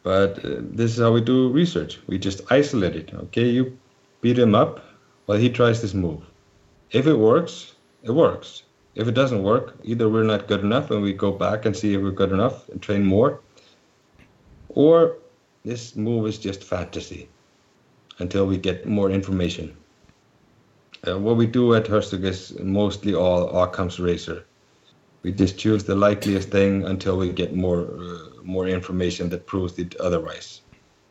but 0.02 0.44
uh, 0.44 0.56
this 0.60 0.92
is 0.92 0.98
how 0.98 1.12
we 1.12 1.20
do 1.20 1.50
research. 1.50 2.00
We 2.06 2.18
just 2.18 2.40
isolate 2.50 2.96
it. 2.96 3.14
Okay, 3.14 3.48
you 3.48 3.78
beat 4.20 4.38
him 4.38 4.54
up 4.54 4.84
while 5.26 5.38
he 5.38 5.48
tries 5.48 5.80
this 5.80 5.94
move. 5.94 6.22
If 6.90 7.06
it 7.06 7.14
works, 7.14 7.74
it 8.02 8.10
works. 8.10 8.62
If 8.94 9.08
it 9.08 9.14
doesn't 9.14 9.42
work, 9.42 9.74
either 9.84 10.08
we're 10.08 10.24
not 10.24 10.48
good 10.48 10.60
enough 10.60 10.90
and 10.90 11.02
we 11.02 11.12
go 11.12 11.32
back 11.32 11.64
and 11.64 11.74
see 11.74 11.94
if 11.94 12.02
we're 12.02 12.10
good 12.10 12.32
enough 12.32 12.68
and 12.68 12.82
train 12.82 13.04
more, 13.04 13.40
or 14.68 15.16
this 15.64 15.96
move 15.96 16.26
is 16.26 16.38
just 16.38 16.64
fantasy 16.64 17.28
until 18.18 18.46
we 18.46 18.58
get 18.58 18.86
more 18.86 19.10
information. 19.10 19.74
Uh, 21.06 21.18
what 21.18 21.36
we 21.36 21.46
do 21.46 21.74
at 21.74 21.86
Hurstwic 21.86 22.24
is 22.24 22.58
mostly 22.60 23.14
all 23.14 23.48
Occam's 23.48 23.98
razor. 23.98 24.44
We 25.22 25.32
just 25.32 25.58
choose 25.58 25.84
the 25.84 25.94
likeliest 25.94 26.50
thing 26.50 26.84
until 26.84 27.16
we 27.16 27.32
get 27.32 27.54
more. 27.54 27.88
Uh, 27.98 28.31
more 28.44 28.68
information 28.68 29.28
that 29.30 29.46
proves 29.46 29.78
it 29.78 29.96
otherwise. 29.96 30.60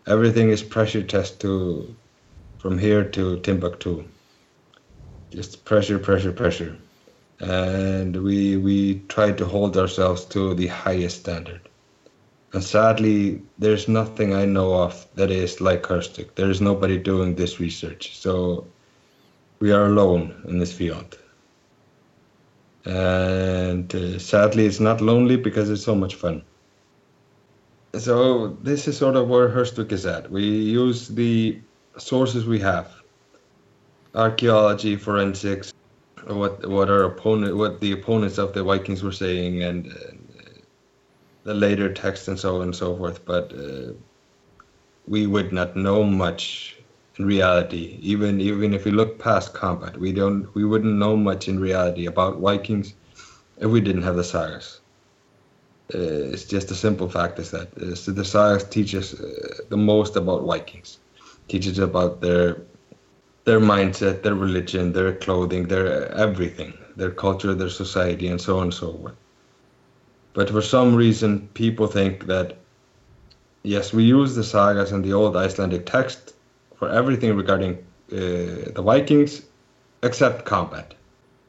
Everything 0.08 0.50
is 0.50 0.64
pressure 0.64 1.04
test 1.04 1.40
to 1.42 1.96
from 2.58 2.78
here 2.78 3.04
to 3.04 3.40
Timbuktu. 3.40 4.04
Just 5.32 5.64
pressure, 5.66 6.00
pressure, 6.00 6.32
pressure. 6.32 6.78
And 7.40 8.16
we 8.24 8.58
we 8.58 9.00
try 9.08 9.32
to 9.32 9.46
hold 9.46 9.78
ourselves 9.78 10.26
to 10.26 10.54
the 10.54 10.68
highest 10.68 11.22
standard. 11.22 11.62
And 12.54 12.64
sadly, 12.64 13.42
there's 13.58 13.88
nothing 13.88 14.34
I 14.34 14.46
know 14.46 14.74
of 14.74 15.08
that 15.16 15.32
is 15.32 15.62
like 15.62 15.84
Hurstwic. 15.84 16.36
There 16.36 16.50
is 16.50 16.62
nobody 16.62 16.98
doing 16.98 17.36
this 17.36 17.60
research. 17.60 18.18
So 18.18 18.68
we 19.60 19.72
are 19.72 19.86
alone 19.86 20.44
in 20.48 20.60
this 20.60 20.74
field. 20.74 21.18
And 22.86 23.94
uh, 23.96 24.20
sadly, 24.20 24.66
it's 24.66 24.80
not 24.80 25.00
lonely 25.02 25.38
because 25.38 25.70
it's 25.70 25.84
so 25.84 25.96
much 25.96 26.16
fun 26.16 26.44
so 27.98 28.50
this 28.62 28.88
is 28.88 28.98
sort 28.98 29.16
of 29.16 29.28
where 29.28 29.50
Hurstwic 29.50 29.92
is 29.92 30.06
at. 30.06 30.30
We 30.32 30.44
use 30.44 31.08
the 31.08 31.60
sources 31.98 32.46
we 32.46 32.60
have, 32.60 32.92
archaeology, 34.16 34.96
forensics, 34.96 35.74
what 36.28 36.68
what 36.68 36.90
our 36.90 37.04
opponent, 37.04 37.58
what 37.58 37.80
the 37.80 37.92
opponents 37.92 38.38
of 38.38 38.54
the 38.54 38.64
Vikings 38.64 39.04
were 39.04 39.12
saying, 39.12 39.64
and, 39.64 39.88
and 39.88 40.64
the 41.44 41.54
later 41.54 41.92
text 41.92 42.28
and 42.28 42.40
so 42.40 42.58
on 42.58 42.64
and 42.64 42.76
so 42.76 42.96
forth. 42.96 43.26
But 43.26 43.54
uh, 43.54 43.94
we 45.08 45.28
would 45.28 45.52
not 45.52 45.76
know 45.76 46.04
much 46.04 46.78
in 47.18 47.26
reality. 47.26 47.98
Even 48.02 48.40
even 48.40 48.74
if 48.74 48.86
we 48.86 48.92
look 48.92 49.20
past 49.20 49.54
combat, 49.54 49.98
we 49.98 50.12
don't 50.12 50.54
we 50.56 50.66
wouldn't 50.66 50.98
know 50.98 51.18
much 51.18 51.48
in 51.48 51.60
reality 51.60 52.06
about 52.06 52.40
Vikings 52.40 52.94
if 53.58 53.70
we 53.70 53.82
didn't 53.82 54.04
have 54.04 54.16
the 54.16 54.24
sagas. 54.24 54.81
Uh, 55.94 56.32
it's 56.34 56.46
just 56.46 56.72
a 56.72 56.76
simple 56.76 57.10
fact 57.10 57.40
is 57.40 57.52
that 57.52 57.68
uh, 57.78 58.14
the 58.14 58.24
sagas 58.26 58.64
teach 58.64 58.96
us 58.96 59.20
uh, 59.20 59.58
the 59.70 59.78
most 59.78 60.16
about 60.16 60.44
Vikings, 60.44 61.00
teaches 61.48 61.80
about 61.80 62.22
their 62.22 62.62
their 63.44 63.60
mindset, 63.60 64.22
their 64.24 64.36
religion, 64.36 64.94
their 64.94 65.14
clothing, 65.14 65.68
their 65.68 66.12
everything, 66.14 66.74
their 66.96 67.12
culture, 67.12 67.54
their 67.56 67.70
society, 67.70 68.28
and 68.28 68.40
so 68.40 68.58
on 68.58 68.64
and 68.64 68.74
so 68.74 68.94
forth. 68.94 69.16
But 70.34 70.50
for 70.50 70.62
some 70.62 70.96
reason, 70.96 71.50
people 71.54 71.88
think 71.88 72.28
that 72.28 72.58
yes, 73.64 73.94
we 73.94 74.04
use 74.04 74.36
the 74.36 74.44
sagas 74.44 74.92
and 74.92 75.04
the 75.04 75.14
old 75.14 75.36
Icelandic 75.36 75.86
text 75.86 76.34
for 76.76 76.90
everything 76.90 77.36
regarding 77.36 77.78
uh, 78.12 78.72
the 78.76 78.82
Vikings, 78.84 79.42
except 80.04 80.46
combat, 80.46 80.94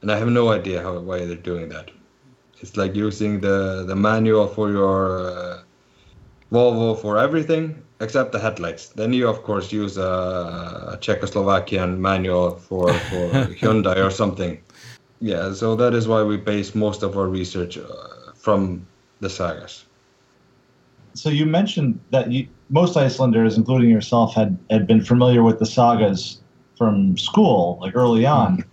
and 0.01 0.11
I 0.11 0.18
have 0.18 0.28
no 0.28 0.51
idea 0.51 0.82
how 0.82 0.99
why 0.99 1.24
they're 1.24 1.36
doing 1.36 1.68
that. 1.68 1.90
It's 2.62 2.76
like 2.76 2.94
using 2.94 3.40
the 3.40 3.84
the 3.86 3.96
manual 3.96 4.46
for 4.46 4.70
your 4.70 5.28
uh, 5.28 5.62
Volvo 6.52 6.96
for 6.96 7.18
everything 7.18 7.82
except 8.00 8.32
the 8.32 8.38
headlights. 8.38 8.88
Then 8.88 9.12
you 9.12 9.28
of 9.28 9.42
course 9.42 9.72
use 9.72 9.96
a, 9.96 10.92
a 10.94 10.98
Czechoslovakian 11.00 11.98
manual 11.98 12.52
for 12.52 12.92
for 13.10 13.30
Hyundai 13.60 14.04
or 14.04 14.10
something. 14.10 14.60
Yeah, 15.20 15.52
so 15.52 15.76
that 15.76 15.94
is 15.94 16.08
why 16.08 16.22
we 16.22 16.36
base 16.36 16.74
most 16.74 17.02
of 17.02 17.16
our 17.16 17.28
research 17.28 17.78
uh, 17.78 18.32
from 18.34 18.86
the 19.20 19.30
sagas. 19.30 19.84
So 21.14 21.28
you 21.28 21.46
mentioned 21.46 22.00
that 22.10 22.32
you, 22.32 22.48
most 22.70 22.96
Icelanders, 22.96 23.56
including 23.56 23.90
yourself, 23.90 24.34
had 24.34 24.58
had 24.70 24.86
been 24.86 25.04
familiar 25.04 25.42
with 25.42 25.58
the 25.58 25.66
sagas 25.66 26.40
from 26.76 27.16
school, 27.16 27.78
like 27.80 27.94
early 27.94 28.26
on. 28.26 28.58
Mm-hmm. 28.58 28.68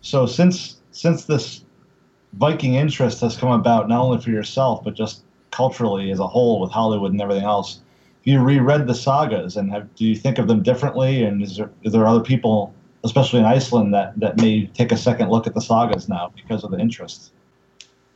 So 0.00 0.26
since 0.26 0.80
since 0.92 1.24
this 1.24 1.65
Viking 2.38 2.74
interest 2.74 3.20
has 3.20 3.36
come 3.36 3.50
about 3.50 3.88
not 3.88 4.00
only 4.02 4.20
for 4.20 4.30
yourself 4.30 4.84
but 4.84 4.94
just 4.94 5.22
culturally 5.50 6.10
as 6.10 6.18
a 6.18 6.26
whole 6.26 6.60
with 6.60 6.70
Hollywood 6.70 7.12
and 7.12 7.20
everything 7.20 7.44
else, 7.44 7.76
Have 7.76 8.32
you 8.32 8.40
reread 8.40 8.86
the 8.86 8.94
sagas 8.94 9.56
and 9.56 9.70
have, 9.72 9.94
do 9.94 10.04
you 10.04 10.14
think 10.14 10.38
of 10.38 10.48
them 10.48 10.62
differently? 10.62 11.22
And 11.22 11.42
is 11.42 11.56
there 11.56 11.70
is 11.82 11.92
there 11.92 12.06
other 12.06 12.22
people, 12.22 12.74
especially 13.04 13.40
in 13.40 13.46
Iceland, 13.46 13.94
that 13.94 14.18
that 14.20 14.36
may 14.36 14.66
take 14.66 14.92
a 14.92 14.96
second 14.96 15.30
look 15.30 15.46
at 15.46 15.54
the 15.54 15.60
sagas 15.60 16.08
now 16.08 16.32
because 16.34 16.64
of 16.64 16.70
the 16.70 16.78
interest? 16.78 17.32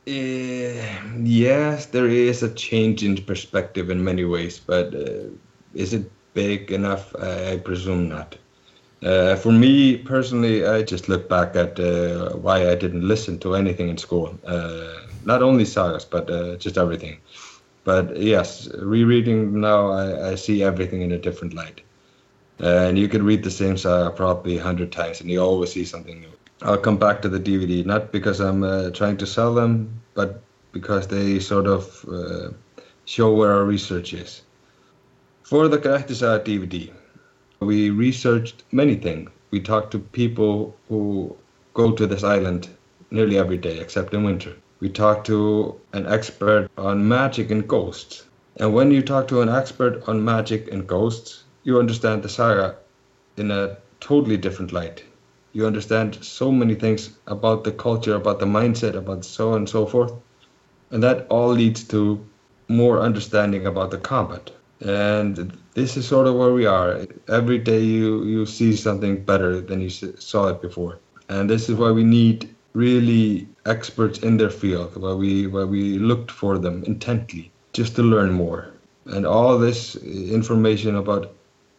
Uh, 0.07 0.81
yes, 1.23 1.85
there 1.87 2.07
is 2.07 2.41
a 2.43 2.53
change 2.53 3.03
in 3.03 3.15
perspective 3.23 3.89
in 3.91 4.03
many 4.03 4.25
ways, 4.25 4.59
but 4.59 4.93
uh, 4.95 5.29
is 5.73 5.93
it 5.93 6.11
big 6.33 6.71
enough? 6.71 7.15
I 7.15 7.57
presume 7.57 8.09
not. 8.09 8.37
Uh, 9.03 9.35
for 9.35 9.51
me 9.51 9.97
personally, 9.97 10.65
I 10.65 10.83
just 10.83 11.09
look 11.09 11.27
back 11.27 11.55
at 11.55 11.79
uh, 11.79 12.33
why 12.33 12.69
I 12.69 12.75
didn't 12.75 13.07
listen 13.07 13.39
to 13.39 13.55
anything 13.55 13.89
in 13.89 13.97
school. 13.97 14.37
Uh, 14.45 14.93
not 15.25 15.41
only 15.41 15.65
sagas, 15.65 16.05
but 16.05 16.29
uh, 16.29 16.55
just 16.57 16.77
everything. 16.77 17.17
But 17.83 18.15
yes, 18.15 18.69
rereading 18.75 19.59
now, 19.59 19.91
I, 19.91 20.31
I, 20.31 20.35
see 20.35 20.63
everything 20.63 21.01
in 21.01 21.11
a 21.11 21.17
different 21.17 21.55
light. 21.55 21.81
and 22.59 22.99
you 22.99 23.07
can 23.07 23.23
read 23.23 23.43
the 23.43 23.49
same 23.49 23.75
saga 23.75 24.11
probably 24.11 24.57
a 24.57 24.63
hundred 24.63 24.91
times, 24.91 25.19
and 25.19 25.31
you 25.31 25.41
always 25.41 25.73
see 25.73 25.83
something 25.83 26.19
new. 26.19 26.33
I'll 26.61 26.77
come 26.77 26.97
back 26.97 27.23
to 27.23 27.29
the 27.29 27.39
DVD, 27.39 27.83
not 27.83 28.11
because 28.11 28.39
I'm 28.39 28.63
uh, 28.63 28.91
trying 28.91 29.17
to 29.17 29.25
sell 29.25 29.55
them, 29.55 29.99
but 30.13 30.43
because 30.71 31.07
they 31.07 31.39
sort 31.39 31.65
of 31.65 32.05
uh, 32.07 32.51
show 33.05 33.33
where 33.33 33.51
our 33.51 33.65
research 33.65 34.13
is. 34.13 34.43
For 35.41 35.67
the 35.67 35.79
Grettissaga 35.79 36.45
DVD, 36.45 36.93
we 37.61 37.91
researched 37.91 38.63
many 38.71 38.95
things. 38.95 39.29
We 39.51 39.59
talked 39.59 39.91
to 39.91 39.99
people 39.99 40.75
who 40.89 41.35
go 41.75 41.91
to 41.91 42.07
this 42.07 42.23
island 42.23 42.67
nearly 43.11 43.37
every 43.37 43.57
day, 43.57 43.79
except 43.79 44.13
in 44.13 44.23
winter. 44.23 44.55
We 44.79 44.89
talked 44.89 45.27
to 45.27 45.79
an 45.93 46.07
expert 46.07 46.71
on 46.77 47.07
magic 47.07 47.51
and 47.51 47.67
ghosts. 47.67 48.25
And 48.57 48.73
when 48.73 48.89
you 48.89 49.03
talk 49.03 49.27
to 49.27 49.41
an 49.41 49.49
expert 49.49 50.03
on 50.07 50.25
magic 50.25 50.71
and 50.71 50.87
ghosts, 50.87 51.43
you 51.63 51.77
understand 51.77 52.23
the 52.23 52.29
saga 52.29 52.77
in 53.37 53.51
a 53.51 53.77
totally 53.99 54.37
different 54.37 54.73
light. 54.73 55.03
You 55.53 55.67
understand 55.67 56.17
so 56.23 56.51
many 56.51 56.73
things 56.73 57.11
about 57.27 57.63
the 57.63 57.71
culture, 57.71 58.15
about 58.15 58.39
the 58.39 58.45
mindset, 58.47 58.95
about 58.95 59.23
so 59.23 59.53
and 59.53 59.69
so 59.69 59.85
forth. 59.85 60.13
And 60.89 61.03
that 61.03 61.27
all 61.29 61.49
leads 61.49 61.83
to 61.89 62.25
more 62.67 62.99
understanding 62.99 63.67
about 63.67 63.91
the 63.91 63.97
combat 63.97 64.49
and 64.79 65.57
this 65.73 65.95
is 65.97 66.07
sort 66.07 66.27
of 66.27 66.35
where 66.35 66.53
we 66.53 66.65
are. 66.65 67.07
Every 67.29 67.57
day 67.57 67.81
you 67.81 68.23
you 68.23 68.45
see 68.45 68.75
something 68.75 69.23
better 69.23 69.61
than 69.61 69.81
you 69.81 69.89
saw 69.89 70.47
it 70.47 70.61
before. 70.61 70.99
And 71.29 71.49
this 71.49 71.69
is 71.69 71.75
why 71.75 71.91
we 71.91 72.03
need 72.03 72.53
really 72.73 73.47
experts 73.65 74.19
in 74.19 74.37
their 74.37 74.49
field 74.49 74.95
where 75.01 75.15
we 75.15 75.47
where 75.47 75.67
we 75.67 75.99
looked 75.99 76.31
for 76.31 76.57
them 76.57 76.83
intently 76.85 77.51
just 77.73 77.95
to 77.95 78.03
learn 78.03 78.31
more. 78.31 78.73
And 79.05 79.25
all 79.25 79.57
this 79.57 79.95
information 79.95 80.95
about 80.95 81.33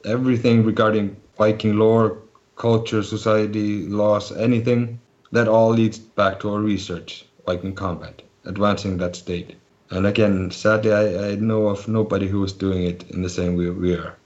everything 0.04 0.64
regarding 0.64 1.16
viking 1.36 1.78
lore 1.78 2.18
culture 2.56 3.02
society 3.02 3.86
laws 3.86 4.32
anything 4.32 5.00
that 5.32 5.48
all 5.48 5.70
leads 5.70 5.98
back 5.98 6.40
to 6.40 6.52
our 6.52 6.60
research 6.60 7.24
viking 7.46 7.74
combat 7.74 8.22
advancing 8.44 8.98
that 8.98 9.16
state 9.16 9.56
and 9.92 10.06
again, 10.06 10.50
sadly, 10.50 10.92
I, 10.92 11.32
I 11.32 11.34
know 11.36 11.68
of 11.68 11.86
nobody 11.86 12.26
who 12.26 12.42
is 12.44 12.52
doing 12.52 12.84
it 12.84 13.04
in 13.10 13.22
the 13.22 13.28
same 13.28 13.56
way 13.56 13.68
we 13.68 13.94
are. 13.94 14.16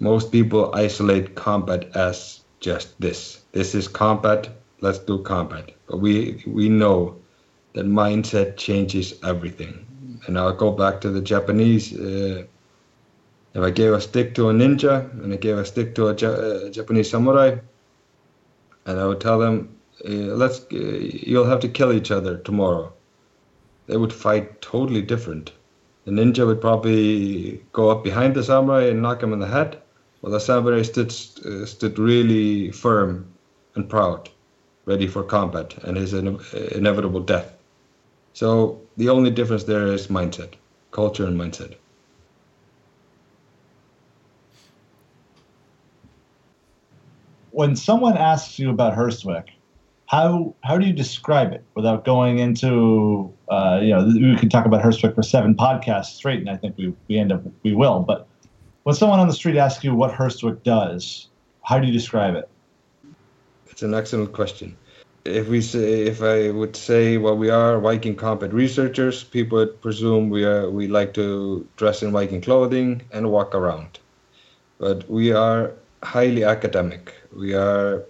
Most 0.00 0.32
people 0.32 0.74
isolate 0.74 1.34
combat 1.34 1.94
as 1.94 2.40
just 2.60 2.98
this. 3.00 3.42
This 3.52 3.74
is 3.74 3.86
combat. 3.86 4.48
Let's 4.80 4.98
do 4.98 5.22
combat. 5.22 5.72
But 5.88 5.98
we 5.98 6.42
we 6.46 6.68
know 6.68 7.16
that 7.74 7.86
mindset 7.86 8.56
changes 8.56 9.14
everything. 9.22 9.86
And 10.26 10.38
I'll 10.38 10.52
go 10.52 10.70
back 10.70 11.00
to 11.02 11.10
the 11.10 11.20
Japanese. 11.20 11.92
Uh, 11.94 12.44
if 13.54 13.62
I 13.62 13.70
gave 13.70 13.92
a 13.92 14.00
stick 14.00 14.34
to 14.36 14.48
a 14.50 14.52
ninja 14.52 15.10
and 15.22 15.32
I 15.32 15.36
gave 15.36 15.58
a 15.58 15.64
stick 15.64 15.94
to 15.96 16.08
a, 16.08 16.14
ja- 16.14 16.70
Japanese 16.70 17.10
samurai, 17.10 17.56
and 18.86 19.00
I 19.00 19.06
would 19.06 19.20
tell 19.20 19.38
them, 19.38 19.76
uh, 20.04 20.34
"Let's, 20.42 20.60
uh, 20.72 20.76
you'll 21.30 21.46
have 21.52 21.60
to 21.60 21.68
kill 21.68 21.92
each 21.92 22.10
other 22.10 22.38
tomorrow." 22.38 22.92
They 23.88 23.96
would 23.96 24.12
fight 24.12 24.60
totally 24.60 25.02
different. 25.02 25.50
The 26.04 26.12
ninja 26.12 26.46
would 26.46 26.60
probably 26.60 27.64
go 27.72 27.90
up 27.90 28.04
behind 28.04 28.34
the 28.34 28.44
samurai 28.44 28.84
and 28.84 29.02
knock 29.02 29.22
him 29.22 29.32
in 29.32 29.40
the 29.40 29.46
head, 29.46 29.78
while 30.20 30.32
the 30.32 30.40
samurai 30.40 30.82
stood, 30.82 31.10
uh, 31.44 31.64
stood 31.64 31.98
really 31.98 32.70
firm 32.70 33.26
and 33.74 33.88
proud, 33.88 34.28
ready 34.84 35.06
for 35.06 35.22
combat 35.22 35.74
and 35.84 35.96
his 35.96 36.12
in- 36.12 36.40
inevitable 36.72 37.20
death. 37.20 37.56
So 38.34 38.80
the 38.96 39.08
only 39.08 39.30
difference 39.30 39.64
there 39.64 39.86
is 39.86 40.08
mindset, 40.08 40.52
culture 40.90 41.26
and 41.26 41.40
mindset. 41.40 41.74
When 47.50 47.74
someone 47.74 48.16
asks 48.16 48.58
you 48.58 48.70
about 48.70 48.94
Hurstwic, 48.94 49.48
how 50.08 50.54
how 50.64 50.78
do 50.78 50.86
you 50.86 50.92
describe 50.92 51.52
it 51.52 51.62
without 51.74 52.04
going 52.04 52.38
into 52.38 53.32
uh, 53.50 53.78
you 53.80 53.90
know 53.90 54.04
we 54.06 54.36
could 54.36 54.50
talk 54.50 54.64
about 54.66 54.82
Hurstwic 54.82 55.14
for 55.14 55.22
seven 55.22 55.54
podcasts 55.54 56.16
straight, 56.16 56.40
and 56.40 56.50
I 56.50 56.56
think 56.56 56.76
we 56.76 56.94
we 57.08 57.18
end 57.18 57.30
up 57.30 57.42
we 57.62 57.74
will. 57.74 58.00
But 58.00 58.26
when 58.82 58.94
someone 58.94 59.20
on 59.20 59.28
the 59.28 59.34
street 59.34 59.56
asks 59.56 59.84
you 59.84 59.94
what 59.94 60.10
Hurstwic 60.10 60.62
does, 60.62 61.28
how 61.62 61.78
do 61.78 61.86
you 61.86 61.92
describe 61.92 62.34
it? 62.34 62.48
It's 63.70 63.82
an 63.82 63.94
excellent 63.94 64.32
question. 64.32 64.76
If 65.26 65.48
we 65.48 65.60
say 65.60 66.04
if 66.04 66.22
I 66.22 66.50
would 66.50 66.74
say 66.74 67.18
well 67.18 67.36
we 67.36 67.50
are 67.50 67.78
Viking 67.78 68.16
combat 68.16 68.54
researchers, 68.54 69.22
people 69.22 69.58
would 69.58 69.80
presume 69.82 70.30
we 70.30 70.42
are 70.42 70.70
we 70.70 70.88
like 70.88 71.12
to 71.14 71.68
dress 71.76 72.02
in 72.02 72.12
Viking 72.12 72.40
clothing 72.40 73.02
and 73.12 73.30
walk 73.30 73.54
around, 73.54 73.98
but 74.78 75.08
we 75.10 75.32
are 75.32 75.74
highly 76.02 76.44
academic. 76.44 77.12
We 77.36 77.52
are 77.52 78.04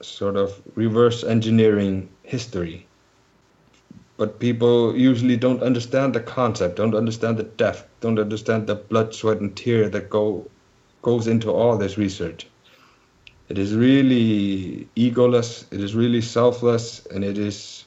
sort 0.00 0.36
of 0.36 0.60
reverse 0.74 1.24
engineering 1.24 2.08
history. 2.22 2.86
But 4.16 4.38
people 4.38 4.96
usually 4.96 5.36
don't 5.36 5.62
understand 5.62 6.14
the 6.14 6.20
concept, 6.20 6.76
don't 6.76 6.94
understand 6.94 7.36
the 7.36 7.42
depth, 7.42 7.86
don't 8.00 8.18
understand 8.18 8.66
the 8.66 8.74
blood, 8.74 9.14
sweat, 9.14 9.40
and 9.40 9.54
tear 9.54 9.88
that 9.90 10.08
go 10.10 10.48
goes 11.02 11.26
into 11.26 11.52
all 11.52 11.76
this 11.76 11.98
research. 11.98 12.46
It 13.48 13.58
is 13.58 13.74
really 13.74 14.88
egoless, 14.96 15.64
it 15.72 15.80
is 15.80 15.94
really 15.94 16.20
selfless, 16.20 17.06
and 17.06 17.22
it 17.22 17.38
is, 17.38 17.84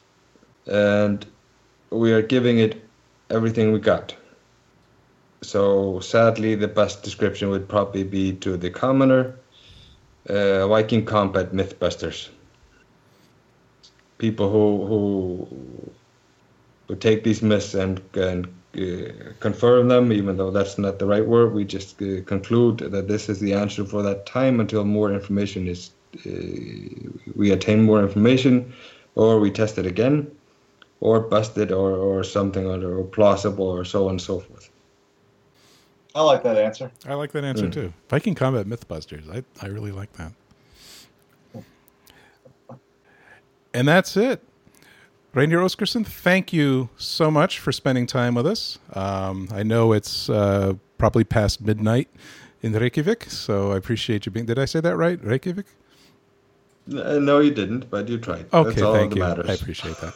and 0.67 1.25
we 1.89 2.13
are 2.13 2.21
giving 2.21 2.59
it 2.59 2.81
everything 3.29 3.73
we 3.73 3.79
got. 3.79 4.15
So 5.41 5.99
sadly, 5.99 6.55
the 6.55 6.67
best 6.67 7.03
description 7.03 7.49
would 7.49 7.67
probably 7.67 8.03
be 8.03 8.33
to 8.33 8.55
the 8.55 8.69
commoner 8.69 9.38
uh, 10.27 10.67
Viking 10.67 11.05
combat 11.05 11.53
mythbusters. 11.53 12.29
People 14.17 14.49
who 14.49 14.85
who 14.85 15.91
who 16.87 16.95
take 16.95 17.23
these 17.23 17.41
myths 17.41 17.73
and 17.73 18.01
and 18.15 18.47
uh, 18.77 19.33
confirm 19.39 19.87
them, 19.87 20.11
even 20.11 20.37
though 20.37 20.51
that's 20.51 20.77
not 20.77 20.99
the 20.99 21.05
right 21.05 21.25
word. 21.25 21.53
We 21.53 21.65
just 21.65 22.01
uh, 22.01 22.21
conclude 22.25 22.79
that 22.79 23.07
this 23.07 23.29
is 23.29 23.39
the 23.39 23.53
answer 23.53 23.85
for 23.85 24.03
that 24.03 24.25
time 24.25 24.59
until 24.59 24.83
more 24.83 25.11
information 25.11 25.67
is 25.67 25.91
uh, 26.25 27.09
we 27.35 27.51
attain 27.51 27.83
more 27.83 28.01
information, 28.01 28.73
or 29.15 29.39
we 29.39 29.51
test 29.51 29.77
it 29.77 29.85
again, 29.85 30.29
or 30.99 31.19
bust 31.21 31.57
it, 31.57 31.71
or 31.71 31.91
or 31.91 32.23
something, 32.23 32.65
or, 32.67 32.99
or 32.99 33.03
plausible, 33.05 33.67
or 33.67 33.85
so 33.85 34.05
on 34.05 34.11
and 34.11 34.21
so 34.21 34.39
forth. 34.39 34.69
I 36.15 36.21
like 36.23 36.43
that 36.43 36.57
answer. 36.57 36.91
I 37.07 37.13
like 37.13 37.31
that 37.33 37.43
answer 37.43 37.67
mm. 37.67 37.73
too. 37.73 37.93
Viking 38.09 38.35
Combat 38.35 38.65
Mythbusters. 38.65 39.29
I, 39.31 39.43
I 39.63 39.69
really 39.69 39.91
like 39.91 40.11
that. 40.13 40.31
And 43.73 43.87
that's 43.87 44.17
it. 44.17 44.43
Reynir 45.35 45.61
Óskarson, 45.63 46.05
thank 46.05 46.51
you 46.51 46.89
so 46.97 47.29
much 47.29 47.59
for 47.59 47.71
spending 47.71 48.07
time 48.07 48.33
with 48.33 48.47
us. 48.47 48.79
Um, 48.93 49.47
I 49.51 49.61
know 49.61 49.93
it's 49.93 50.27
uh, 50.27 50.73
probably 50.97 51.23
past 51.23 51.61
midnight 51.61 52.09
in 52.63 52.73
Reykjavik, 52.73 53.25
so 53.25 53.71
I 53.71 53.77
appreciate 53.77 54.25
you 54.25 54.31
being. 54.31 54.47
Did 54.47 54.57
I 54.57 54.65
say 54.65 54.81
that 54.81 54.95
right? 54.95 55.23
Reykjavik? 55.23 55.67
Uh, 56.91 57.19
no, 57.19 57.39
you 57.39 57.51
didn't, 57.51 57.91
but 57.91 58.09
you 58.09 58.17
tried. 58.17 58.47
Okay, 58.51 58.81
thank 58.81 59.13
you. 59.13 59.21
Matters. 59.21 59.47
I 59.47 59.53
appreciate 59.53 59.97
that. 59.97 60.15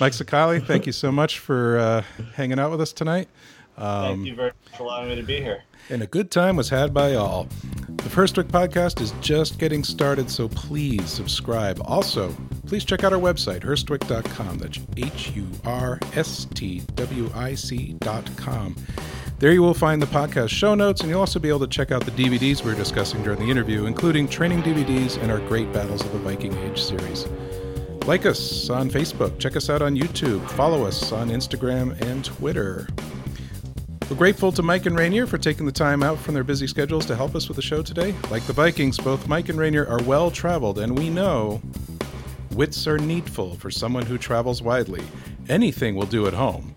Mike 0.00 0.14
Sakali, 0.14 0.66
thank 0.66 0.86
you 0.86 0.92
so 0.92 1.12
much 1.12 1.38
for 1.38 1.78
uh, 1.78 2.02
hanging 2.34 2.58
out 2.58 2.70
with 2.70 2.80
us 2.80 2.94
tonight. 2.94 3.28
Um, 3.76 4.16
Thank 4.16 4.26
you 4.26 4.34
very 4.34 4.48
much 4.48 4.76
for 4.78 4.84
allowing 4.84 5.08
me 5.08 5.16
to 5.16 5.22
be 5.22 5.36
here. 5.36 5.62
And 5.90 6.02
a 6.02 6.06
good 6.06 6.30
time 6.30 6.56
was 6.56 6.68
had 6.68 6.94
by 6.94 7.14
all. 7.14 7.48
The 7.88 8.10
First 8.10 8.36
podcast 8.36 9.00
is 9.00 9.12
just 9.20 9.58
getting 9.58 9.84
started, 9.84 10.30
so 10.30 10.48
please 10.48 11.08
subscribe. 11.10 11.80
Also, 11.84 12.34
please 12.66 12.84
check 12.84 13.04
out 13.04 13.12
our 13.12 13.18
website, 13.18 13.60
hurstwic.com. 13.60 14.58
That's 14.58 14.78
H 14.96 15.32
U 15.34 15.46
R 15.64 15.98
S 16.14 16.46
T 16.54 16.82
W 16.94 17.30
I 17.34 17.54
C.com. 17.54 18.76
There 19.38 19.52
you 19.52 19.62
will 19.62 19.74
find 19.74 20.00
the 20.00 20.06
podcast 20.06 20.50
show 20.50 20.74
notes, 20.74 21.00
and 21.00 21.10
you'll 21.10 21.20
also 21.20 21.40
be 21.40 21.48
able 21.48 21.60
to 21.60 21.66
check 21.66 21.90
out 21.90 22.04
the 22.04 22.12
DVDs 22.12 22.62
we 22.62 22.70
are 22.70 22.76
discussing 22.76 23.22
during 23.24 23.40
the 23.40 23.50
interview, 23.50 23.86
including 23.86 24.28
training 24.28 24.62
DVDs 24.62 25.20
and 25.20 25.32
our 25.32 25.40
Great 25.48 25.72
Battles 25.72 26.04
of 26.04 26.12
the 26.12 26.18
Viking 26.18 26.56
Age 26.58 26.80
series. 26.80 27.26
Like 28.06 28.24
us 28.24 28.70
on 28.70 28.90
Facebook, 28.90 29.38
check 29.38 29.56
us 29.56 29.68
out 29.68 29.82
on 29.82 29.96
YouTube, 29.96 30.48
follow 30.50 30.84
us 30.84 31.12
on 31.12 31.28
Instagram 31.28 32.00
and 32.02 32.24
Twitter. 32.24 32.86
We're 34.12 34.18
grateful 34.18 34.52
to 34.52 34.62
Mike 34.62 34.84
and 34.84 34.94
Reynir 34.94 35.26
for 35.26 35.38
taking 35.38 35.64
the 35.64 35.72
time 35.72 36.02
out 36.02 36.18
from 36.18 36.34
their 36.34 36.44
busy 36.44 36.66
schedules 36.66 37.06
to 37.06 37.16
help 37.16 37.34
us 37.34 37.48
with 37.48 37.56
the 37.56 37.62
show 37.62 37.80
today. 37.80 38.14
Like 38.30 38.42
the 38.42 38.52
Vikings, 38.52 38.98
both 38.98 39.26
Mike 39.26 39.48
and 39.48 39.58
Reynir 39.58 39.88
are 39.88 40.02
well 40.02 40.30
traveled, 40.30 40.78
and 40.78 40.98
we 40.98 41.08
know 41.08 41.62
wits 42.50 42.86
are 42.86 42.98
needful 42.98 43.54
for 43.54 43.70
someone 43.70 44.04
who 44.04 44.18
travels 44.18 44.60
widely. 44.60 45.02
Anything 45.48 45.94
will 45.94 46.04
do 46.04 46.26
at 46.26 46.34
home. 46.34 46.74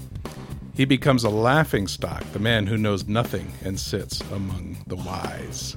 He 0.76 0.86
becomes 0.86 1.26
a 1.26 1.30
laughing 1.30 1.90
stock, 1.90 2.24
the 2.32 2.40
man 2.40 2.68
who 2.68 2.78
knows 2.78 3.06
nothing 3.06 3.52
and 3.66 3.78
sits 3.78 4.22
among 4.32 4.78
the 4.88 4.96
wise. 4.96 5.76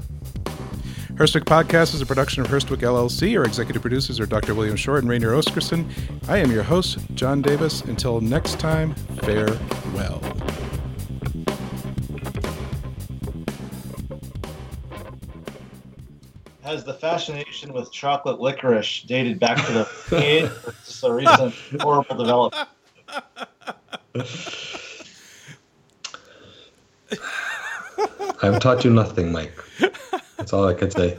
Hurstwic 1.15 1.43
Podcast 1.43 1.93
is 1.93 2.01
a 2.01 2.07
production 2.07 2.41
of 2.41 2.49
Hurstwic 2.49 2.83
LLC. 2.83 3.37
Our 3.37 3.45
executive 3.45 3.83
producers 3.83 4.21
are 4.21 4.27
Dr. 4.27 4.55
William 4.55 4.77
Short 4.77 5.03
and 5.03 5.11
Reynir 5.11 5.37
Óskarson. 5.37 5.91
I 6.29 6.39
am 6.39 6.53
your 6.53 6.63
host, 6.63 6.99
John 7.17 7.43
Davis. 7.43 7.81
Until 7.81 8.21
next 8.21 8.61
time, 8.61 8.95
farewell. 9.25 10.23
Has 16.69 16.85
the 16.85 16.93
fascination 16.93 17.73
with 17.73 17.91
chocolate 17.91 18.41
licorice 18.41 19.01
dated 19.07 19.41
back 19.41 19.57
to 19.65 19.73
the 19.73 19.85
80s? 20.11 20.67
Or 20.67 20.73
just 20.85 21.03
a 21.03 21.15
recent 21.15 21.55
horrible 21.81 22.15
development? 22.17 22.69
I've 28.43 28.61
taught 28.61 28.85
you 28.85 28.91
nothing, 28.91 29.33
Mike. 29.33 29.53
That's 30.37 30.53
all 30.53 30.67
I 30.67 30.75
could 30.75 30.93
say. 30.93 31.17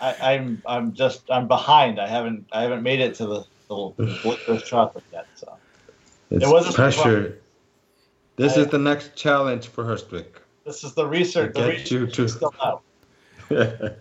I, 0.00 0.14
I'm 0.34 0.62
I'm 0.64 0.94
just 0.94 1.30
I'm 1.30 1.46
behind. 1.46 2.00
I 2.00 2.06
haven't 2.06 2.46
I 2.52 2.62
haven't 2.62 2.82
made 2.82 3.00
it 3.00 3.14
to 3.16 3.26
the, 3.26 3.44
the 3.68 3.74
licorice 4.24 4.62
chocolate 4.62 5.04
yet. 5.12 5.26
So 5.34 5.58
It's 6.30 6.44
It 6.44 6.48
wasn't 6.48 6.74
pressure. 6.76 7.38
This 8.36 8.56
I- 8.56 8.60
is 8.62 8.66
the 8.68 8.78
next 8.78 9.14
challenge 9.14 9.66
for 9.68 9.84
Hurstwic. 9.84 10.26
this 10.64 10.84
is 10.84 10.94
the 10.94 11.06
research. 11.06 11.52
The 11.54 11.60
Get 11.60 11.68
research 11.68 11.90
you 11.92 12.06
to- 12.06 12.28
still 12.28 12.54
out. 12.64 12.82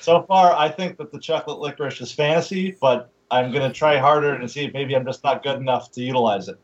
So 0.00 0.22
far, 0.22 0.54
I 0.56 0.70
think 0.70 0.96
that 0.96 1.12
the 1.12 1.18
chocolate 1.20 1.58
licorice 1.58 2.00
is 2.00 2.10
fantasy, 2.10 2.78
but 2.80 3.10
I'm 3.30 3.52
gonna 3.52 3.70
try 3.72 3.98
harder 3.98 4.32
and 4.32 4.50
see 4.50 4.64
if 4.64 4.72
maybe 4.72 4.96
I'm 4.96 5.04
just 5.04 5.22
not 5.22 5.42
good 5.42 5.58
enough 5.58 5.92
to 5.92 6.00
utilize 6.02 6.48
it. 6.48 6.58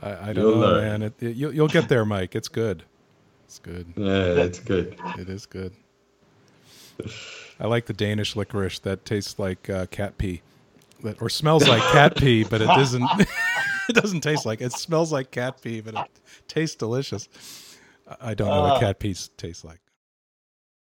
I, 0.00 0.10
I 0.28 0.32
don't 0.34 0.36
You'll 0.36 0.54
know, 0.56 0.66
learn. 0.66 0.84
man. 0.84 1.02
It, 1.02 1.14
it, 1.22 1.36
you'll, 1.36 1.54
you'll 1.54 1.66
get 1.68 1.88
there, 1.88 2.04
Mike. 2.04 2.34
It's 2.36 2.48
good. 2.48 2.82
It's 3.46 3.58
good. 3.58 3.86
yeah, 3.96 4.34
that's 4.34 4.58
good. 4.58 4.96
It 5.18 5.30
is 5.30 5.46
good. 5.46 5.72
I 7.58 7.66
like 7.66 7.86
the 7.86 7.92
Danish 7.94 8.36
licorice 8.36 8.80
that 8.80 9.04
tastes 9.06 9.38
like 9.38 9.70
uh, 9.70 9.86
cat 9.86 10.18
pee, 10.18 10.42
that, 11.02 11.22
or 11.22 11.30
smells 11.30 11.66
like 11.66 11.82
cat 11.92 12.16
pee, 12.16 12.44
but 12.44 12.60
it 12.60 12.66
doesn't. 12.66 13.08
it 13.88 13.94
doesn't 13.94 14.20
taste 14.20 14.44
like. 14.44 14.60
It 14.60 14.72
smells 14.72 15.10
like 15.10 15.30
cat 15.30 15.62
pee, 15.62 15.80
but 15.80 15.94
it 15.94 16.06
tastes 16.48 16.76
delicious. 16.76 17.28
I- 18.06 18.30
I 18.30 18.34
don't 18.34 18.48
know 18.48 18.60
what 18.62 18.72
Uh. 18.76 18.80
cat 18.80 18.98
pee 18.98 19.14
tastes 19.38 19.64
like. 19.64 19.80